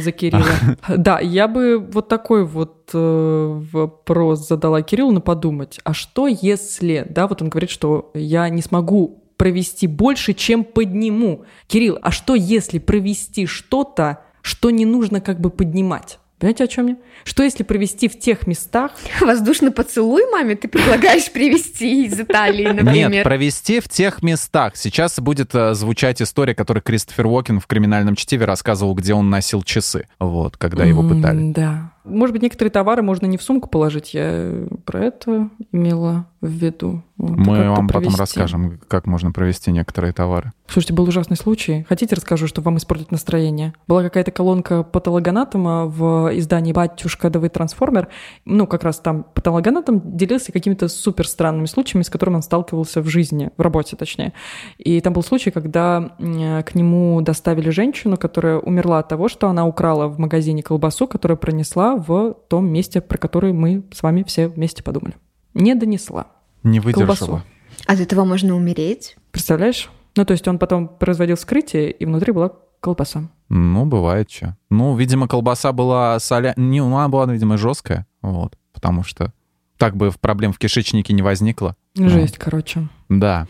за 0.00 0.12
Кирилла. 0.12 0.44
Да, 0.88 1.20
я 1.20 1.48
бы 1.48 1.78
вот 1.78 2.08
такой 2.08 2.44
вот 2.44 2.90
э, 2.92 3.60
вопрос 3.72 4.48
задала 4.48 4.82
Кириллу 4.82 5.12
на 5.12 5.20
подумать. 5.20 5.78
А 5.84 5.94
что 5.94 6.26
если, 6.26 7.06
да, 7.08 7.26
вот 7.26 7.42
он 7.42 7.48
говорит, 7.48 7.70
что 7.70 8.10
я 8.14 8.48
не 8.48 8.62
смогу 8.62 9.22
провести 9.36 9.86
больше, 9.86 10.34
чем 10.34 10.64
подниму. 10.64 11.44
Кирилл, 11.66 11.98
а 12.02 12.10
что 12.10 12.34
если 12.34 12.78
провести 12.78 13.46
что-то, 13.46 14.20
что 14.40 14.70
не 14.70 14.84
нужно 14.84 15.20
как 15.20 15.40
бы 15.40 15.50
поднимать? 15.50 16.18
Понимаете, 16.42 16.64
о 16.64 16.66
чем 16.66 16.86
я? 16.88 16.96
Что 17.22 17.44
если 17.44 17.62
провести 17.62 18.08
в 18.08 18.18
тех 18.18 18.48
местах, 18.48 18.90
Воздушный 19.20 19.70
поцелуй 19.70 20.24
маме 20.32 20.56
ты 20.56 20.66
предлагаешь 20.66 21.30
привезти 21.30 22.06
из 22.06 22.18
Италии, 22.18 22.66
например? 22.66 23.10
Нет, 23.12 23.22
провести 23.22 23.78
в 23.78 23.88
тех 23.88 24.24
местах. 24.24 24.74
Сейчас 24.74 25.20
будет 25.20 25.54
э, 25.54 25.74
звучать 25.74 26.20
история, 26.20 26.56
которую 26.56 26.82
Кристофер 26.82 27.26
Уокен 27.28 27.60
в 27.60 27.68
«Криминальном 27.68 28.16
чтиве» 28.16 28.44
рассказывал, 28.44 28.96
где 28.96 29.14
он 29.14 29.30
носил 29.30 29.62
часы, 29.62 30.08
вот, 30.18 30.56
когда 30.56 30.82
его 30.84 31.08
пытали. 31.08 31.52
Да. 31.52 31.92
Может 32.02 32.32
быть, 32.32 32.42
некоторые 32.42 32.72
товары 32.72 33.02
можно 33.02 33.26
не 33.26 33.38
в 33.38 33.42
сумку 33.44 33.68
положить. 33.68 34.12
Я 34.12 34.66
про 34.84 35.04
это 35.04 35.48
имела 35.70 36.26
в 36.40 36.48
виду. 36.48 37.04
Вот, 37.18 37.36
Мы 37.36 37.68
вам 37.68 37.86
потом 37.86 38.02
провести. 38.04 38.18
расскажем, 38.18 38.80
как 38.88 39.06
можно 39.06 39.30
провести 39.32 39.70
некоторые 39.70 40.12
товары. 40.12 40.52
Слушайте, 40.66 40.94
был 40.94 41.04
ужасный 41.04 41.36
случай. 41.36 41.84
Хотите, 41.88 42.16
расскажу, 42.16 42.46
чтобы 42.46 42.66
вам 42.66 42.78
испортить 42.78 43.12
настроение? 43.12 43.74
Была 43.86 44.02
какая-то 44.02 44.30
колонка 44.30 44.82
патологоанатома 44.82 45.86
в 45.86 46.30
издании 46.38 46.72
«Батюшка 46.72 47.28
Давый 47.28 47.50
трансформер». 47.50 48.08
Ну, 48.46 48.66
как 48.66 48.82
раз 48.82 48.98
там 48.98 49.24
патологоанатом 49.34 50.16
делился 50.16 50.52
какими-то 50.52 50.88
супер 50.88 51.28
странными 51.28 51.66
случаями, 51.66 52.02
с 52.02 52.10
которыми 52.10 52.36
он 52.36 52.42
сталкивался 52.42 53.02
в 53.02 53.08
жизни, 53.08 53.50
в 53.56 53.60
работе 53.60 53.94
точнее. 53.96 54.32
И 54.78 55.00
там 55.00 55.12
был 55.12 55.22
случай, 55.22 55.50
когда 55.50 56.16
к 56.18 56.74
нему 56.74 57.20
доставили 57.20 57.70
женщину, 57.70 58.16
которая 58.16 58.58
умерла 58.58 59.00
от 59.00 59.08
того, 59.08 59.28
что 59.28 59.48
она 59.48 59.66
украла 59.66 60.08
в 60.08 60.18
магазине 60.18 60.62
колбасу, 60.62 61.06
которую 61.06 61.36
пронесла 61.36 61.96
в 61.96 62.34
том 62.48 62.66
месте, 62.68 63.00
про 63.00 63.18
который 63.18 63.52
мы 63.52 63.84
с 63.92 64.02
вами 64.02 64.24
все 64.26 64.48
вместе 64.48 64.82
подумали. 64.82 65.14
Не 65.54 65.74
донесла. 65.74 66.28
Не 66.62 66.80
Колбасу. 66.80 67.00
выдержала. 67.26 67.44
От 67.86 68.00
этого 68.00 68.24
можно 68.24 68.54
умереть? 68.54 69.16
Представляешь? 69.30 69.90
Ну, 70.16 70.24
то 70.24 70.32
есть 70.32 70.46
он 70.46 70.58
потом 70.58 70.88
производил 70.88 71.36
вскрытие, 71.36 71.90
и 71.90 72.04
внутри 72.04 72.32
была 72.32 72.52
колбаса. 72.80 73.28
Ну, 73.48 73.86
бывает 73.86 74.30
что. 74.30 74.56
Ну, 74.70 74.96
видимо, 74.96 75.28
колбаса 75.28 75.72
была 75.72 76.18
соля... 76.18 76.54
Не, 76.56 76.80
ну, 76.80 76.96
она 76.96 77.08
была, 77.08 77.26
видимо, 77.26 77.56
жесткая, 77.56 78.06
вот, 78.20 78.56
потому 78.72 79.02
что 79.02 79.32
так 79.78 79.96
бы 79.96 80.12
проблем 80.20 80.52
в 80.52 80.58
кишечнике 80.58 81.12
не 81.12 81.22
возникло. 81.22 81.76
Жесть, 81.96 82.38
короче. 82.38 82.88
Да. 83.08 83.48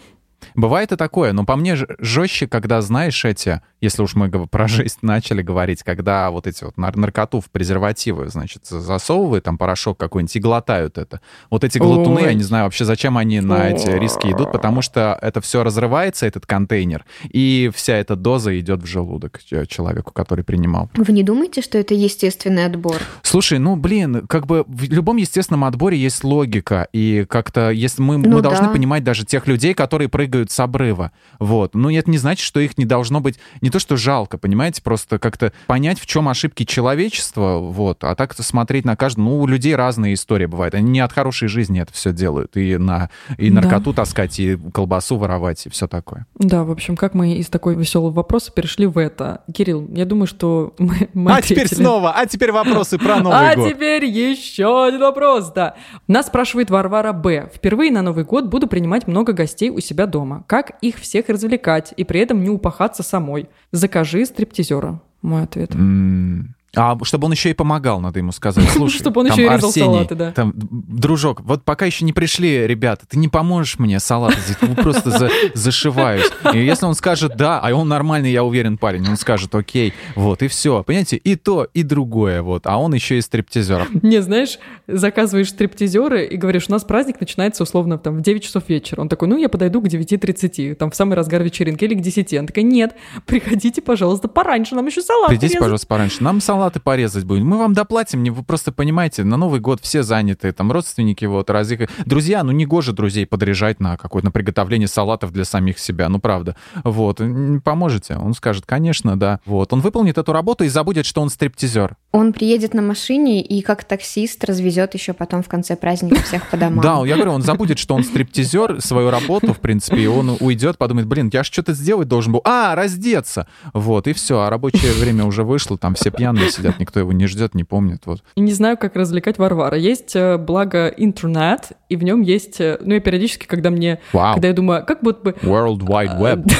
Бывает 0.55 0.93
и 0.93 0.97
такое, 0.97 1.33
но 1.33 1.45
по 1.45 1.57
мне 1.57 1.77
жестче, 1.99 2.47
когда, 2.47 2.81
знаешь, 2.83 3.25
эти, 3.25 3.61
если 3.81 4.03
уж 4.03 4.15
мы 4.15 4.31
про 4.47 4.69
жесть 4.69 4.99
начали 5.03 5.43
говорить, 5.43 5.83
когда 5.83 6.31
вот 6.31 6.47
эти 6.47 6.65
вот 6.65 6.77
нар- 6.77 6.97
наркоту 6.97 7.41
в 7.41 7.51
презервативы, 7.51 8.29
значит, 8.29 8.67
засовывают 8.67 9.45
там 9.45 9.59
порошок 9.59 9.99
какой-нибудь 9.99 10.37
и 10.37 10.41
глотают 10.41 10.99
это. 10.99 11.21
Вот 11.51 11.65
эти 11.65 11.79
глотуны, 11.79 12.21
Ой. 12.23 12.25
я 12.25 12.35
не 12.35 12.43
знаю 12.43 12.65
вообще, 12.65 12.85
зачем 12.85 13.17
они 13.19 13.41
на 13.41 13.69
эти 13.71 13.89
риски 13.91 14.29
идут, 14.33 14.53
потому 14.53 14.83
что 14.83 15.19
это 15.23 15.41
все 15.41 15.63
разрывается, 15.65 16.27
этот 16.27 16.47
контейнер, 16.47 17.05
и 17.29 17.71
вся 17.75 17.95
эта 17.97 18.17
доза 18.17 18.59
идет 18.59 18.83
в 18.83 18.87
желудок 18.87 19.41
ч- 19.49 19.67
человеку, 19.67 20.13
который 20.13 20.45
принимал. 20.45 20.91
Вы 20.95 21.13
не 21.13 21.23
думаете, 21.23 21.63
что 21.63 21.79
это 21.79 21.95
естественный 21.95 22.67
отбор? 22.67 22.97
Слушай, 23.23 23.59
ну, 23.59 23.77
блин, 23.77 24.27
как 24.27 24.47
бы 24.47 24.65
в 24.67 24.85
любом 24.91 25.17
естественном 25.17 25.65
отборе 25.65 25.97
есть 25.99 26.25
логика, 26.25 26.89
и 26.93 27.25
как-то 27.29 27.71
если 27.71 28.03
мы, 28.03 28.19
Ну 28.19 28.29
мы 28.37 28.43
должны 28.43 28.67
да. 28.67 28.73
понимать 28.73 29.05
даже 29.05 29.25
тех 29.25 29.47
людей, 29.47 29.75
которые 29.75 30.09
прыгают 30.09 30.32
прыгают 30.33 30.51
с 30.51 30.59
обрыва. 30.61 31.13
Вот. 31.39 31.75
Но 31.75 31.91
это 31.91 32.11
не 32.11 32.17
значит, 32.17 32.45
что 32.45 32.59
их 32.61 32.79
не 32.79 32.87
должно 32.87 33.21
быть 33.21 33.39
не 33.61 33.69
то, 33.69 33.79
что 33.79 33.97
жалко, 33.97 34.39
понимаете, 34.39 34.81
просто 34.83 35.19
как-то 35.19 35.53
понять, 35.67 36.01
в 36.01 36.07
чем 36.07 36.29
ошибки 36.29 36.65
человечества, 36.65 37.59
вот, 37.59 38.03
а 38.03 38.15
так 38.15 38.33
смотреть 38.33 38.85
на 38.87 38.97
каждого. 38.97 39.25
Ну, 39.25 39.41
у 39.41 39.47
людей 39.47 39.77
разные 39.77 40.15
истории 40.15 40.47
бывают. 40.47 40.75
Они 40.75 40.91
не 40.91 41.01
от 41.01 41.13
хорошей 41.13 41.49
жизни 41.49 41.81
это 41.81 41.93
все 41.93 42.13
делают. 42.13 42.57
И 42.57 42.79
на 42.79 43.11
и 43.37 43.51
наркоту 43.51 43.93
да. 43.93 44.03
таскать, 44.03 44.41
и 44.41 44.59
колбасу 44.73 45.17
воровать, 45.17 45.67
и 45.67 45.69
все 45.69 45.87
такое. 45.87 46.27
Да, 46.39 46.65
в 46.65 46.71
общем, 46.71 46.97
как 46.97 47.15
мы 47.15 47.35
из 47.35 47.49
такой 47.49 47.75
веселого 47.75 48.11
вопроса 48.11 48.51
перешли 48.53 48.87
в 48.87 48.97
это. 48.97 49.43
Кирилл, 49.55 49.89
я 49.93 50.07
думаю, 50.07 50.27
что 50.27 50.75
мы, 50.79 51.09
мы 51.13 51.33
А 51.33 51.37
ответили. 51.37 51.67
теперь 51.67 51.79
снова, 51.79 52.13
а 52.17 52.27
теперь 52.27 52.53
вопросы 52.53 52.99
про 52.99 53.17
Новый 53.21 53.51
а 53.51 53.55
год. 53.55 53.67
А 53.67 53.71
теперь 53.71 54.07
еще 54.07 54.87
один 54.87 55.01
вопрос, 55.01 55.53
да. 55.53 55.75
Нас 56.09 56.27
спрашивает 56.27 56.71
Варвара 56.71 57.13
Б. 57.13 57.51
Впервые 57.55 57.93
на 57.93 58.03
Новый 58.03 58.25
год 58.25 58.47
буду 58.47 58.67
принимать 58.67 59.07
много 59.07 59.33
гостей 59.33 59.71
у 59.71 59.81
себя 59.81 60.07
дома. 60.07 60.22
Как 60.47 60.79
их 60.81 60.97
всех 60.97 61.29
развлекать 61.29 61.95
и 61.97 62.05
при 62.05 62.21
этом 62.21 62.43
не 62.43 62.51
упахаться 62.51 63.03
самой? 63.03 63.49
Закажи 63.71 64.25
стриптизера. 64.25 65.01
Мой 65.23 65.45
ответ. 65.45 65.71
Mm. 65.71 66.47
А 66.75 66.97
чтобы 67.03 67.27
он 67.27 67.33
еще 67.33 67.51
и 67.51 67.55
помогал, 67.55 68.01
надо 68.01 68.19
ему 68.19 68.33
сказать. 68.33 68.69
Слушай, 68.73 68.99
чтобы 68.99 69.21
он 69.21 69.27
еще 69.27 69.43
и 69.43 69.49
резал 69.49 69.69
Арсений, 69.69 69.87
салаты, 69.87 70.15
да. 70.15 70.33
Там, 70.33 70.55
дружок, 70.57 71.43
вот 71.43 71.65
пока 71.65 71.85
еще 71.85 72.05
не 72.05 72.15
пришли 72.15 72.67
ребята, 72.67 73.05
ты 73.07 73.19
не 73.19 73.29
поможешь 73.29 73.79
мне 73.79 74.01
салат 74.01 74.35
здесь, 74.35 74.57
ну, 74.63 74.75
просто 74.75 75.11
за, 75.11 75.31
зашиваюсь. 75.55 76.31
И 76.55 76.59
если 76.59 76.87
он 76.87 76.95
скажет 76.95 77.37
да, 77.37 77.61
а 77.61 77.75
он 77.75 77.89
нормальный, 77.89 78.33
я 78.33 78.43
уверен, 78.43 78.79
парень, 78.79 79.07
он 79.07 79.17
скажет 79.17 79.55
окей, 79.55 79.93
вот, 80.15 80.43
и 80.43 80.49
все. 80.49 80.83
Понимаете, 80.83 81.17
и 81.17 81.37
то, 81.37 81.69
и 81.75 81.83
другое, 81.83 82.41
вот. 82.41 82.67
А 82.67 82.79
он 82.79 82.95
еще 82.95 83.19
и 83.19 83.21
стриптизер. 83.21 83.89
Не, 84.03 84.23
знаешь, 84.23 84.59
заказываешь 84.87 85.51
стриптизеры 85.51 86.25
и 86.25 86.37
говоришь, 86.39 86.67
у 86.69 86.73
нас 86.73 86.85
праздник 86.85 87.21
начинается 87.21 87.65
условно 87.65 87.99
там 87.99 88.17
в 88.17 88.23
9 88.23 88.43
часов 88.43 88.69
вечера. 88.69 89.03
Он 89.03 89.11
такой, 89.11 89.29
ну, 89.29 89.37
я 89.37 89.51
подойду 89.51 89.83
к 89.83 89.89
9.30, 89.89 90.75
там 90.77 90.91
в 90.91 90.97
самый 90.97 91.15
разгар 91.15 91.43
вечеринки, 91.43 91.85
или 91.85 91.95
к 91.95 92.01
10. 92.01 92.33
Он 92.35 92.47
такая, 92.47 92.65
нет, 92.65 92.95
приходите, 93.27 93.83
пожалуйста, 93.83 94.29
пораньше, 94.29 94.75
нам 94.75 94.87
еще 94.87 95.03
салат 95.03 95.29
Придите, 95.29 95.59
пожалуйста, 95.59 95.87
пораньше. 95.87 96.23
Нам 96.23 96.41
салат 96.41 96.62
салаты 96.63 96.79
порезать 96.79 97.25
будем. 97.25 97.49
Мы 97.49 97.59
вам 97.59 97.75
доплатим, 97.75 98.23
не 98.23 98.31
вы 98.31 98.45
просто 98.45 98.71
понимаете, 98.71 99.25
на 99.25 99.37
Новый 99.37 99.59
год 99.59 99.81
все 99.83 100.05
заняты, 100.05 100.53
там 100.53 100.71
родственники 100.71 101.25
вот, 101.25 101.51
разы... 101.51 101.89
Друзья, 102.07 102.45
ну 102.45 102.53
не 102.53 102.67
гоже 102.67 102.93
друзей 102.93 103.27
подряжать 103.27 103.81
на 103.81 103.97
какое-то 103.97 104.27
на 104.27 104.31
приготовление 104.31 104.87
салатов 104.87 105.33
для 105.33 105.45
самих 105.45 105.81
себя, 105.81 106.09
ну 106.09 106.21
правда. 106.21 106.55
Вот, 106.85 107.21
поможете? 107.65 108.15
Он 108.15 108.35
скажет, 108.35 108.65
конечно, 108.65 109.19
да. 109.19 109.41
Вот, 109.45 109.73
он 109.73 109.81
выполнит 109.81 110.19
эту 110.19 110.33
работу 110.33 110.63
и 110.63 110.69
забудет, 110.69 111.05
что 111.05 111.21
он 111.21 111.31
стриптизер. 111.31 111.97
Он 112.13 112.33
приедет 112.33 112.75
на 112.75 112.83
машине 112.83 113.43
и 113.43 113.61
как 113.61 113.83
таксист 113.83 114.45
развезет 114.45 114.95
еще 114.95 115.15
потом 115.15 115.43
в 115.43 115.49
конце 115.49 115.75
праздника 115.75 116.23
всех 116.23 116.49
по 116.49 116.57
домам. 116.57 116.81
Да, 116.81 117.05
я 117.05 117.17
говорю, 117.17 117.33
он 117.33 117.43
забудет, 117.43 117.81
что 117.81 117.97
он 117.97 118.05
стриптизер, 118.05 118.81
свою 118.81 119.11
работу, 119.11 119.53
в 119.53 119.59
принципе, 119.59 120.03
и 120.03 120.07
он 120.07 120.37
уйдет, 120.39 120.79
подумает, 120.79 121.09
блин, 121.09 121.29
я 121.33 121.43
же 121.43 121.51
что-то 121.51 121.73
сделать 121.73 122.07
должен 122.07 122.33
был. 122.33 122.41
А, 122.45 122.77
раздеться! 122.77 123.49
Вот, 123.73 124.07
и 124.07 124.13
все, 124.13 124.43
а 124.43 124.51
рабочее 124.51 124.93
время 124.93 125.25
уже 125.25 125.43
вышло, 125.43 125.77
там 125.77 125.97
все 125.97 126.13
пьяные 126.13 126.52
сидят, 126.53 126.79
никто 126.79 127.01
его 127.01 127.13
не 127.13 127.27
ждет, 127.27 127.55
не 127.55 127.65
помнит. 127.65 128.03
Вот. 128.07 128.23
И 128.35 128.41
не 128.41 128.53
знаю, 128.53 128.77
как 128.77 128.97
развлекать 128.97 129.39
Варвара. 129.39 129.77
Есть, 129.77 130.15
э, 130.17 130.39
благо, 130.39 130.89
интернет, 130.89 131.73
и 131.89 131.97
в 131.97 132.05
нем 132.05 132.23
есть, 132.23 132.61
э, 132.61 132.79
ну, 132.81 132.95
я 132.95 133.01
периодически, 133.01 133.47
когда 133.47 133.71
мне, 133.71 134.01
wow. 134.13 134.35
когда 134.35 134.49
я 134.49 134.55
думаю, 134.55 134.85
как 134.85 135.03
будто 135.03 135.23
бы... 135.23 135.31
World 135.43 135.81
Wide 135.81 136.19
Web. 136.19 136.53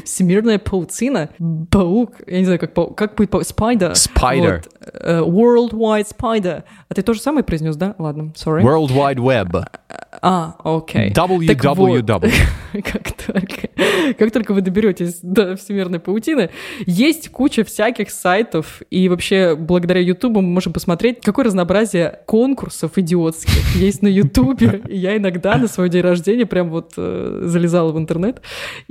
Всемирная 0.04 0.58
паутина, 0.58 1.30
паук, 1.70 2.14
я 2.26 2.38
не 2.38 2.44
знаю, 2.44 2.58
как 2.58 2.74
паук, 2.74 2.96
как 2.96 3.14
будет 3.14 3.30
паук, 3.30 3.44
spider. 3.44 3.92
Spider. 3.92 4.56
Вот. 4.56 4.79
Uh, 4.92 5.24
World 5.24 5.72
Wide 5.72 6.08
Spider. 6.08 6.64
А 6.88 6.94
ты 6.94 7.02
тоже 7.02 7.20
самое 7.20 7.44
произнес, 7.44 7.76
да? 7.76 7.94
Ладно, 7.98 8.32
sorry. 8.34 8.62
World 8.62 8.90
Wide 8.90 9.18
Web. 9.18 9.64
А, 10.22 10.56
окей. 10.64 11.10
www. 11.10 12.32
как, 12.84 13.12
только, 13.12 13.68
как 14.18 14.32
только 14.32 14.52
вы 14.52 14.60
доберетесь 14.60 15.20
до 15.22 15.56
всемирной 15.56 15.98
паутины, 15.98 16.50
есть 16.84 17.30
куча 17.30 17.64
всяких 17.64 18.10
сайтов, 18.10 18.82
и 18.90 19.08
вообще 19.08 19.56
благодаря 19.56 20.00
Ютубу 20.00 20.40
мы 20.40 20.48
можем 20.48 20.72
посмотреть, 20.72 21.20
какое 21.22 21.46
разнообразие 21.46 22.20
конкурсов 22.26 22.98
идиотских 22.98 23.76
есть 23.76 24.02
на 24.02 24.08
Ютубе. 24.08 24.82
Я 24.88 25.16
иногда 25.16 25.56
на 25.56 25.68
свой 25.68 25.88
день 25.88 26.02
рождения 26.02 26.46
прям 26.46 26.70
вот 26.70 26.94
э, 26.96 27.42
залезала 27.44 27.92
в 27.92 27.98
интернет 27.98 28.42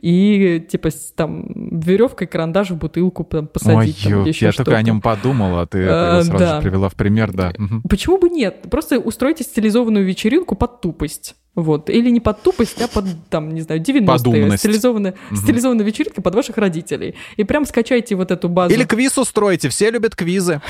и 0.02 0.66
типа 0.70 0.90
там 1.16 1.46
веревкой 1.80 2.28
карандаш 2.28 2.72
в 2.72 2.78
бутылку 2.78 3.24
там, 3.24 3.48
посадить. 3.48 4.06
Ой, 4.06 4.12
там, 4.12 4.26
еще 4.26 4.48
я 4.48 4.52
только 4.52 4.78
о 4.78 4.82
нем 4.82 5.02
подумала, 5.02 5.62
а 5.62 5.68
ты 5.90 6.20
а, 6.20 6.24
сразу 6.24 6.40
да. 6.40 6.56
же 6.56 6.62
привела 6.62 6.90
в 6.90 6.96
пример, 6.96 7.32
да. 7.32 7.54
Почему 7.90 8.18
бы 8.18 8.30
нет? 8.30 8.64
Просто 8.70 9.00
устройте 9.00 9.44
стилизованную 9.44 10.06
вечеринку 10.06 10.56
под 10.56 10.82
тупость. 10.82 11.36
Вот. 11.56 11.90
Или 11.90 12.10
не 12.10 12.20
под 12.20 12.42
тупость, 12.42 12.82
а 12.82 12.88
под, 12.88 13.06
там, 13.30 13.54
не 13.54 13.62
знаю, 13.62 13.82
90-е. 13.82 14.58
Стилизованная, 14.58 15.16
угу. 15.30 15.36
стилизованная 15.36 15.86
вечеринка 15.86 16.22
под 16.22 16.36
ваших 16.36 16.58
родителей. 16.58 17.16
И 17.38 17.44
прям 17.44 17.66
скачайте 17.66 18.16
вот 18.16 18.32
эту 18.32 18.50
базу. 18.50 18.74
Или 18.74 18.86
квиз 18.86 19.18
устройте, 19.18 19.70
все 19.70 19.90
любят 19.92 20.16
квизы. 20.16 20.62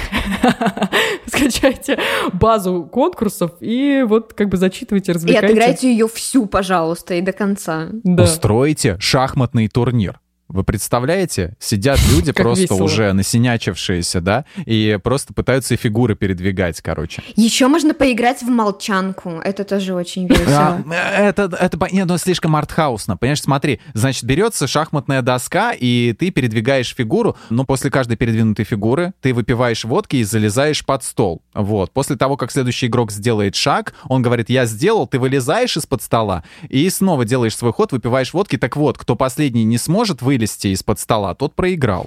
Скачайте 1.27 1.99
базу 2.33 2.89
конкурсов 2.91 3.51
и 3.59 4.03
вот 4.07 4.33
как 4.33 4.49
бы 4.49 4.57
зачитывайте, 4.57 5.11
развлекайте. 5.11 5.45
И 5.45 5.49
отыграйте 5.49 5.91
ее 5.91 6.07
всю, 6.07 6.45
пожалуйста, 6.47 7.13
и 7.13 7.21
до 7.21 7.33
конца. 7.33 7.89
Да. 8.03 8.23
Устройте 8.23 8.97
шахматный 8.99 9.67
турнир. 9.67 10.19
Вы 10.49 10.63
представляете? 10.63 11.55
Сидят 11.59 11.99
люди 12.11 12.31
просто 12.31 12.63
весело. 12.63 12.83
уже 12.83 13.13
насинячившиеся, 13.13 14.19
да, 14.19 14.45
и 14.65 14.97
просто 15.01 15.33
пытаются 15.33 15.75
фигуры 15.75 16.15
передвигать, 16.15 16.81
короче. 16.81 17.21
Еще 17.35 17.67
можно 17.67 17.93
поиграть 17.93 18.41
в 18.41 18.49
молчанку. 18.49 19.29
Это 19.43 19.63
тоже 19.63 19.93
очень 19.93 20.27
весело. 20.27 20.83
А, 20.87 21.19
это, 21.19 21.43
это, 21.59 21.77
нет, 21.91 22.07
ну, 22.07 22.17
слишком 22.17 22.55
артхаусно. 22.55 23.15
Понимаешь, 23.15 23.41
смотри, 23.41 23.79
значит, 23.93 24.23
берется 24.23 24.65
шахматная 24.65 25.21
доска, 25.21 25.71
и 25.71 26.15
ты 26.17 26.31
передвигаешь 26.31 26.95
фигуру, 26.95 27.37
но 27.51 27.63
после 27.63 27.91
каждой 27.91 28.17
передвинутой 28.17 28.65
фигуры 28.65 29.13
ты 29.21 29.35
выпиваешь 29.35 29.85
водки 29.85 30.15
и 30.17 30.23
залезаешь 30.23 30.83
под 30.83 31.03
стол. 31.03 31.43
Вот. 31.53 31.91
После 31.91 32.15
того, 32.15 32.37
как 32.37 32.51
следующий 32.51 32.87
игрок 32.87 33.11
сделает 33.11 33.55
шаг, 33.55 33.93
он 34.07 34.23
говорит, 34.23 34.49
я 34.49 34.65
сделал, 34.65 35.05
ты 35.05 35.19
вылезаешь 35.19 35.77
из-под 35.77 36.01
стола 36.01 36.43
и 36.69 36.89
снова 36.89 37.23
делаешь 37.23 37.55
свой 37.55 37.71
ход, 37.71 37.91
выпиваешь 37.91 38.33
водки. 38.33 38.57
Так 38.57 38.75
вот, 38.75 38.97
кто 38.97 39.15
последний 39.15 39.63
не 39.63 39.77
сможет 39.77 40.23
вы 40.23 40.38
вылезти 40.39 40.67
из-под 40.69 40.99
стола, 40.99 41.35
тот 41.35 41.53
проиграл. 41.53 42.05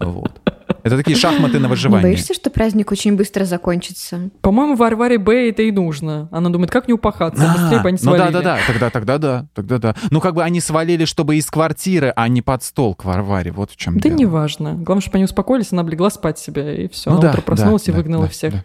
Вот. 0.00 0.40
Это 0.82 0.96
такие 0.96 1.16
шахматы 1.16 1.58
на 1.58 1.68
выживание. 1.68 2.10
Не 2.10 2.14
боишься, 2.14 2.34
что 2.34 2.50
праздник 2.50 2.90
очень 2.90 3.16
быстро 3.16 3.44
закончится? 3.44 4.30
По-моему, 4.40 4.76
Варваре 4.76 5.18
Б 5.18 5.48
это 5.48 5.62
и 5.62 5.70
нужно. 5.70 6.28
Она 6.30 6.50
думает, 6.50 6.70
как 6.70 6.88
не 6.88 6.94
упахаться, 6.94 7.50
а, 7.50 7.54
быстрее 7.56 7.80
бы 7.80 7.88
они 7.88 7.98
свалили. 7.98 8.26
Ну 8.26 8.32
да-да-да, 8.32 8.58
тогда, 8.66 8.90
тогда 8.90 9.18
да, 9.18 9.46
тогда 9.54 9.78
да. 9.78 9.96
Ну 10.10 10.20
как 10.20 10.34
бы 10.34 10.42
они 10.42 10.60
свалили, 10.60 11.04
чтобы 11.04 11.36
из 11.36 11.50
квартиры, 11.50 12.12
а 12.16 12.28
не 12.28 12.42
под 12.42 12.62
стол 12.62 12.94
к 12.94 13.04
Варваре, 13.04 13.52
вот 13.52 13.70
в 13.70 13.76
чем 13.76 13.94
да 13.94 14.00
дело. 14.00 14.14
Да 14.14 14.20
неважно. 14.20 14.74
Главное, 14.74 15.02
чтобы 15.02 15.16
они 15.16 15.24
успокоились, 15.24 15.72
она 15.72 15.82
облегла 15.82 16.10
спать 16.10 16.38
себя, 16.38 16.74
и 16.74 16.88
все. 16.88 17.10
Ну, 17.10 17.16
она 17.16 17.22
да, 17.22 17.30
утро 17.30 17.42
проснулась 17.42 17.84
да, 17.84 17.92
и 17.92 17.94
выгнала 17.94 18.24
да, 18.24 18.30
всех. 18.30 18.52
Да, 18.52 18.64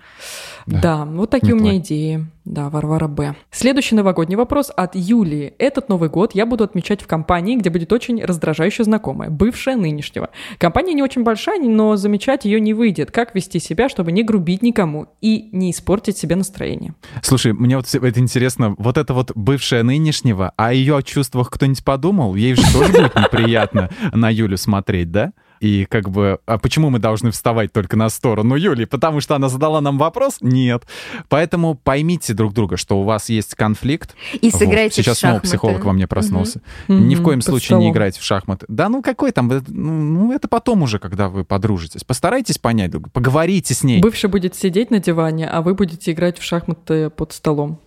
да. 0.66 0.82
да, 0.82 1.06
вот 1.06 1.30
такие 1.30 1.54
Неплохо. 1.54 1.64
у 1.64 1.70
меня 1.70 1.78
идеи. 1.80 2.28
Да, 2.48 2.70
Варвара 2.70 3.10
Б. 3.10 3.36
Следующий 3.52 3.96
новогодний 3.96 4.38
вопрос 4.38 4.72
от 4.74 4.96
Юлии. 4.96 5.54
Этот 5.60 5.90
Новый 5.90 6.08
год 6.08 6.34
я 6.34 6.46
буду 6.46 6.64
отмечать 6.64 7.02
в 7.02 7.08
компании, 7.08 7.58
где 7.58 7.70
будет 7.70 7.92
очень 7.92 8.24
раздражающая 8.24 8.86
знакомая, 8.86 9.30
бывшая 9.30 9.76
нынешнего. 9.76 10.30
Компания 10.58 10.94
не 10.94 11.04
очень 11.04 11.24
большая, 11.24 11.60
но 11.60 11.98
замечать 12.08 12.46
ее 12.46 12.62
не 12.62 12.74
выйдет. 12.74 13.12
Как 13.12 13.36
вести 13.36 13.60
себя, 13.60 13.90
чтобы 13.90 14.14
не 14.14 14.24
грубить 14.24 14.62
никому 14.62 15.08
и 15.20 15.50
не 15.52 15.72
испортить 15.72 16.18
себе 16.18 16.38
настроение? 16.38 16.96
Слушай, 17.22 17.52
мне 17.52 17.76
вот 17.76 17.94
это 17.94 18.20
интересно. 18.20 18.76
Вот 18.78 18.98
это 18.98 19.14
вот 19.14 19.34
бывшая 19.36 19.84
нынешнего, 19.84 20.54
а 20.56 20.74
ее 20.74 21.04
чувствах 21.04 21.50
кто-нибудь 21.50 21.84
подумал? 21.84 22.36
Ей 22.36 22.56
же 22.56 22.62
тоже 22.72 22.94
будет 22.94 23.16
неприятно 23.16 23.90
на 24.14 24.30
Юлю 24.30 24.58
смотреть, 24.58 25.12
да? 25.12 25.34
И 25.60 25.86
как 25.86 26.10
бы, 26.10 26.40
а 26.46 26.58
почему 26.58 26.90
мы 26.90 27.00
должны 27.00 27.32
вставать 27.32 27.74
только 27.74 27.98
на 27.98 28.10
сторону 28.10 28.56
Юли? 28.56 28.86
Потому 28.86 29.22
что 29.22 29.36
она 29.36 29.50
задала 29.50 29.82
нам 29.82 29.98
вопрос? 29.98 30.38
Нет. 30.42 30.84
Поэтому 31.30 31.76
поймите 31.76 32.34
друг 32.34 32.54
друга, 32.54 32.78
что 32.78 33.00
у 33.00 33.04
вас 33.04 33.30
есть 33.30 33.56
конфликт. 33.56 34.16
И 34.42 34.52
сыграйте 34.52 35.02
вот. 35.02 35.06
Сейчас 35.06 35.18
в 35.18 35.20
снова 35.20 35.40
психолог 35.40 35.84
во 35.84 35.94
мне 35.94 36.08
проснулся. 36.08 36.62
Угу. 36.88 36.98
Ни 36.98 37.16
в 37.16 37.24
коем 37.24 37.42
случае 37.42 37.68
столом. 37.68 37.84
не 37.84 37.92
играйте 37.92 38.20
в 38.20 38.24
шахматы. 38.24 38.66
Да 38.70 38.90
ну 38.90 39.02
какой 39.02 39.32
там, 39.32 39.52
ну 39.68 40.32
это 40.34 40.48
потом 40.48 40.84
уже, 40.84 41.00
когда 41.00 41.30
вы 41.30 41.44
подружитесь. 41.44 42.04
Постарайтесь 42.04 42.58
понять 42.58 42.92
друг 42.92 43.12
поговорите 43.12 43.74
с 43.74 43.84
ней. 43.84 44.00
Бывший 44.00 44.30
будет 44.30 44.56
сидеть 44.56 44.92
на 44.92 45.00
диване, 45.00 45.48
а 45.48 45.62
вы 45.62 45.74
будете 45.74 46.12
играть 46.12 46.38
в 46.38 46.44
шахматы 46.44 47.10
под 47.10 47.34
столом. 47.34 47.80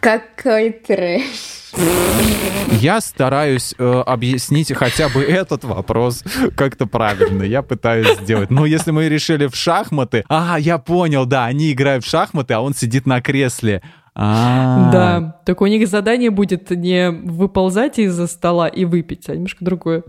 Какой 0.00 0.70
трэш. 0.70 1.72
Я 2.80 3.00
стараюсь 3.00 3.74
э, 3.78 4.02
объяснить 4.06 4.72
хотя 4.72 5.08
бы 5.08 5.22
этот 5.22 5.64
вопрос 5.64 6.22
как-то 6.56 6.86
правильно. 6.86 7.42
Я 7.42 7.62
пытаюсь 7.62 8.18
сделать. 8.20 8.50
Но 8.50 8.66
если 8.66 8.90
мы 8.90 9.08
решили 9.08 9.46
в 9.46 9.56
шахматы... 9.56 10.24
А, 10.28 10.56
я 10.58 10.78
понял, 10.78 11.26
да, 11.26 11.46
они 11.46 11.72
играют 11.72 12.04
в 12.04 12.08
шахматы, 12.08 12.54
а 12.54 12.60
он 12.60 12.74
сидит 12.74 13.06
на 13.06 13.20
кресле. 13.20 13.82
А-а-а. 14.14 14.92
Да, 14.92 15.40
так 15.44 15.60
у 15.60 15.66
них 15.66 15.86
задание 15.86 16.30
будет 16.30 16.70
не 16.70 17.10
выползать 17.10 17.98
из-за 17.98 18.26
стола 18.26 18.68
и 18.68 18.84
выпить, 18.84 19.28
а 19.28 19.34
немножко 19.34 19.64
другое. 19.64 20.02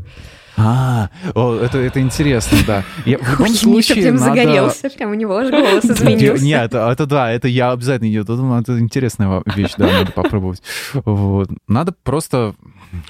А, 0.59 1.09
о, 1.35 1.55
это, 1.55 1.77
это 1.77 2.01
интересно, 2.01 2.57
да. 2.67 2.83
Я, 3.05 3.17
в 3.17 3.29
любом 3.31 3.45
Ой, 3.45 3.49
Миша 3.49 3.63
случае 3.63 4.03
прям 4.03 4.15
надо... 4.15 4.25
загорелся, 4.25 4.89
прям 4.89 5.11
у 5.11 5.13
него 5.13 5.37
аж 5.37 5.49
голос 5.49 5.85
изменился. 5.85 6.43
Нет, 6.43 6.65
это, 6.65 6.89
это 6.91 7.05
да, 7.05 7.31
это 7.31 7.47
я 7.47 7.71
обязательно 7.71 8.07
ее 8.07 8.23
думаю, 8.23 8.61
это 8.61 8.77
интересная 8.79 9.41
вещь, 9.45 9.73
да, 9.77 9.87
надо 9.87 10.11
попробовать. 10.11 10.61
Вот. 11.05 11.49
Надо 11.67 11.93
просто 12.03 12.55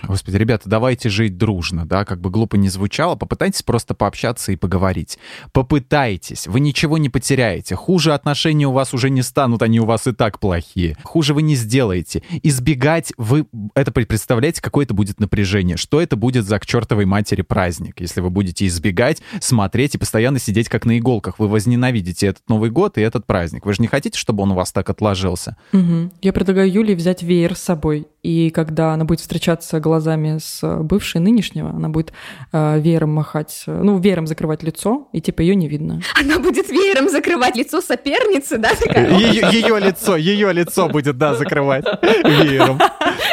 Господи, 0.03 0.38
ребята, 0.38 0.67
давайте 0.67 1.09
жить 1.09 1.38
дружно, 1.38 1.85
да, 1.85 2.03
как 2.03 2.19
бы 2.19 2.29
глупо 2.29 2.57
не 2.57 2.69
звучало, 2.69 3.15
попытайтесь 3.15 3.63
просто 3.63 3.93
пообщаться 3.93 4.51
и 4.51 4.55
поговорить. 4.55 5.17
Попытайтесь, 5.53 6.47
вы 6.47 6.59
ничего 6.59 6.97
не 6.97 7.09
потеряете. 7.09 7.75
Хуже 7.75 8.13
отношения 8.13 8.67
у 8.67 8.71
вас 8.71 8.93
уже 8.93 9.09
не 9.09 9.21
станут, 9.21 9.62
они 9.62 9.79
у 9.79 9.85
вас 9.85 10.07
и 10.07 10.12
так 10.12 10.39
плохие. 10.39 10.97
Хуже 11.03 11.33
вы 11.33 11.41
не 11.43 11.55
сделаете. 11.55 12.23
Избегать, 12.43 13.13
вы 13.17 13.45
это 13.73 13.91
представляете, 13.91 14.62
какое 14.62 14.85
это 14.85 14.93
будет 14.93 15.19
напряжение, 15.19 15.77
что 15.77 16.01
это 16.01 16.15
будет 16.15 16.45
за 16.45 16.59
к 16.59 16.65
чертовой 16.65 17.06
матери 17.06 17.38
праздник, 17.42 18.00
если 18.00 18.21
вы 18.21 18.29
будете 18.29 18.65
избегать, 18.67 19.21
смотреть 19.40 19.96
и 19.96 19.98
постоянно 19.98 20.40
сидеть 20.40 20.69
как 20.69 20.85
на 20.85 20.98
иголках. 20.98 21.40
Вы 21.40 21.48
возненавидите 21.48 22.27
этот 22.27 22.48
Новый 22.50 22.69
год 22.69 22.98
и 22.98 23.02
этот 23.02 23.25
праздник. 23.25 23.65
Вы 23.65 23.73
же 23.73 23.81
не 23.81 23.87
хотите, 23.87 24.17
чтобы 24.17 24.44
он 24.44 24.52
у 24.52 24.56
вас 24.56 24.71
так 24.71 24.90
отложился? 24.90 25.58
Угу. 25.73 26.12
Я 26.21 26.33
предлагаю 26.33 26.71
Юлии 26.71 26.96
взять 26.96 27.23
веер 27.23 27.56
с 27.56 27.62
собой, 27.62 28.08
и 28.22 28.50
когда 28.50 28.94
она 28.94 29.06
будет 29.06 29.22
встречаться 29.22 29.80
глазами 29.80 30.40
с 30.42 30.62
бывшей 30.84 31.22
нынешнего, 31.22 31.70
она 31.70 31.90
будет 31.90 32.12
э, 32.52 32.80
веером 32.80 33.13
махать, 33.13 33.63
ну, 33.65 33.98
веером 34.00 34.28
закрывать 34.28 34.62
лицо, 34.62 35.08
и 35.13 35.22
типа 35.22 35.42
ее 35.42 35.56
не 35.56 35.67
видно. 35.70 36.02
Она 36.20 36.40
будет 36.40 36.70
веером 36.70 37.10
закрывать 37.10 37.56
лицо 37.56 37.82
соперницы, 37.82 38.58
да? 38.58 38.70
Ее, 38.70 39.80
лицо, 39.80 40.15
ее 40.17 40.52
лицо 40.52 40.90
будет, 40.90 41.17
да, 41.17 41.36
закрывать 41.36 41.86
веером. 42.24 42.80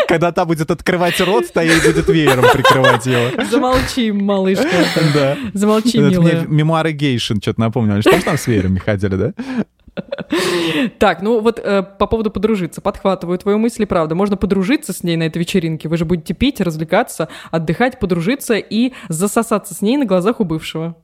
Когда 0.09 0.31
та 0.33 0.45
будет 0.45 0.71
открывать 0.71 1.21
рот, 1.21 1.53
то 1.53 1.61
ей 1.61 1.81
будет 1.81 2.09
веером 2.09 2.45
прикрывать 2.53 3.07
его. 3.07 3.43
Замолчи, 3.51 4.13
малышка. 4.13 4.69
Да. 5.15 5.37
Замолчи, 5.53 5.99
Это 5.99 6.11
милая. 6.11 6.43
мне 6.43 6.57
мемуары 6.59 6.93
гейшин 6.93 7.41
что-то 7.43 7.61
напомнил. 7.61 7.95
Они 7.95 8.03
же 8.03 8.11
тоже 8.11 8.23
там 8.23 8.39
с 8.39 8.47
веерами 8.47 8.79
ходили, 8.79 9.17
да? 9.17 9.33
Так, 10.99 11.23
ну 11.23 11.41
вот 11.41 11.59
э, 11.59 11.83
по 11.83 12.07
поводу 12.07 12.31
подружиться. 12.31 12.81
Подхватываю 12.81 13.39
твою 13.39 13.59
мысль, 13.59 13.83
и 13.83 13.87
правда. 13.87 14.15
Можно 14.15 14.37
подружиться 14.37 14.93
с 14.93 15.03
ней 15.03 15.17
на 15.17 15.25
этой 15.25 15.39
вечеринке. 15.39 15.89
Вы 15.89 15.97
же 15.97 16.05
будете 16.05 16.35
пить, 16.35 16.61
развлекаться, 16.61 17.29
отдыхать, 17.51 17.99
подружиться 17.99 18.55
и 18.55 18.93
засосаться 19.09 19.75
с 19.75 19.83
ней 19.83 19.97
на 19.97 20.05
глазах 20.05 20.41
у 20.41 20.45
бывшего. 20.45 20.97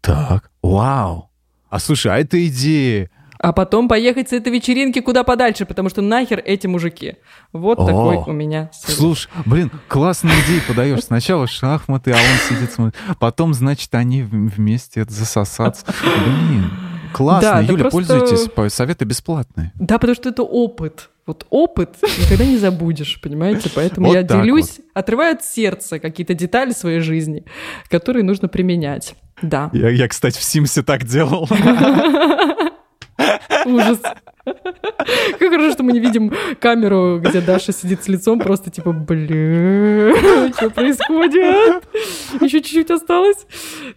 Так, 0.00 0.50
вау. 0.62 1.30
А 1.68 1.78
слушай, 1.78 2.12
а 2.12 2.18
это 2.18 2.44
идея. 2.46 3.10
А 3.38 3.52
потом 3.52 3.88
поехать 3.88 4.30
с 4.30 4.32
этой 4.32 4.52
вечеринки 4.52 5.00
куда 5.00 5.22
подальше, 5.22 5.66
потому 5.66 5.88
что 5.90 6.00
нахер 6.00 6.42
эти 6.44 6.66
мужики. 6.66 7.16
Вот 7.52 7.78
О, 7.78 7.86
такой 7.86 8.16
у 8.16 8.32
меня 8.32 8.70
совет. 8.72 8.98
Слушай, 8.98 9.30
блин, 9.44 9.70
классную 9.88 10.34
идею 10.44 10.62
подаешь. 10.66 11.04
Сначала 11.04 11.46
шахматы, 11.46 12.12
а 12.12 12.16
он 12.16 12.56
сидит 12.56 12.72
смотрит. 12.72 12.96
Потом, 13.18 13.52
значит, 13.52 13.94
они 13.94 14.22
вместе 14.22 15.04
засосаться. 15.04 15.84
Блин, 16.02 16.70
классно. 17.12 17.50
Да, 17.52 17.60
Юля, 17.60 17.84
просто- 17.84 17.90
пользуйтесь, 18.18 18.48
по- 18.50 18.68
советы 18.68 19.04
бесплатные. 19.04 19.72
Да, 19.74 19.98
потому 19.98 20.14
что 20.14 20.28
это 20.28 20.42
опыт. 20.42 21.10
Вот 21.26 21.44
опыт 21.50 21.96
никогда 22.20 22.44
не 22.44 22.56
забудешь, 22.56 23.20
понимаете? 23.20 23.68
Поэтому 23.74 24.06
Вот 24.08 24.14
я 24.14 24.22
делюсь, 24.22 24.78
отрываю 24.94 25.34
от 25.34 25.44
сердца 25.44 25.98
какие-то 25.98 26.34
детали 26.34 26.70
своей 26.70 27.00
жизни, 27.00 27.44
которые 27.88 28.22
нужно 28.22 28.46
применять. 28.48 29.16
Да, 29.42 29.70
Я, 29.72 29.90
я, 29.90 30.06
кстати, 30.08 30.38
в 30.38 30.42
Симсе 30.42 30.82
так 30.82 31.04
делал. 31.04 31.48
ужас. 33.64 34.00
Как 34.44 35.50
хорошо, 35.50 35.72
что 35.72 35.82
мы 35.82 35.92
не 35.92 35.98
видим 36.00 36.32
камеру, 36.60 37.20
где 37.20 37.40
Даша 37.40 37.72
сидит 37.72 38.04
с 38.04 38.08
лицом, 38.08 38.38
просто 38.38 38.70
типа, 38.70 38.92
блин, 38.92 40.52
что 40.54 40.70
происходит? 40.70 41.84
Еще 42.40 42.62
чуть-чуть 42.62 42.90
осталось. 42.90 43.46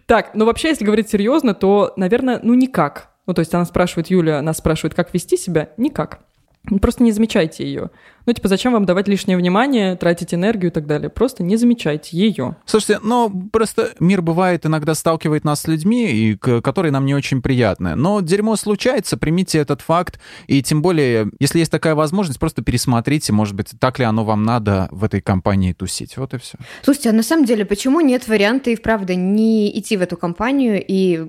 Так, 0.06 0.34
ну 0.34 0.44
вообще, 0.44 0.68
если 0.68 0.84
говорить 0.84 1.08
серьезно, 1.08 1.54
то, 1.54 1.92
наверное, 1.96 2.40
ну 2.42 2.54
никак. 2.54 3.10
Ну, 3.26 3.34
то 3.34 3.40
есть 3.40 3.54
она 3.54 3.64
спрашивает, 3.64 4.08
Юля, 4.08 4.42
нас 4.42 4.58
спрашивает, 4.58 4.94
как 4.94 5.14
вести 5.14 5.36
себя? 5.36 5.70
Никак. 5.76 6.20
Просто 6.80 7.02
не 7.04 7.12
замечайте 7.12 7.64
ее. 7.64 7.90
Ну, 8.26 8.32
типа, 8.32 8.48
зачем 8.48 8.72
вам 8.72 8.84
давать 8.84 9.08
лишнее 9.08 9.36
внимание, 9.36 9.96
тратить 9.96 10.34
энергию 10.34 10.70
и 10.70 10.74
так 10.74 10.86
далее? 10.86 11.08
Просто 11.10 11.42
не 11.42 11.56
замечайте 11.56 12.16
ее. 12.16 12.56
Слушайте, 12.66 13.00
ну, 13.02 13.48
просто 13.52 13.90
мир 13.98 14.22
бывает 14.22 14.66
иногда 14.66 14.94
сталкивает 14.94 15.44
нас 15.44 15.62
с 15.62 15.66
людьми, 15.68 16.10
и, 16.10 16.36
к- 16.36 16.60
которые 16.60 16.92
нам 16.92 17.06
не 17.06 17.14
очень 17.14 17.42
приятны. 17.42 17.94
Но 17.94 18.20
дерьмо 18.20 18.56
случается, 18.56 19.16
примите 19.16 19.58
этот 19.58 19.80
факт, 19.80 20.20
и 20.46 20.62
тем 20.62 20.82
более, 20.82 21.30
если 21.40 21.58
есть 21.58 21.70
такая 21.70 21.94
возможность, 21.94 22.38
просто 22.38 22.62
пересмотрите, 22.62 23.32
может 23.32 23.54
быть, 23.54 23.70
так 23.78 23.98
ли 23.98 24.04
оно 24.04 24.24
вам 24.24 24.42
надо 24.44 24.88
в 24.90 25.04
этой 25.04 25.20
компании 25.20 25.72
тусить. 25.72 26.16
Вот 26.16 26.34
и 26.34 26.38
все. 26.38 26.58
Слушайте, 26.82 27.10
а 27.10 27.12
на 27.12 27.22
самом 27.22 27.44
деле, 27.44 27.64
почему 27.64 28.00
нет 28.00 28.28
варианта 28.28 28.70
и 28.70 28.76
вправду 28.76 29.14
не 29.14 29.76
идти 29.78 29.96
в 29.96 30.02
эту 30.02 30.16
компанию 30.16 30.84
и 30.86 31.26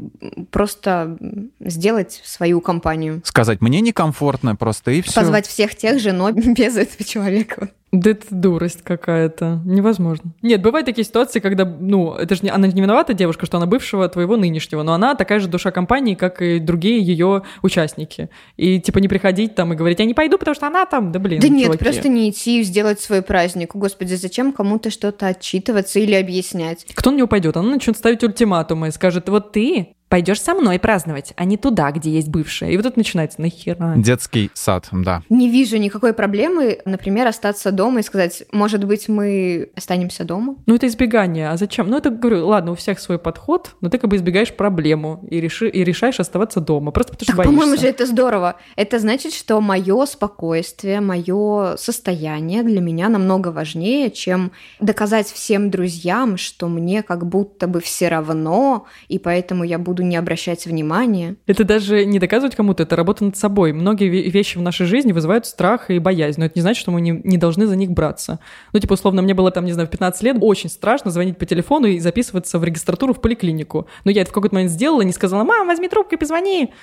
просто 0.52 1.18
сделать 1.60 2.22
свою 2.26 2.62
компанию? 2.62 3.22
Сказать, 3.26 3.62
мне 3.62 3.82
некомфортно 3.82 4.56
просто, 4.56 4.92
и 4.92 5.02
все. 5.02 5.14
Позвать 5.22 5.48
всех 5.48 5.76
тех 5.76 6.00
же, 6.00 6.12
но 6.12 6.32
без 6.32 6.78
этого 6.94 7.08
человека. 7.08 7.70
Да 7.92 8.12
это 8.12 8.26
дурость 8.30 8.84
какая-то. 8.84 9.62
Невозможно. 9.66 10.32
Нет, 10.42 10.62
бывают 10.62 10.86
такие 10.86 11.04
ситуации, 11.04 11.42
когда, 11.42 11.66
ну, 11.66 12.14
это 12.14 12.36
же 12.36 12.42
не, 12.44 12.50
она 12.50 12.68
не 12.68 12.82
виновата, 12.82 13.14
девушка, 13.14 13.46
что 13.46 13.58
она 13.58 13.66
бывшего 13.66 14.08
твоего 14.08 14.38
нынешнего, 14.38 14.82
но 14.84 14.94
она 14.94 15.14
такая 15.16 15.42
же 15.42 15.50
душа 15.50 15.72
компании, 15.72 16.16
как 16.16 16.42
и 16.42 16.60
другие 16.60 17.02
ее 17.02 17.44
участники. 17.62 18.30
И 18.56 18.80
типа 18.80 19.00
не 19.00 19.10
приходить 19.10 19.56
там 19.56 19.74
и 19.74 19.76
говорить, 19.76 20.00
я 20.00 20.06
не 20.06 20.14
пойду, 20.14 20.38
потому 20.38 20.56
что 20.56 20.68
она 20.68 20.86
там, 20.86 21.12
да 21.12 21.20
блин, 21.20 21.42
да 21.42 21.50
нет, 21.50 21.66
чуваки. 21.66 21.84
просто 21.84 22.08
не 22.08 22.30
идти 22.30 22.62
и 22.62 22.64
сделать 22.64 23.02
свой 23.02 23.22
праздник. 23.22 23.76
Господи, 23.76 24.14
зачем 24.14 24.54
кому-то 24.54 24.90
что-то 24.90 25.28
отчитываться 25.28 26.00
или 26.00 26.14
объяснять? 26.14 26.86
Кто 26.94 27.12
на 27.12 27.18
него 27.18 27.28
пойдет? 27.28 27.58
Она 27.58 27.72
начнет 27.72 27.98
ставить 27.98 28.24
ультиматумы 28.24 28.88
и 28.88 28.92
скажет, 28.92 29.28
вот 29.28 29.52
ты 29.52 29.96
пойдешь 30.12 30.42
со 30.42 30.54
мной 30.54 30.78
праздновать, 30.78 31.32
а 31.38 31.46
не 31.46 31.56
туда, 31.56 31.90
где 31.92 32.12
есть 32.12 32.28
бывшая. 32.28 32.72
И 32.72 32.76
вот 32.76 32.86
это 32.86 33.00
начинается, 33.00 33.42
нахера? 33.42 33.94
Детский 33.96 34.52
сад, 34.54 34.90
да. 34.92 35.24
Не 35.30 35.50
вижу 35.50 35.78
никакой 35.78 36.12
проблемы, 36.12 36.80
например, 36.84 37.28
остаться 37.28 37.72
дома 37.72 38.02
и 38.02 38.04
сказать, 38.04 38.44
может 38.52 38.84
быть, 38.84 39.08
мы 39.08 39.70
останемся 39.74 40.26
дома? 40.26 40.58
Ну, 40.66 40.76
это 40.76 40.88
избегание. 40.88 41.50
А 41.50 41.56
зачем? 41.56 41.90
Ну, 41.90 41.98
это, 41.98 42.10
говорю, 42.10 42.46
ладно, 42.46 42.74
у 42.74 42.76
всех 42.76 43.00
свой 43.00 43.20
подход, 43.20 43.72
но 43.80 43.88
ты 43.88 44.00
как 44.00 44.10
бы 44.10 44.18
избегаешь 44.18 44.54
проблему 44.54 45.26
и, 45.32 45.40
реши, 45.40 45.70
и 45.70 45.82
решаешь 45.86 46.20
оставаться 46.20 46.60
дома. 46.60 46.92
Просто 46.92 47.14
потому 47.14 47.24
что 47.24 47.32
Так, 47.32 47.38
боишься. 47.38 47.56
по-моему 47.56 47.82
же 47.82 47.88
это 47.88 48.06
здорово. 48.06 48.58
Это 48.76 49.00
значит, 49.00 49.34
что 49.34 49.62
мое 49.62 50.06
спокойствие, 50.06 51.00
мое 51.00 51.78
состояние 51.78 52.64
для 52.64 52.82
меня 52.82 53.08
намного 53.08 53.48
важнее, 53.48 54.12
чем 54.12 54.52
доказать 54.82 55.28
всем 55.28 55.72
друзьям, 55.72 56.36
что 56.36 56.68
мне 56.68 57.02
как 57.02 57.26
будто 57.26 57.68
бы 57.68 57.80
все 57.80 58.10
равно, 58.10 58.88
и 59.08 59.18
поэтому 59.18 59.64
я 59.64 59.80
буду 59.80 60.01
не 60.02 60.16
обращать 60.16 60.66
внимания. 60.66 61.36
Это 61.48 61.64
даже 61.64 62.06
не 62.06 62.20
доказывать 62.20 62.56
кому-то, 62.56 62.84
это 62.84 62.96
работа 62.96 63.26
над 63.26 63.38
собой. 63.38 63.74
Многие 63.74 64.10
ве- 64.10 64.30
вещи 64.30 64.58
в 64.58 64.62
нашей 64.62 64.86
жизни 64.86 65.12
вызывают 65.12 65.46
страх 65.46 65.90
и 65.90 66.00
боязнь, 66.00 66.40
но 66.40 66.46
это 66.46 66.54
не 66.58 66.62
значит, 66.62 66.82
что 66.82 66.92
мы 66.92 67.02
не, 67.02 67.22
не 67.24 67.38
должны 67.38 67.68
за 67.68 67.76
них 67.76 67.92
браться. 67.92 68.40
Ну, 68.74 68.80
типа, 68.80 68.94
условно, 68.94 69.22
мне 69.22 69.34
было 69.34 69.52
там, 69.52 69.66
не 69.66 69.72
знаю, 69.74 69.88
в 69.88 69.92
15 69.92 70.24
лет 70.24 70.38
очень 70.42 70.70
страшно 70.70 71.12
звонить 71.12 71.38
по 71.38 71.46
телефону 71.46 71.88
и 71.88 72.00
записываться 72.00 72.60
в 72.60 72.64
регистратуру 72.64 73.14
в 73.14 73.22
поликлинику. 73.22 73.88
Но 74.04 74.12
я 74.12 74.22
это 74.22 74.32
в 74.32 74.34
какой-то 74.34 74.56
момент 74.56 74.72
сделала, 74.72 75.02
не 75.02 75.14
сказала, 75.14 75.44
мам, 75.44 75.68
возьми 75.68 75.88
трубку 75.88 76.16
и 76.16 76.18
позвони. 76.18 76.74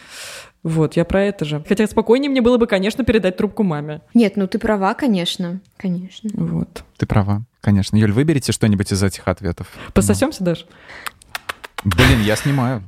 Вот, 0.62 0.96
я 0.96 1.04
про 1.04 1.22
это 1.22 1.44
же. 1.44 1.64
Хотя 1.68 1.86
спокойнее 1.86 2.30
мне 2.30 2.40
было 2.42 2.58
бы, 2.58 2.66
конечно, 2.66 3.04
передать 3.04 3.36
трубку 3.36 3.62
маме. 3.62 4.00
Нет, 4.14 4.36
ну 4.36 4.46
ты 4.48 4.58
права, 4.58 4.94
конечно, 4.94 5.60
конечно. 5.76 6.30
Вот. 6.34 6.82
Ты 6.96 7.06
права, 7.06 7.42
конечно. 7.60 7.96
Юль, 7.96 8.12
выберите 8.12 8.52
что-нибудь 8.52 8.92
из 8.92 9.02
этих 9.02 9.26
ответов. 9.28 9.68
Пососемся 9.94 10.42
даже? 10.42 10.66
Блин, 11.84 12.22
я 12.22 12.34
снимаю. 12.34 12.82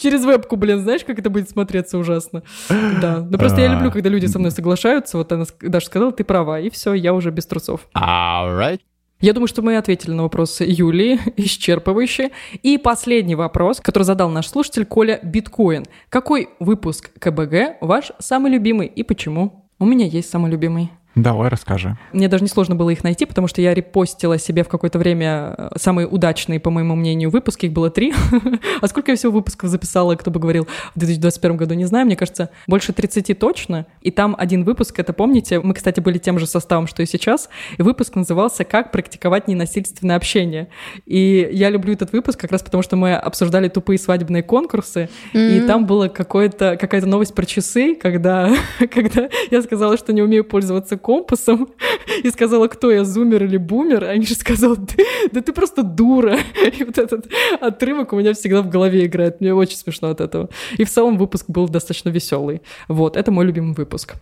Через 0.00 0.24
вебку, 0.24 0.56
блин, 0.56 0.80
знаешь, 0.80 1.04
как 1.04 1.18
это 1.18 1.30
будет 1.30 1.48
смотреться 1.50 1.98
ужасно? 1.98 2.42
Да. 2.68 3.26
Ну 3.28 3.38
просто 3.38 3.60
я 3.60 3.68
люблю, 3.68 3.90
когда 3.90 4.08
люди 4.08 4.26
со 4.26 4.38
мной 4.38 4.50
соглашаются. 4.50 5.18
Вот 5.18 5.32
она 5.32 5.44
даже 5.60 5.86
сказала, 5.86 6.12
ты 6.12 6.24
права, 6.24 6.60
и 6.60 6.70
все, 6.70 6.94
я 6.94 7.12
уже 7.14 7.30
без 7.30 7.46
трусов. 7.46 7.88
Alright. 7.94 8.80
Я 9.20 9.32
думаю, 9.32 9.48
что 9.48 9.62
мы 9.62 9.78
ответили 9.78 10.12
на 10.12 10.24
вопросы 10.24 10.64
Юлии 10.68 11.18
исчерпывающе. 11.36 12.32
И 12.62 12.76
последний 12.76 13.34
вопрос, 13.34 13.80
который 13.80 14.04
задал 14.04 14.28
наш 14.28 14.46
слушатель 14.48 14.84
Коля 14.84 15.18
Биткоин. 15.22 15.86
Какой 16.10 16.50
выпуск 16.60 17.10
КБГ 17.18 17.78
ваш 17.80 18.12
самый 18.18 18.52
любимый 18.52 18.86
и 18.86 19.02
почему? 19.02 19.70
У 19.78 19.86
меня 19.86 20.06
есть 20.06 20.28
самый 20.30 20.50
любимый. 20.50 20.90
Давай, 21.16 21.48
расскажи. 21.48 21.96
Мне 22.12 22.28
даже 22.28 22.44
несложно 22.44 22.74
было 22.74 22.90
их 22.90 23.02
найти, 23.02 23.24
потому 23.24 23.48
что 23.48 23.62
я 23.62 23.72
репостила 23.72 24.38
себе 24.38 24.62
в 24.62 24.68
какое-то 24.68 24.98
время 24.98 25.54
э, 25.56 25.68
самые 25.76 26.06
удачные, 26.06 26.60
по 26.60 26.68
моему 26.68 26.94
мнению, 26.94 27.30
выпуски. 27.30 27.64
Их 27.64 27.72
было 27.72 27.88
три. 27.88 28.12
а 28.82 28.86
сколько 28.86 29.12
я 29.12 29.16
всего 29.16 29.32
выпусков 29.32 29.70
записала, 29.70 30.14
кто 30.16 30.30
бы 30.30 30.38
говорил, 30.38 30.68
в 30.94 30.98
2021 30.98 31.56
году, 31.56 31.72
не 31.72 31.86
знаю. 31.86 32.04
Мне 32.04 32.16
кажется, 32.16 32.50
больше 32.66 32.92
30 32.92 33.38
точно. 33.38 33.86
И 34.02 34.10
там 34.10 34.36
один 34.38 34.64
выпуск, 34.64 34.98
это 34.98 35.14
помните, 35.14 35.58
мы, 35.58 35.72
кстати, 35.72 36.00
были 36.00 36.18
тем 36.18 36.38
же 36.38 36.46
составом, 36.46 36.86
что 36.86 37.02
и 37.02 37.06
сейчас. 37.06 37.48
И 37.78 37.82
выпуск 37.82 38.14
назывался 38.14 38.64
«Как 38.64 38.92
практиковать 38.92 39.48
ненасильственное 39.48 40.16
общение». 40.16 40.68
И 41.06 41.48
я 41.50 41.70
люблю 41.70 41.94
этот 41.94 42.12
выпуск 42.12 42.38
как 42.38 42.52
раз 42.52 42.62
потому, 42.62 42.82
что 42.82 42.96
мы 42.96 43.14
обсуждали 43.14 43.68
тупые 43.70 43.98
свадебные 43.98 44.42
конкурсы. 44.42 45.08
И 45.32 45.60
там 45.60 45.86
была 45.86 46.10
какая-то 46.10 47.06
новость 47.06 47.34
про 47.34 47.46
часы, 47.46 47.94
когда, 47.94 48.54
когда 48.78 49.30
я 49.50 49.62
сказала, 49.62 49.96
что 49.96 50.12
не 50.12 50.20
умею 50.20 50.44
пользоваться 50.44 50.98
компасом 51.06 51.68
и 52.24 52.30
сказала, 52.30 52.66
кто 52.66 52.90
я, 52.90 53.04
зумер 53.04 53.44
или 53.44 53.58
бумер, 53.58 54.02
а 54.04 54.16
Миша 54.16 54.34
сказал, 54.34 54.76
да 55.32 55.40
ты 55.40 55.52
просто 55.52 55.84
дура. 55.84 56.36
И 56.78 56.82
вот 56.82 56.98
этот 56.98 57.26
отрывок 57.60 58.12
у 58.12 58.16
меня 58.16 58.32
всегда 58.32 58.60
в 58.60 58.68
голове 58.68 59.06
играет. 59.06 59.40
Мне 59.40 59.54
очень 59.54 59.76
смешно 59.76 60.08
от 60.08 60.20
этого. 60.20 60.48
И 60.78 60.84
в 60.84 60.90
целом 60.90 61.16
выпуск 61.16 61.44
был 61.48 61.68
достаточно 61.68 62.08
веселый. 62.08 62.60
Вот, 62.88 63.16
это 63.16 63.30
мой 63.30 63.44
любимый 63.44 63.74
выпуск. 63.74 64.16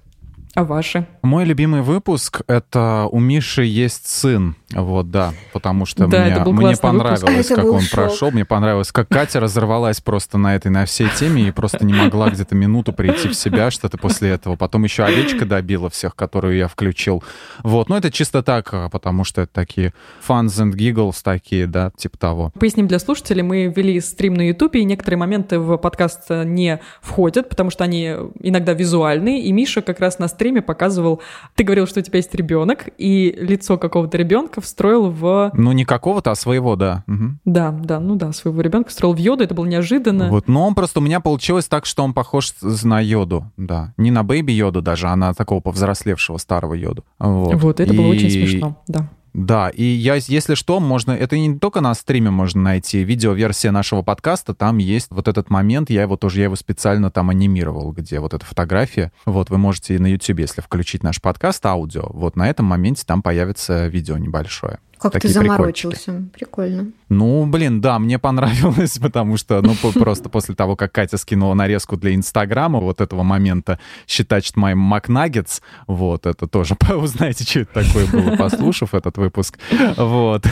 А 0.55 0.63
ваши? 0.63 1.07
Мой 1.23 1.45
любимый 1.45 1.83
выпуск— 1.83 2.43
это 2.47 3.09
«У 3.11 3.19
Миши 3.19 3.65
есть 3.65 4.07
сын». 4.07 4.55
Вот, 4.73 5.11
да, 5.11 5.33
потому 5.53 5.87
что 5.87 6.07
да, 6.07 6.45
мне, 6.45 6.53
мне 6.53 6.77
понравилось, 6.77 7.51
а 7.51 7.55
как 7.55 7.65
он 7.65 7.81
шок. 7.81 7.91
прошел, 7.91 8.31
мне 8.33 8.45
понравилось, 8.45 8.91
как 8.91 9.09
Катя 9.09 9.39
разорвалась 9.39 10.01
просто 10.01 10.37
на 10.37 10.57
этой, 10.57 10.71
на 10.71 10.85
всей 10.85 11.09
теме 11.11 11.49
и 11.49 11.51
просто 11.53 11.85
не 11.85 11.93
могла 11.93 12.31
где-то 12.31 12.55
минуту 12.55 12.93
прийти 12.93 13.29
в 13.29 13.35
себя, 13.35 13.71
что-то 13.71 13.99
после 13.99 14.31
этого. 14.31 14.57
Потом 14.57 14.85
еще 14.85 15.05
овечка 15.05 15.45
добила 15.45 15.91
всех, 15.91 16.17
которую 16.17 16.57
я 16.57 16.67
включил. 16.67 17.23
Вот, 17.63 17.89
но 17.89 17.97
это 17.97 18.11
чисто 18.11 18.43
так, 18.43 18.69
а, 18.73 18.89
потому 18.89 19.23
что 19.23 19.43
это 19.43 19.53
такие 19.53 19.93
fans 20.27 20.47
and 20.47 20.73
giggles 20.73 21.19
такие, 21.23 21.67
да, 21.67 21.93
типа 21.97 22.19
того. 22.19 22.53
Поясним 22.59 22.89
для 22.89 22.99
слушателей, 22.99 23.43
мы 23.43 23.67
вели 23.67 24.01
стрим 24.01 24.35
на 24.35 24.49
Ютубе, 24.49 24.81
и 24.81 24.85
некоторые 24.85 25.19
моменты 25.19 25.59
в 25.59 25.77
подкаст 25.77 26.31
не 26.31 26.81
входят, 27.01 27.49
потому 27.49 27.71
что 27.71 27.85
они 27.85 28.07
иногда 28.41 28.73
визуальные, 28.73 29.43
и 29.43 29.53
Миша 29.53 29.83
как 29.83 30.01
раз 30.01 30.19
на 30.19 30.27
стриме 30.27 30.44
показывал, 30.61 31.21
ты 31.55 31.65
говорил, 31.65 31.87
что 31.87 32.01
у 32.01 32.03
тебя 32.03 32.19
есть 32.19 32.35
ребенок, 32.35 32.89
и 32.99 33.35
лицо 33.39 33.79
какого-то 33.79 34.17
ребенка 34.17 34.61
встроил 34.61 35.11
в... 35.11 35.51
Ну, 35.55 35.73
не 35.73 35.85
какого-то, 35.85 36.31
а 36.31 36.35
своего, 36.35 36.77
да. 36.77 37.05
Мгм. 37.07 37.41
Да, 37.45 37.71
да, 37.73 38.01
ну 38.01 38.17
да, 38.17 38.33
своего 38.33 38.61
ребенка 38.61 38.91
встроил 38.91 39.15
в 39.15 39.19
йоду, 39.19 39.45
это 39.45 39.55
было 39.55 39.65
неожиданно. 39.67 40.29
Вот, 40.29 40.49
но 40.49 40.67
он 40.67 40.75
просто 40.75 41.01
у 41.01 41.03
меня 41.03 41.21
получилось 41.21 41.67
так, 41.67 41.87
что 41.87 42.03
он 42.05 42.15
похож 42.15 42.53
на 42.83 43.01
йоду, 43.01 43.51
да. 43.57 43.93
Не 43.97 44.11
на 44.11 44.23
baby 44.25 44.53
йоду 44.53 44.83
даже, 44.83 45.09
а 45.09 45.17
на 45.17 45.35
такого 45.35 45.61
повзрослевшего 45.61 46.39
старого 46.39 46.75
йоду. 46.75 47.05
Вот, 47.19 47.55
Вот, 47.55 47.81
это 47.81 47.93
было 47.95 48.07
И- 48.07 48.11
очень 48.17 48.31
смешно, 48.31 48.83
да. 48.89 49.09
Да, 49.35 49.68
и 49.68 49.82
я, 49.82 50.14
если 50.14 50.55
что, 50.55 50.78
можно, 50.78 51.11
это 51.11 51.37
не 51.37 51.59
только 51.59 51.80
на 51.80 51.93
стриме 51.95 52.30
можно 52.30 52.62
найти, 52.62 53.03
видеоверсия 53.03 53.72
нашего 53.72 54.03
подкаста, 54.03 54.55
там 54.55 54.78
есть 54.78 55.09
вот 55.11 55.26
этот 55.26 55.51
момент, 55.51 55.91
я 55.91 56.03
его 56.03 56.16
тоже, 56.16 56.39
я 56.39 56.45
его 56.45 56.55
специально 56.55 57.11
там 57.11 57.30
анимировал, 57.30 57.91
где 57.91 58.20
вот 58.20 58.32
эта 58.32 58.47
фотография, 58.47 59.11
вот 59.26 59.51
вы 59.51 59.59
можете 59.59 59.99
на 59.99 60.07
YouTube, 60.07 60.39
если 60.39 60.61
включить 60.61 61.03
наш 61.03 61.20
подкаст, 61.20 61.66
аудио, 61.66 62.09
вот 62.11 62.37
на 62.37 62.49
этом 62.49 62.66
моменте 62.66 63.03
там 63.05 63.22
появится 63.22 63.89
видео 63.89 64.18
небольшое. 64.18 64.78
Как 65.13 65.23
ты 65.23 65.29
заморочился. 65.29 66.25
Прикольно. 66.33 66.93
Ну, 67.09 67.47
блин, 67.47 67.81
да, 67.81 67.99
мне 67.99 68.19
понравилось, 68.19 68.99
потому 69.03 69.37
что, 69.37 69.61
ну, 69.63 69.75
просто 69.93 70.29
после 70.29 70.55
того, 70.55 70.77
как 70.77 70.93
Катя 70.93 71.17
скинула 71.17 71.55
нарезку 71.55 71.97
для 71.97 72.15
Инстаграма 72.15 72.81
вот 72.81 73.01
этого 73.01 73.23
момента 73.23 73.79
считать, 74.07 74.45
что 74.45 74.59
моим 74.59 74.79
Макнаггетс, 74.79 75.61
вот, 75.87 76.27
это 76.27 76.47
тоже, 76.47 76.77
узнаете, 76.95 77.45
что 77.45 77.61
это 77.61 77.85
такое 77.85 78.07
было, 78.07 78.37
послушав 78.37 78.95
этот 78.95 79.17
выпуск, 79.19 79.59
вот. 79.97 80.47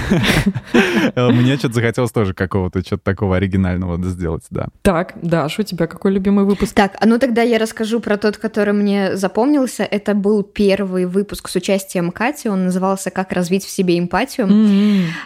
Мне 1.16 1.56
что-то 1.56 1.74
захотелось 1.74 2.12
тоже 2.12 2.34
какого-то, 2.34 2.80
что-то 2.82 3.02
такого 3.02 3.36
оригинального 3.36 4.02
сделать, 4.04 4.44
да. 4.50 4.68
Так, 4.82 5.14
Даш, 5.22 5.58
у 5.58 5.62
тебя 5.62 5.86
какой 5.86 6.12
любимый 6.12 6.44
выпуск? 6.44 6.74
Так, 6.74 6.96
а 7.00 7.06
ну 7.06 7.18
тогда 7.18 7.42
я 7.42 7.58
расскажу 7.58 8.00
про 8.00 8.16
тот, 8.16 8.36
который 8.36 8.74
мне 8.74 9.16
запомнился. 9.16 9.84
Это 9.84 10.14
был 10.14 10.42
первый 10.42 11.06
выпуск 11.06 11.48
с 11.48 11.56
участием 11.56 12.10
Кати. 12.10 12.48
Он 12.48 12.64
назывался 12.64 13.10
«Как 13.10 13.32
развить 13.32 13.64
в 13.64 13.70
себе 13.70 13.98
эмпатию». 13.98 14.41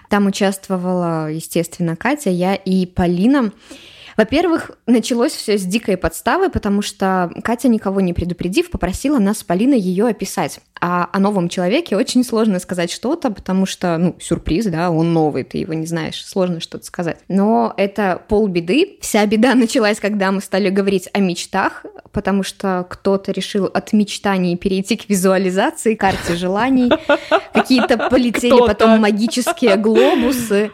Там 0.09 0.27
участвовала, 0.27 1.31
естественно, 1.31 1.97
Катя, 1.97 2.31
я 2.31 2.55
и 2.55 2.87
Полина. 2.87 3.53
Во-первых, 4.17 4.71
началось 4.87 5.33
все 5.33 5.59
с 5.59 5.65
дикой 5.65 5.97
подставы, 5.97 6.49
потому 6.49 6.81
что 6.81 7.31
Катя, 7.45 7.69
никого 7.69 8.01
не 8.01 8.15
предупредив, 8.15 8.71
попросила 8.71 9.19
нас 9.19 9.39
с 9.39 9.45
Полиной 9.45 9.79
ее 9.79 10.07
описать. 10.07 10.61
А 10.81 11.09
о 11.13 11.19
новом 11.19 11.49
человеке 11.49 11.97
очень 11.97 12.25
сложно 12.25 12.59
сказать 12.59 12.91
что-то, 12.91 13.31
потому 13.31 13.67
что, 13.67 13.97
ну, 13.99 14.17
сюрприз, 14.21 14.67
да, 14.67 14.91
он 14.91 15.13
новый, 15.13 15.45
ты 15.45 15.59
его 15.59 15.75
не 15.75 15.87
знаешь, 15.87 16.25
сложно 16.25 16.61
что-то 16.61 16.85
сказать. 16.85 17.19
Но 17.29 17.75
это 17.77 18.23
полбеды. 18.29 18.99
Вся 19.01 19.25
беда 19.27 19.55
началась, 19.55 20.01
когда 20.01 20.33
мы 20.33 20.41
стали 20.41 20.71
говорить 20.71 21.09
о 21.13 21.21
мечтах, 21.21 21.85
потому 22.13 22.43
что 22.43 22.87
кто-то 22.89 23.33
решил 23.33 23.67
от 23.67 23.93
мечтаний 23.93 24.57
перейти 24.57 24.97
к 24.97 25.09
визуализации, 25.09 25.95
карте 25.95 26.37
желаний. 26.37 26.91
Какие-то 27.53 28.09
полетели 28.09 28.59
потом 28.59 29.01
магические 29.01 29.77
глобусы. 29.77 30.71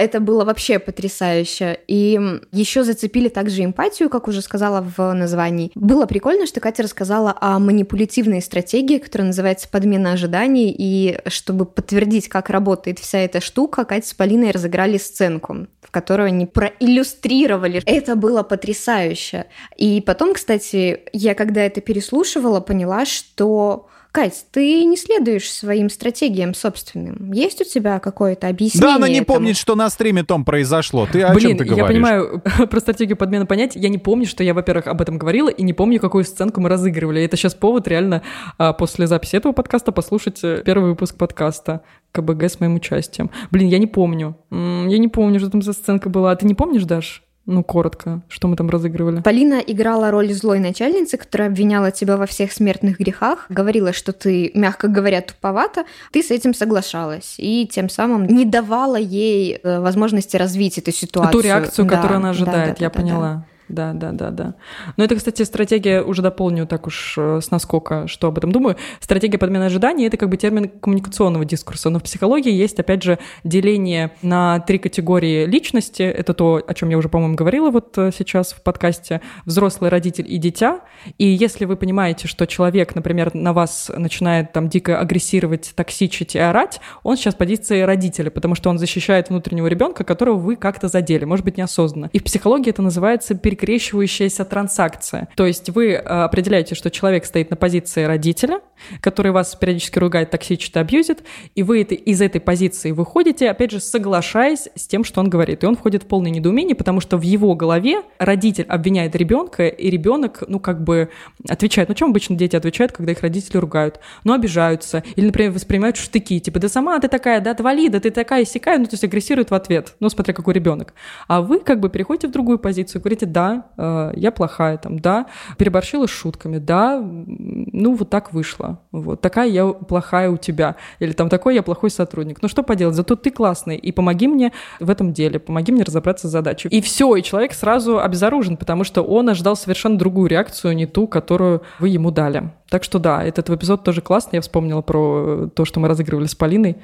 Это 0.00 0.18
было 0.18 0.46
вообще 0.46 0.78
потрясающе. 0.78 1.78
И 1.86 2.18
еще 2.52 2.84
зацепили 2.84 3.28
также 3.28 3.64
эмпатию, 3.66 4.08
как 4.08 4.28
уже 4.28 4.40
сказала 4.40 4.80
в 4.96 5.12
названии. 5.12 5.72
Было 5.74 6.06
прикольно, 6.06 6.46
что 6.46 6.58
Катя 6.58 6.84
рассказала 6.84 7.36
о 7.38 7.58
манипулятивной 7.58 8.40
стратегии, 8.40 8.96
которая 8.96 9.26
называется 9.26 9.68
подмена 9.68 10.12
ожиданий. 10.12 10.74
И 10.76 11.18
чтобы 11.26 11.66
подтвердить, 11.66 12.30
как 12.30 12.48
работает 12.48 12.98
вся 12.98 13.18
эта 13.18 13.42
штука, 13.42 13.84
Катя 13.84 14.08
с 14.08 14.14
Полиной 14.14 14.52
разыграли 14.52 14.96
сценку, 14.96 15.66
в 15.82 15.90
которой 15.90 16.28
они 16.28 16.46
проиллюстрировали. 16.46 17.82
Это 17.84 18.16
было 18.16 18.42
потрясающе. 18.42 19.48
И 19.76 20.00
потом, 20.00 20.32
кстати, 20.32 21.00
я 21.12 21.34
когда 21.34 21.60
это 21.60 21.82
переслушивала, 21.82 22.60
поняла, 22.60 23.04
что 23.04 23.90
Кать, 24.12 24.46
ты 24.50 24.84
не 24.84 24.96
следуешь 24.96 25.48
своим 25.52 25.88
стратегиям 25.88 26.52
собственным. 26.52 27.30
Есть 27.32 27.60
у 27.60 27.64
тебя 27.64 28.00
какое-то 28.00 28.48
объяснение? 28.48 28.88
Да, 28.88 28.96
она 28.96 29.08
не 29.08 29.20
этому? 29.20 29.36
помнит, 29.38 29.56
что 29.56 29.76
на 29.76 29.88
стриме 29.88 30.24
том 30.24 30.44
произошло. 30.44 31.06
Ты 31.10 31.22
о 31.22 31.32
Блин, 31.32 31.50
чем 31.50 31.58
ты 31.58 31.64
я 31.64 31.70
говоришь? 31.70 31.88
понимаю 31.88 32.42
про 32.68 32.80
стратегию 32.80 33.16
подмены 33.16 33.46
понятий. 33.46 33.78
Я 33.78 33.88
не 33.88 33.98
помню, 33.98 34.26
что 34.26 34.42
я, 34.42 34.52
во-первых, 34.52 34.88
об 34.88 35.00
этом 35.00 35.16
говорила, 35.16 35.48
и 35.48 35.62
не 35.62 35.72
помню, 35.72 36.00
какую 36.00 36.24
сценку 36.24 36.60
мы 36.60 36.68
разыгрывали. 36.68 37.22
Это 37.22 37.36
сейчас 37.36 37.54
повод 37.54 37.86
реально 37.86 38.22
а, 38.58 38.72
после 38.72 39.06
записи 39.06 39.36
этого 39.36 39.52
подкаста 39.52 39.92
послушать 39.92 40.40
э, 40.42 40.62
первый 40.64 40.90
выпуск 40.90 41.16
подкаста 41.16 41.82
КБГ 42.10 42.44
с 42.44 42.58
моим 42.58 42.74
участием. 42.74 43.30
Блин, 43.52 43.68
я 43.68 43.78
не 43.78 43.86
помню. 43.86 44.36
Я 44.50 44.98
не 44.98 45.08
помню, 45.08 45.38
что 45.38 45.50
там 45.50 45.62
за 45.62 45.72
сценка 45.72 46.08
была. 46.08 46.32
А 46.32 46.36
ты 46.36 46.46
не 46.46 46.54
помнишь, 46.54 46.82
Даш? 46.82 47.22
Ну, 47.50 47.64
коротко, 47.64 48.20
что 48.28 48.46
мы 48.46 48.54
там 48.54 48.70
разыгрывали. 48.70 49.22
Полина 49.22 49.54
играла 49.54 50.12
роль 50.12 50.32
злой 50.32 50.60
начальницы, 50.60 51.16
которая 51.16 51.48
обвиняла 51.48 51.90
тебя 51.90 52.16
во 52.16 52.26
всех 52.26 52.52
смертных 52.52 52.98
грехах, 52.98 53.46
говорила, 53.48 53.92
что 53.92 54.12
ты, 54.12 54.52
мягко 54.54 54.86
говоря, 54.86 55.20
туповата. 55.20 55.84
Ты 56.12 56.22
с 56.22 56.30
этим 56.30 56.54
соглашалась 56.54 57.34
и 57.38 57.68
тем 57.70 57.88
самым 57.88 58.26
не 58.26 58.44
давала 58.44 58.96
ей 58.96 59.58
э, 59.62 59.80
возможности 59.80 60.36
развить 60.36 60.78
эту 60.78 60.92
ситуацию. 60.92 61.32
Ту 61.32 61.40
реакцию, 61.40 61.86
Да, 61.86 61.96
которую 61.96 62.18
она 62.18 62.28
да, 62.28 62.30
ожидает, 62.30 62.76
да, 62.78 62.84
я 62.84 62.88
да, 62.88 62.94
да, 62.94 63.00
поняла. 63.02 63.44
Да, 63.70 63.92
да, 63.92 64.10
да, 64.10 64.30
да. 64.30 64.54
Но 64.96 65.04
это, 65.04 65.14
кстати, 65.14 65.42
стратегия, 65.42 66.02
уже 66.02 66.22
дополню 66.22 66.66
так 66.66 66.88
уж 66.88 67.14
э, 67.16 67.40
с 67.40 67.50
наскока, 67.52 68.08
что 68.08 68.26
об 68.26 68.38
этом 68.38 68.50
думаю. 68.50 68.76
Стратегия 68.98 69.38
подмены 69.38 69.64
ожиданий— 69.64 70.06
это 70.08 70.16
как 70.16 70.28
бы 70.28 70.36
термин 70.36 70.68
коммуникационного 70.68 71.44
дискурса. 71.44 71.88
Но 71.88 72.00
в 72.00 72.02
психологии 72.02 72.52
есть, 72.52 72.80
опять 72.80 73.04
же, 73.04 73.18
деление 73.44 74.10
на 74.22 74.58
три 74.60 74.78
категории 74.78 75.46
личности. 75.46 76.02
Это 76.02 76.34
то, 76.34 76.62
о 76.66 76.74
чем 76.74 76.88
я 76.88 76.98
уже, 76.98 77.08
по-моему, 77.08 77.36
говорила 77.36 77.70
вот 77.70 77.96
э, 77.96 78.10
сейчас 78.16 78.52
в 78.52 78.62
подкасте. 78.62 79.20
Взрослый, 79.44 79.88
родитель 79.88 80.26
и 80.28 80.36
дитя. 80.38 80.80
И 81.18 81.26
если 81.26 81.64
вы 81.64 81.76
понимаете, 81.76 82.26
что 82.26 82.46
человек, 82.46 82.96
например, 82.96 83.34
на 83.34 83.52
вас 83.52 83.90
начинает 83.96 84.52
там 84.52 84.68
дико 84.68 84.98
агрессировать, 84.98 85.72
токсичить 85.76 86.34
и 86.34 86.40
орать, 86.40 86.80
он 87.04 87.16
сейчас 87.16 87.36
позиции 87.36 87.82
родителя, 87.82 88.30
потому 88.30 88.56
что 88.56 88.68
он 88.68 88.78
защищает 88.78 89.28
внутреннего 89.28 89.68
ребенка, 89.68 90.02
которого 90.02 90.38
вы 90.38 90.56
как-то 90.56 90.88
задели, 90.88 91.24
может 91.24 91.44
быть, 91.44 91.56
неосознанно. 91.56 92.10
И 92.12 92.18
в 92.18 92.24
психологии 92.24 92.70
это 92.70 92.82
называется 92.82 93.34
перекрещивающаяся 93.60 94.44
трансакция. 94.44 95.28
То 95.36 95.46
есть 95.46 95.70
вы 95.70 95.92
э, 95.92 95.98
определяете, 95.98 96.74
что 96.74 96.90
человек 96.90 97.24
стоит 97.24 97.50
на 97.50 97.56
позиции 97.56 98.04
родителя, 98.04 98.60
который 99.00 99.32
вас 99.32 99.54
периодически 99.54 99.98
ругает, 99.98 100.30
токсичит 100.30 100.76
абьюзит, 100.76 101.22
и 101.54 101.62
вы 101.62 101.82
это, 101.82 101.94
из 101.94 102.20
этой 102.20 102.40
позиции 102.40 102.92
выходите, 102.92 103.50
опять 103.50 103.70
же, 103.70 103.80
соглашаясь 103.80 104.68
с 104.74 104.86
тем, 104.86 105.04
что 105.04 105.20
он 105.20 105.30
говорит. 105.30 105.62
И 105.62 105.66
он 105.66 105.76
входит 105.76 106.04
в 106.04 106.06
полное 106.06 106.30
недоумение, 106.30 106.74
потому 106.74 107.00
что 107.00 107.16
в 107.16 107.22
его 107.22 107.54
голове 107.54 108.02
родитель 108.18 108.64
обвиняет 108.64 109.14
ребенка, 109.16 109.66
и 109.68 109.90
ребенок, 109.90 110.44
ну, 110.46 110.60
как 110.60 110.82
бы 110.82 111.10
отвечает. 111.48 111.88
Ну, 111.88 111.94
чем 111.94 112.10
обычно 112.10 112.36
дети 112.36 112.56
отвечают, 112.56 112.92
когда 112.92 113.12
их 113.12 113.20
родители 113.20 113.58
ругают? 113.58 114.00
Ну, 114.24 114.32
обижаются. 114.32 115.02
Или, 115.16 115.26
например, 115.26 115.52
воспринимают 115.52 115.96
штыки, 115.96 116.38
типа, 116.40 116.58
да 116.58 116.68
сама 116.68 116.98
ты 116.98 117.08
такая, 117.08 117.40
да 117.40 117.50
отвали, 117.52 117.88
да 117.88 118.00
ты 118.00 118.10
такая 118.10 118.44
сякая, 118.44 118.78
ну, 118.78 118.84
то 118.84 118.94
есть 118.94 119.04
агрессируют 119.04 119.50
в 119.50 119.54
ответ, 119.54 119.94
ну, 120.00 120.08
смотря 120.08 120.34
какой 120.34 120.54
ребенок. 120.54 120.94
А 121.28 121.42
вы 121.42 121.60
как 121.60 121.80
бы 121.80 121.88
переходите 121.90 122.28
в 122.28 122.30
другую 122.30 122.58
позицию, 122.58 123.00
говорите, 123.00 123.26
да, 123.26 123.66
э, 123.76 124.12
я 124.16 124.30
плохая, 124.30 124.78
там, 124.78 124.98
да, 124.98 125.26
переборщила 125.58 126.06
с 126.06 126.10
шутками, 126.10 126.58
да, 126.58 127.00
ну, 127.00 127.94
вот 127.94 128.10
так 128.10 128.32
вышло, 128.32 128.69
вот, 128.92 129.20
такая 129.20 129.48
я 129.48 129.66
плохая 129.68 130.30
у 130.30 130.36
тебя, 130.36 130.76
или 130.98 131.12
там 131.12 131.28
такой 131.28 131.54
я 131.54 131.62
плохой 131.62 131.90
сотрудник. 131.90 132.42
Ну, 132.42 132.48
что 132.48 132.62
поделать, 132.62 132.94
зато 132.94 133.16
ты 133.16 133.30
классный, 133.30 133.76
и 133.76 133.92
помоги 133.92 134.28
мне 134.28 134.52
в 134.78 134.90
этом 134.90 135.12
деле, 135.12 135.38
помоги 135.38 135.72
мне 135.72 135.82
разобраться 135.82 136.28
с 136.28 136.30
задачей. 136.30 136.68
И 136.68 136.80
все, 136.80 137.14
и 137.16 137.22
человек 137.22 137.52
сразу 137.52 138.00
обезоружен, 138.00 138.56
потому 138.56 138.84
что 138.84 139.02
он 139.02 139.28
ожидал 139.28 139.56
совершенно 139.56 139.98
другую 139.98 140.28
реакцию, 140.28 140.74
не 140.74 140.86
ту, 140.86 141.06
которую 141.06 141.62
вы 141.78 141.88
ему 141.88 142.10
дали. 142.10 142.52
Так 142.68 142.84
что 142.84 142.98
да, 142.98 143.24
этот 143.24 143.50
эпизод 143.50 143.84
тоже 143.84 144.00
классный, 144.00 144.36
я 144.36 144.40
вспомнила 144.40 144.80
про 144.80 145.48
то, 145.54 145.64
что 145.64 145.80
мы 145.80 145.88
разыгрывали 145.88 146.26
с 146.26 146.34
Полиной. 146.34 146.76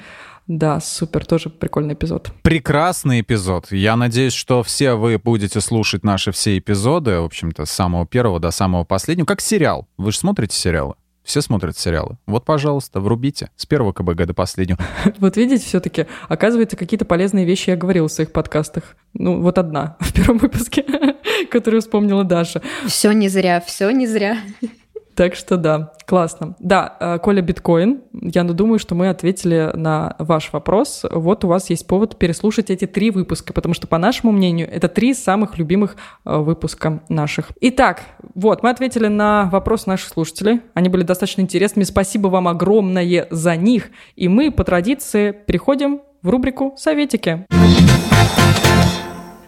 Да, 0.47 0.79
супер, 0.81 1.27
тоже 1.27 1.51
прикольный 1.51 1.95
эпизод. 1.95 2.31
Прекрасный 2.43 3.21
эпизод. 3.21 3.73
Я 3.73 3.97
надеюсь, 3.97 4.33
что 4.33 4.63
все 4.63 4.95
вы 4.95 5.19
будете 5.19 5.61
слушать 5.61 6.05
наши 6.05 6.31
все 6.31 6.57
эпизоды, 6.59 7.19
в 7.21 7.25
общем-то, 7.25 7.65
с 7.65 7.71
самого 7.71 8.07
первого 8.07 8.39
до 8.39 8.53
самого 8.53 8.85
последнего, 8.85 9.27
как 9.27 9.41
сериал. 9.41 9.89
Вы 9.97 10.13
же 10.13 10.19
смотрите 10.19 10.57
сериалы? 10.57 10.95
Все 11.27 11.43
смотрят 11.43 11.77
сериалы. 11.77 12.19
Вот, 12.27 12.45
пожалуйста, 12.45 13.01
врубите 13.01 13.51
с 13.57 13.67
первого 13.67 13.93
КБГ 13.93 14.27
до 14.27 14.35
последнего. 14.35 14.79
Вот 15.19 15.37
видите, 15.37 15.65
все-таки, 15.65 16.07
оказывается, 16.29 16.77
какие-то 16.77 17.05
полезные 17.05 17.45
вещи 17.45 17.71
я 17.71 17.77
говорила 17.77 18.07
в 18.07 18.13
своих 18.13 18.31
подкастах. 18.31 18.97
Ну, 19.13 19.43
вот 19.43 19.59
одна 19.59 19.97
в 20.01 20.13
первом 20.13 20.39
выпуске, 20.39 20.85
которую 21.51 21.81
вспомнила 21.81 22.23
Даша. 22.23 22.63
Все 22.87 23.11
не 23.11 23.29
зря, 23.29 23.61
все 23.61 23.91
не 23.91 24.07
зря. 24.07 24.39
Так 25.17 25.35
что 25.35 25.57
да, 25.57 25.95
классно. 26.05 26.57
Да, 26.59 26.95
э, 27.01 27.19
Коля 27.19 27.41
Биткоин, 27.41 28.03
я 28.13 28.45
думаю, 28.45 28.79
что 28.79 28.95
мы 28.95 29.09
ответили 29.09 29.71
на 29.75 30.15
ваш 30.19 30.53
вопрос. 30.53 31.07
Вот 31.11 31.43
у 31.43 31.49
вас 31.49 31.71
есть 31.71 31.87
повод 31.87 32.19
переслушать 32.19 32.69
эти 32.69 32.87
три 32.87 33.11
выпуска, 33.11 33.55
потому 33.55 33.73
что, 33.73 33.87
по 33.87 33.97
нашему 33.97 34.31
мнению, 34.31 34.71
это 34.71 34.89
три 34.89 35.15
самых 35.15 35.57
любимых 35.57 35.97
э, 36.27 36.37
выпуска 36.37 37.03
наших. 37.09 37.53
Итак, 37.63 38.03
вот, 38.35 38.63
мы 38.63 38.69
ответили 38.69 39.07
на 39.07 39.49
вопрос 39.51 39.87
наших 39.87 40.11
слушателей. 40.11 40.61
Они 40.75 40.91
были 40.91 41.03
достаточно 41.03 41.41
интересными. 41.41 41.85
Спасибо 41.85 42.29
вам 42.29 42.47
огромное 42.47 43.27
за 43.31 43.57
них. 43.57 43.89
И 44.17 44.29
мы, 44.29 44.51
по 44.53 44.65
традиции, 44.65 45.33
переходим 45.33 46.03
в 46.21 46.29
рубрику 46.29 46.75
«Советики». 46.77 47.47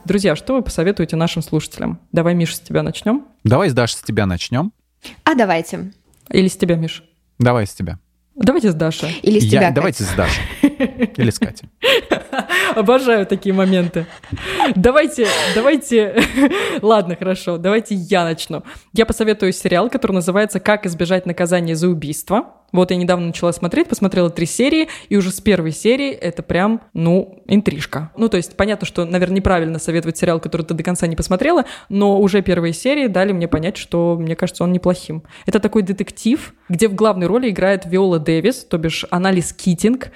Друзья, 0.06 0.34
что 0.34 0.54
вы 0.54 0.62
посоветуете 0.62 1.16
нашим 1.16 1.42
слушателям? 1.42 2.00
Давай, 2.12 2.34
Миша, 2.34 2.56
с 2.56 2.60
тебя 2.60 2.82
начнем. 2.82 3.26
Давай, 3.44 3.70
Даша, 3.70 3.98
с 3.98 4.02
тебя 4.02 4.24
начнем. 4.24 4.72
А 5.24 5.34
давайте. 5.34 5.92
Или 6.30 6.48
с 6.48 6.56
тебя, 6.56 6.76
Миш? 6.76 7.02
Давай 7.38 7.66
с 7.66 7.72
тебя. 7.74 7.98
Давайте 8.34 8.70
с 8.70 8.74
Дашей. 8.74 9.10
Или 9.22 9.40
с 9.40 9.44
Я- 9.44 9.50
тебя, 9.50 9.60
Кать. 9.66 9.74
Давайте 9.74 10.04
с 10.04 10.10
Дашей. 10.14 10.42
Или 11.16 11.30
с 11.30 11.38
Катей. 11.38 11.68
Обожаю 12.78 13.26
такие 13.26 13.52
моменты. 13.52 14.06
Давайте, 14.76 15.26
давайте... 15.56 16.22
Ладно, 16.80 17.16
хорошо, 17.16 17.58
давайте 17.58 17.96
я 17.96 18.22
начну. 18.22 18.62
Я 18.92 19.04
посоветую 19.04 19.52
сериал, 19.52 19.90
который 19.90 20.12
называется 20.12 20.60
«Как 20.60 20.86
избежать 20.86 21.26
наказания 21.26 21.74
за 21.74 21.88
убийство». 21.88 22.54
Вот 22.70 22.90
я 22.90 22.96
недавно 22.96 23.28
начала 23.28 23.50
смотреть, 23.52 23.88
посмотрела 23.88 24.30
три 24.30 24.46
серии, 24.46 24.88
и 25.08 25.16
уже 25.16 25.30
с 25.30 25.40
первой 25.40 25.72
серии 25.72 26.10
это 26.10 26.42
прям, 26.42 26.82
ну, 26.92 27.42
интрижка. 27.46 28.12
Ну, 28.16 28.28
то 28.28 28.36
есть 28.36 28.56
понятно, 28.56 28.86
что, 28.86 29.04
наверное, 29.06 29.36
неправильно 29.36 29.78
советовать 29.78 30.18
сериал, 30.18 30.38
который 30.38 30.62
ты 30.62 30.74
до 30.74 30.82
конца 30.82 31.06
не 31.06 31.16
посмотрела, 31.16 31.64
но 31.88 32.20
уже 32.20 32.42
первые 32.42 32.74
серии 32.74 33.06
дали 33.06 33.32
мне 33.32 33.48
понять, 33.48 33.78
что, 33.78 34.16
мне 34.20 34.36
кажется, 34.36 34.64
он 34.64 34.72
неплохим. 34.72 35.24
Это 35.46 35.60
такой 35.60 35.82
детектив, 35.82 36.54
где 36.68 36.88
в 36.88 36.94
главной 36.94 37.26
роли 37.26 37.48
играет 37.48 37.86
Виола 37.86 38.18
Дэвис, 38.18 38.64
то 38.64 38.76
бишь 38.76 39.06
Анализ 39.10 39.52
Китинг, 39.54 40.10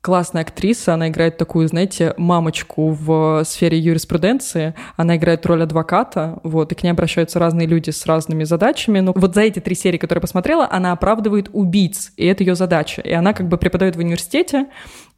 классная 0.00 0.42
актриса, 0.42 0.94
она 0.94 1.08
играет 1.08 1.36
такую, 1.36 1.68
знаете, 1.68 2.14
мамочку 2.16 2.90
в 2.90 3.42
сфере 3.44 3.78
юриспруденции, 3.78 4.74
она 4.96 5.16
играет 5.16 5.44
роль 5.46 5.62
адвоката, 5.62 6.38
вот, 6.44 6.72
и 6.72 6.74
к 6.74 6.82
ней 6.82 6.90
обращаются 6.90 7.38
разные 7.38 7.66
люди 7.66 7.90
с 7.90 8.06
разными 8.06 8.44
задачами, 8.44 9.00
но 9.00 9.12
вот 9.14 9.34
за 9.34 9.42
эти 9.42 9.58
три 9.58 9.74
серии, 9.74 9.98
которые 9.98 10.18
я 10.18 10.22
посмотрела, 10.22 10.68
она 10.70 10.92
оправдывает 10.92 11.50
убийц, 11.52 12.12
и 12.16 12.26
это 12.26 12.44
ее 12.44 12.54
задача, 12.54 13.02
и 13.02 13.12
она 13.12 13.32
как 13.32 13.48
бы 13.48 13.58
преподает 13.58 13.96
в 13.96 13.98
университете, 13.98 14.66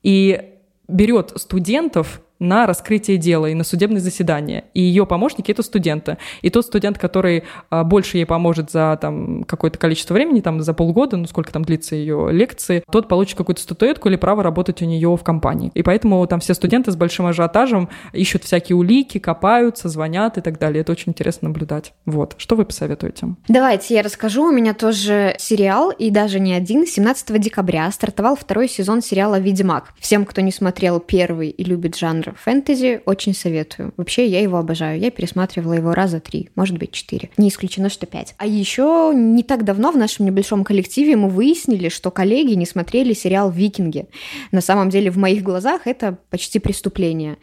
и 0.03 0.55
берет 0.89 1.33
студентов 1.37 2.23
на 2.41 2.67
раскрытие 2.67 3.19
дела 3.19 3.47
и 3.47 3.55
на 3.55 3.63
судебное 3.63 4.01
заседание. 4.01 4.65
И 4.75 4.81
ее 4.81 5.07
помощники— 5.07 5.51
это 5.53 5.63
студенты. 5.63 6.19
И 6.43 6.51
тот 6.51 6.67
студент, 6.67 6.99
который 6.99 7.45
а, 7.69 7.85
больше 7.85 8.17
ей 8.17 8.25
поможет 8.25 8.71
за 8.71 8.99
там, 9.01 9.45
какое-то 9.45 9.79
количество 9.79 10.15
времени, 10.15 10.41
там, 10.41 10.61
за 10.63 10.75
полгода, 10.75 11.17
ну, 11.17 11.27
сколько 11.27 11.53
там 11.53 11.65
длится 11.65 11.95
ее 11.95 12.29
лекции, 12.33 12.83
тот 12.91 13.09
получит 13.09 13.37
какую-то 13.37 13.61
статуэтку 13.63 14.09
или 14.09 14.17
право 14.17 14.43
работать 14.43 14.83
у 14.83 14.87
нее 14.87 15.15
в 15.15 15.23
компании. 15.23 15.71
И 15.75 15.83
поэтому 15.83 16.27
там 16.27 16.41
все 16.41 16.55
студенты 16.55 16.91
с 16.91 16.97
большим 16.97 17.27
ажиотажем 17.27 17.91
ищут 18.13 18.45
всякие 18.45 18.77
улики, 18.77 19.19
копаются, 19.19 19.89
звонят 19.89 20.39
и 20.39 20.41
так 20.41 20.59
далее. 20.59 20.81
Это 20.81 20.93
очень 20.93 21.11
интересно 21.11 21.49
наблюдать. 21.49 21.93
Вот. 22.07 22.35
Что 22.39 22.57
вы 22.57 22.65
посоветуете? 22.65 23.35
Давайте 23.49 23.95
я 23.95 24.03
расскажу. 24.03 24.45
У 24.45 24.53
меня 24.53 24.73
тоже 24.73 25.35
сериал, 25.39 25.91
и 25.91 26.11
даже 26.11 26.41
не 26.41 26.55
один. 26.55 26.87
17 26.87 27.39
декабря 27.39 27.91
стартовал 27.91 28.37
второй 28.37 28.69
сезон 28.69 29.03
сериала 29.03 29.39
«Ведьмак». 29.39 29.93
Всем, 29.99 30.25
кто 30.25 30.41
не 30.41 30.53
смотрел 30.53 31.01
первый 31.01 31.51
и 31.51 31.65
любит 31.65 31.97
жанр 31.97 32.30
фэнтези, 32.37 33.03
очень 33.07 33.35
советую. 33.35 33.93
Вообще, 33.97 34.27
я 34.27 34.41
его 34.41 34.59
обожаю. 34.59 34.99
Я 34.99 35.11
пересматривала 35.11 35.75
его 35.75 35.93
раза 35.93 36.21
три, 36.21 36.51
может 36.55 36.79
быть, 36.79 36.93
четыре. 36.93 37.31
Не 37.37 37.49
исключено, 37.49 37.89
что 37.89 38.07
пять. 38.07 38.35
А 38.39 38.47
еще 38.47 39.13
не 39.15 39.43
так 39.43 39.65
давно 39.65 39.93
в 39.93 39.97
нашем 39.97 40.27
небольшом 40.27 40.65
коллективе 40.65 41.17
мы 41.17 41.29
выяснили, 41.29 41.89
что 41.89 42.11
коллеги 42.11 42.55
не 42.55 42.67
смотрели 42.67 43.13
сериал 43.13 43.51
«Викинги». 43.51 44.07
На 44.53 44.61
самом 44.61 44.91
деле, 44.91 45.11
в 45.11 45.17
моих 45.17 45.43
глазах 45.43 45.87
это 45.87 46.19
почти 46.31 46.59
преступление 46.59 47.39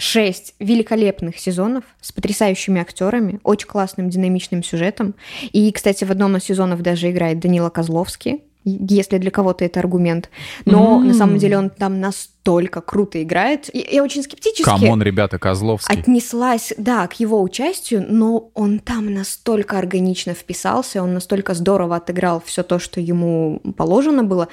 шесть 0.00 0.54
великолепных 0.58 1.38
сезонов 1.38 1.84
с 2.00 2.10
потрясающими 2.10 2.80
актерами, 2.80 3.38
очень 3.42 3.68
классным 3.68 4.08
динамичным 4.08 4.62
сюжетом. 4.62 5.14
И, 5.52 5.70
кстати, 5.72 6.04
в 6.04 6.10
одном 6.10 6.36
из 6.36 6.44
сезонов 6.44 6.80
даже 6.82 7.10
играет 7.10 7.38
Данила 7.38 7.68
Козловский, 7.68 8.42
если 8.64 9.18
для 9.18 9.30
кого-то 9.30 9.64
это 9.64 9.80
аргумент. 9.80 10.28
Но 10.64 10.96
М. 10.96 11.08
на 11.08 11.14
самом 11.14 11.38
деле 11.38 11.56
он 11.58 11.70
там 11.70 12.00
настолько 12.00 12.80
круто 12.80 13.22
играет. 13.22 13.74
И 13.74 13.86
я 13.90 14.02
очень 14.02 14.22
скептически 14.22 14.62
Come 14.64 14.86
on, 14.86 15.02
ребята, 15.02 15.38
Козловский. 15.38 15.98
отнеслась, 15.98 16.72
да, 16.76 17.06
к 17.06 17.14
его 17.20 17.40
участию, 17.42 18.04
но 18.08 18.50
он 18.54 18.78
там 18.78 19.12
настолько 19.12 19.78
органично 19.78 20.34
вписался, 20.34 21.02
он 21.02 21.14
настолько 21.14 21.54
здорово 21.54 21.96
отыграл 21.96 22.42
все 22.44 22.62
то, 22.62 22.78
что 22.78 23.00
ему 23.00 23.60
положено 23.76 24.24
было. 24.24 24.48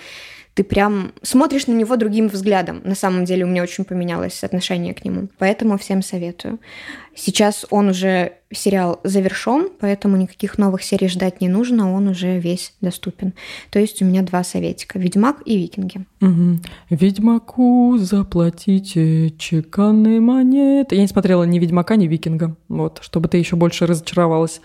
Ты 0.57 0.63
прям 0.63 1.11
смотришь 1.21 1.67
на 1.67 1.73
него 1.73 1.97
другим 1.97 2.29
взглядом. 2.29 2.81
На 2.83 2.95
самом 2.95 3.25
деле 3.25 3.45
у 3.45 3.47
меня 3.47 3.61
очень 3.61 3.83
поменялось 3.83 4.43
отношение 4.43 4.95
к 4.95 5.05
нему. 5.05 5.27
Поэтому 5.37 5.77
всем 5.77 6.01
советую. 6.01 6.57
Сейчас 7.13 7.67
он 7.69 7.89
уже 7.89 8.33
сериал 8.51 8.99
завершен, 9.03 9.69
поэтому 9.79 10.17
никаких 10.17 10.57
новых 10.57 10.81
серий 10.81 11.09
ждать 11.09 11.41
не 11.41 11.47
нужно, 11.47 11.93
он 11.93 12.07
уже 12.07 12.39
весь 12.39 12.73
доступен. 12.81 13.35
То 13.69 13.77
есть 13.77 14.01
у 14.01 14.05
меня 14.05 14.23
два 14.23 14.43
советика: 14.43 14.97
Ведьмак 14.97 15.43
и 15.45 15.59
Викинги. 15.59 16.07
Мгм. 16.21 16.63
Ведьмаку 16.89 17.99
заплатите 17.99 19.29
чеканные 19.37 20.19
монеты. 20.19 20.95
Я 20.95 21.03
не 21.03 21.07
смотрела 21.07 21.43
ни 21.43 21.59
Ведьмака, 21.59 21.97
ни 21.97 22.07
Викинга. 22.07 22.55
Вот, 22.67 22.97
чтобы 23.03 23.29
ты 23.29 23.37
еще 23.37 23.57
больше 23.57 23.85
разочаровалась. 23.85 24.59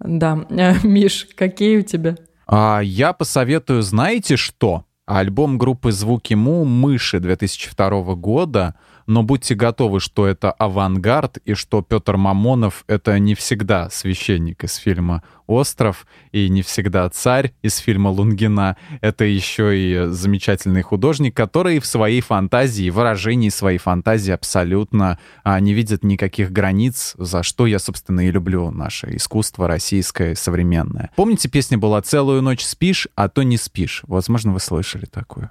Да. 0.00 0.46
Э, 0.48 0.76
Миш, 0.82 1.28
какие 1.34 1.76
у 1.76 1.82
тебя? 1.82 2.16
А, 2.46 2.80
я 2.80 3.12
посоветую, 3.12 3.82
знаете 3.82 4.36
что? 4.36 4.86
Альбом 5.06 5.56
группы 5.56 5.92
«Звуки 5.92 6.34
Му» 6.34 6.64
«Мыши» 6.64 7.20
2002 7.20 8.16
года, 8.16 8.74
но 9.06 9.22
будьте 9.22 9.54
готовы, 9.54 10.00
что 10.00 10.26
это 10.26 10.50
авангард 10.52 11.38
и 11.38 11.54
что 11.54 11.82
Петр 11.82 12.16
Мамонов— 12.16 12.84
это 12.86 13.18
не 13.18 13.34
всегда 13.34 13.88
священник 13.90 14.64
из 14.64 14.76
фильма 14.76 15.22
«Остров» 15.46 16.06
и 16.32 16.48
не 16.48 16.62
всегда 16.62 17.08
царь 17.08 17.52
из 17.62 17.76
фильма 17.76 18.08
«Лунгина». 18.08 18.76
Это 19.00 19.24
еще 19.24 19.78
и 19.78 20.06
замечательный 20.08 20.82
художник, 20.82 21.36
который 21.36 21.78
в 21.78 21.86
своей 21.86 22.20
фантазии, 22.20 22.90
выражении 22.90 23.48
своей 23.48 23.78
фантазии 23.78 24.32
абсолютно 24.32 25.18
а, 25.44 25.58
не 25.60 25.72
видит 25.72 26.02
никаких 26.02 26.50
границ, 26.50 27.14
за 27.16 27.42
что 27.42 27.66
я, 27.66 27.78
собственно, 27.78 28.26
и 28.26 28.30
люблю 28.30 28.70
наше 28.70 29.14
искусство 29.16 29.68
российское 29.68 30.34
современное. 30.34 31.10
Помните, 31.16 31.48
песня 31.48 31.78
была 31.78 32.02
«Целую 32.02 32.42
ночь 32.42 32.64
спишь, 32.64 33.08
а 33.14 33.28
то 33.28 33.42
не 33.42 33.56
спишь». 33.56 34.02
Возможно, 34.06 34.52
вы 34.52 34.60
слышали 34.60 35.04
такую. 35.04 35.50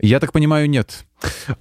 Я 0.00 0.20
так 0.20 0.32
понимаю, 0.32 0.68
нет. 0.68 1.06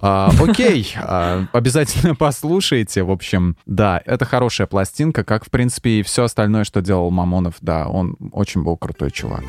А, 0.01 0.29
окей, 0.41 0.93
а, 0.97 1.45
обязательно 1.53 2.15
послушайте. 2.19 3.03
В 3.03 3.11
общем, 3.11 3.55
да, 3.65 4.01
это 4.05 4.25
хорошая 4.25 4.67
пластинка, 4.67 5.23
как, 5.23 5.45
в 5.45 5.49
принципе, 5.49 5.99
и 5.99 6.03
все 6.03 6.23
остальное, 6.25 6.63
что 6.65 6.81
делал 6.81 7.11
Мамонов. 7.11 7.55
Да, 7.61 7.88
он 7.88 8.17
очень 8.33 8.63
был 8.63 8.77
крутой 8.77 9.11
чувак. 9.11 9.43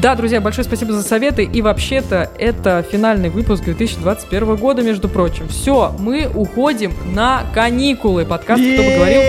Да, 0.00 0.14
друзья, 0.14 0.42
большое 0.42 0.64
спасибо 0.66 0.92
за 0.92 1.02
советы. 1.02 1.44
И 1.44 1.62
вообще-то 1.62 2.30
это 2.38 2.84
финальный 2.90 3.30
выпуск 3.30 3.64
2021 3.64 4.56
года, 4.56 4.82
между 4.82 5.08
прочим. 5.08 5.48
Все, 5.48 5.94
мы 5.98 6.28
уходим 6.34 6.92
на 7.14 7.44
каникулы. 7.54 8.26
Подкаст 8.26 8.62
«Кто 8.62 8.82
бы 8.82 8.90
говорил» 8.94 9.22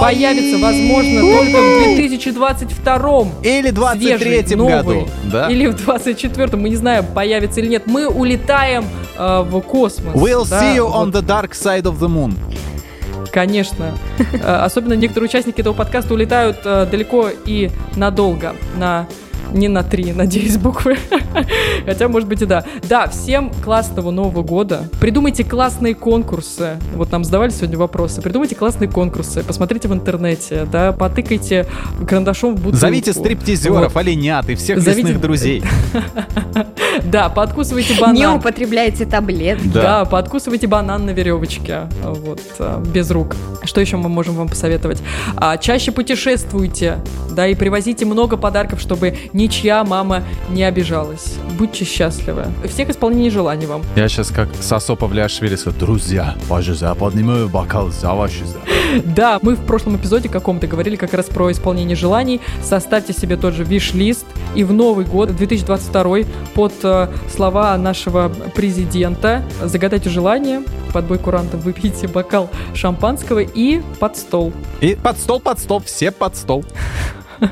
появится, 0.00 0.58
возможно, 0.58 1.20
только 1.20 1.56
в 1.62 1.94
2022 1.94 3.24
Или 3.44 3.70
в 3.70 3.92
свежий, 3.92 4.42
23 4.42 4.56
новый, 4.56 4.72
году. 4.72 5.08
Да? 5.32 5.48
Или 5.48 5.66
в 5.66 5.76
24-м, 5.76 6.60
мы 6.60 6.70
не 6.70 6.76
знаем, 6.76 7.04
появится 7.14 7.60
или 7.60 7.68
нет. 7.68 7.84
Мы 7.86 8.08
улетаем 8.08 8.84
э, 9.16 9.44
в 9.48 9.60
космос. 9.60 10.14
We'll 10.14 10.48
Да, 10.48 10.60
see 10.60 10.76
you 10.76 10.88
вот, 10.88 11.08
on 11.08 11.12
the 11.12 11.24
dark 11.24 11.52
side 11.52 11.82
of 11.82 12.00
the 12.00 12.08
moon. 12.08 12.34
Конечно. 13.32 13.92
Э, 14.32 14.64
Особенно 14.64 14.94
некоторые 14.94 15.28
участники 15.28 15.60
этого 15.60 15.74
подкаста 15.74 16.14
улетают 16.14 16.58
э, 16.64 16.86
далеко 16.90 17.28
и 17.46 17.70
надолго. 17.96 18.56
На 18.76 19.06
не 19.52 19.68
на 19.68 19.82
три, 19.82 20.12
надеюсь, 20.12 20.56
буквы. 20.56 20.96
Хотя, 21.86 22.08
может 22.08 22.28
быть, 22.28 22.42
и 22.42 22.46
да. 22.46 22.64
Да, 22.88 23.08
всем 23.08 23.50
классного 23.64 24.10
Нового 24.10 24.42
года. 24.42 24.88
Придумайте 25.00 25.44
классные 25.44 25.94
конкурсы. 25.94 26.76
Вот 26.94 27.10
нам 27.12 27.24
задавали 27.24 27.50
сегодня 27.50 27.78
вопросы. 27.78 28.22
Придумайте 28.22 28.54
классные 28.54 28.88
конкурсы. 28.88 29.42
Посмотрите 29.42 29.88
в 29.88 29.92
интернете, 29.92 30.66
да, 30.70 30.92
потыкайте 30.92 31.66
карандашом 32.06 32.52
в 32.54 32.56
бутылку. 32.56 32.76
Зовите 32.76 33.12
стриптизеров, 33.12 33.94
Вот. 33.94 33.96
оленят 33.96 34.48
и 34.48 34.54
всех 34.54 34.80
Зовите- 34.80 35.02
лесных 35.08 35.20
друзей. 35.20 35.62
Да, 37.04 37.28
подкусывайте 37.28 37.94
Не 37.94 38.00
банан. 38.00 38.36
употребляйте 38.38 39.04
таблетки. 39.04 39.66
Да. 39.66 40.04
подкусывайте 40.04 40.66
банан 40.68 41.06
на 41.06 41.10
веревочке, 41.10 41.88
вот, 42.02 42.40
а, 42.60 42.80
без 42.80 43.10
рук. 43.10 43.34
Что 43.64 43.80
еще 43.80 43.96
мы 43.96 44.08
можем 44.08 44.34
вам 44.36 44.48
посоветовать? 44.48 45.02
А, 45.36 45.56
чаще 45.56 45.90
путешествуйте, 45.90 46.98
да, 47.32 47.48
и 47.48 47.54
привозите 47.56 48.04
много 48.04 48.36
подарков, 48.36 48.80
чтобы 48.80 49.16
ничья 49.34 49.84
мама 49.84 50.22
не 50.48 50.64
обижалась. 50.64 51.34
Будьте 51.58 51.84
счастливы. 51.84 52.46
Всех 52.66 52.88
исполнений 52.88 53.30
желаний 53.30 53.66
вам. 53.66 53.82
Я 53.96 54.08
сейчас 54.08 54.30
как 54.30 54.48
Сосо 54.60 54.94
Павлиашвили 54.94 55.56
скажу, 55.56 55.76
друзья, 55.78 56.34
пожалуйста, 56.48 56.94
поднимаю 56.94 57.48
бокал 57.48 57.90
за 57.90 58.14
ваши. 58.14 58.44
Да, 59.04 59.40
мы 59.42 59.56
в 59.56 59.66
прошлом 59.66 59.96
эпизоде 59.96 60.28
каком-то 60.28 60.68
говорили 60.68 60.94
как 60.94 61.14
раз 61.14 61.26
про 61.26 61.50
исполнение 61.50 61.96
желаний. 61.96 62.40
Составьте 62.62 63.12
себе 63.12 63.36
тот 63.36 63.54
же 63.54 63.64
виш-лист 63.64 64.24
и 64.54 64.62
в 64.62 64.72
Новый 64.72 65.04
год, 65.04 65.34
2022, 65.34 66.18
под 66.54 66.72
э, 66.84 67.08
слова 67.34 67.76
нашего 67.76 68.32
президента 68.54 69.42
загадайте 69.62 70.10
желание, 70.10 70.62
под 70.92 71.06
бой 71.06 71.18
курантов 71.18 71.64
выпейте 71.64 72.06
бокал 72.06 72.50
шампанского 72.74 73.40
и 73.40 73.82
под 73.98 74.16
стол. 74.16 74.52
И 74.80 74.94
под 74.94 75.18
стол, 75.18 75.40
под 75.40 75.58
стол, 75.58 75.80
все 75.80 76.10
под 76.12 76.36
стол. 76.36 76.64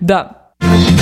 Да. 0.00 0.37
Thank 0.60 0.90
you. 0.90 0.97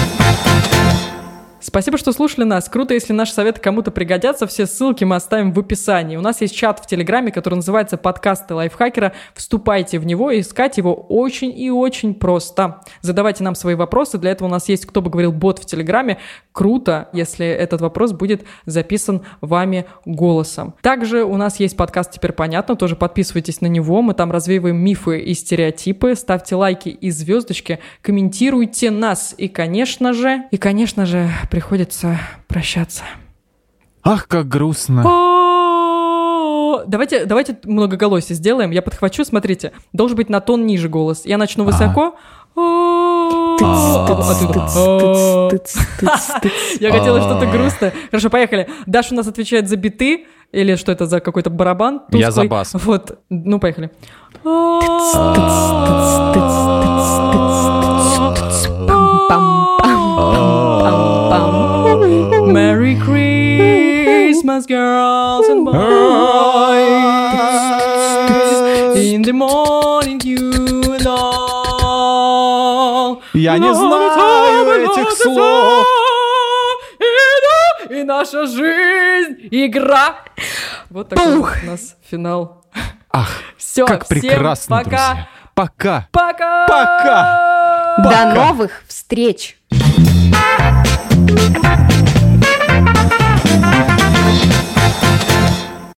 Спасибо, 1.67 1.99
что 1.99 2.13
слушали 2.13 2.45
нас. 2.45 2.69
Круто, 2.69 2.95
если 2.95 3.13
наши 3.13 3.33
советы 3.33 3.61
кому-то 3.61 3.91
пригодятся. 3.91 4.47
Все 4.47 4.67
ссылки 4.67 5.03
мы 5.03 5.17
оставим 5.17 5.53
в 5.53 5.59
описании. 5.59 6.17
У 6.17 6.21
нас 6.21 6.41
есть 6.41 6.55
чат 6.55 6.79
в 6.79 6.87
Телеграме, 6.87 7.33
который 7.33 7.57
называется 7.57 7.97
«Подкасты 7.97 8.55
лайфхакера». 8.55 9.15
Вступайте 9.35 9.99
в 9.99 10.07
него, 10.07 10.31
и 10.31 10.43
искать 10.43 10.77
его 10.77 10.95
очень 10.95 11.53
и 11.59 11.69
очень 11.69 12.15
просто. 12.15 12.83
Задавайте 13.01 13.43
нам 13.43 13.57
свои 13.57 13.75
вопросы. 13.75 14.17
Для 14.17 14.31
этого 14.31 14.47
у 14.47 14.51
нас 14.51 14.69
есть 14.69 14.87
«Кто 14.87 15.03
бы 15.03 15.11
говорил» 15.11 15.33
бот 15.33 15.59
в 15.59 15.67
Телеграме. 15.67 16.19
Круто, 16.53 17.09
если 17.13 17.45
этот 17.45 17.81
вопрос 17.81 18.13
будет 18.13 18.45
записан 18.65 19.23
вами 19.41 19.87
голосом. 20.05 20.77
Также 20.83 21.25
у 21.25 21.37
нас 21.37 21.59
есть 21.59 21.77
подкаст 21.77 22.13
«Теперь 22.13 22.31
понятно». 22.31 22.77
Тоже 22.77 22.95
подписывайтесь 22.95 23.61
на 23.61 23.67
него. 23.67 24.03
Мы 24.03 24.15
там 24.15 24.31
развеиваем 24.31 24.77
мифы 24.77 25.19
и 25.19 25.35
стереотипы. 25.35 26.15
Ставьте 26.15 26.55
лайки 26.55 26.91
и 26.91 27.11
звездочки. 27.11 27.81
Комментируйте 28.03 28.93
нас. 28.93 29.35
И, 29.37 29.49
конечно 29.49 30.13
же, 30.13 30.45
и, 30.53 30.59
конечно 30.59 31.07
же, 31.07 31.29
приходится 31.57 32.19
прощаться. 32.49 33.03
Ах, 34.05 34.29
как 34.29 34.47
грустно. 34.47 35.03
Давайте, 36.87 37.25
давайте 37.25 37.57
многоголосие 37.65 38.37
сделаем. 38.37 38.73
Я 38.73 38.83
подхвачу, 38.83 39.25
смотрите. 39.25 39.73
Должен 39.95 40.19
быть 40.19 40.29
на 40.29 40.43
тон 40.43 40.67
ниже 40.67 40.91
голос. 40.91 41.23
Я 41.25 41.39
начну 41.39 41.65
высоко. 41.65 42.15
Я 46.79 46.91
хотела 46.93 47.23
что-то 47.23 47.47
грустное. 47.47 47.95
Хорошо, 48.11 48.29
поехали. 48.29 48.69
Даша 48.85 49.15
у 49.15 49.17
нас 49.17 49.27
отвечает 49.27 49.67
за 49.67 49.77
биты. 49.77 50.27
Или 50.53 50.77
что 50.77 50.93
это 50.93 51.07
за 51.07 51.21
какой-то 51.21 51.49
барабан? 51.49 52.03
Я 52.11 52.33
за 52.33 52.45
бас. 52.45 52.75
Вот, 52.75 53.19
ну 53.31 53.59
поехали. 53.59 53.91
Merry 62.57 62.97
Christmas, 62.97 64.65
girls 64.65 65.47
and 65.49 65.63
boys. 65.67 65.77
In 68.97 69.21
the 69.21 69.35
morning 69.35 70.19
you 70.25 70.95
and 70.97 71.07
all. 71.07 72.13
Я 73.35 73.59
не 73.59 73.75
знаю 73.75 74.71
этих 74.85 75.11
слов. 75.13 75.87
И 77.91 78.03
наша 78.05 78.47
жизнь 78.47 79.49
игра. 79.51 80.17
Вот 80.89 81.11
такой 81.11 81.37
вот 81.37 81.51
у 81.63 81.67
нас 81.67 81.97
финал. 82.11 82.65
Ах, 83.13 83.29
Все, 83.59 83.85
как 83.85 84.09
прекрасно, 84.09 84.79
пока. 84.79 84.89
друзья. 84.89 85.29
Пока. 85.55 86.09
Пока. 86.11 86.67
Пока. 86.67 87.97
До 87.99 88.35
новых 88.35 88.83
встреч! 88.89 89.59
Пока. 90.33 91.87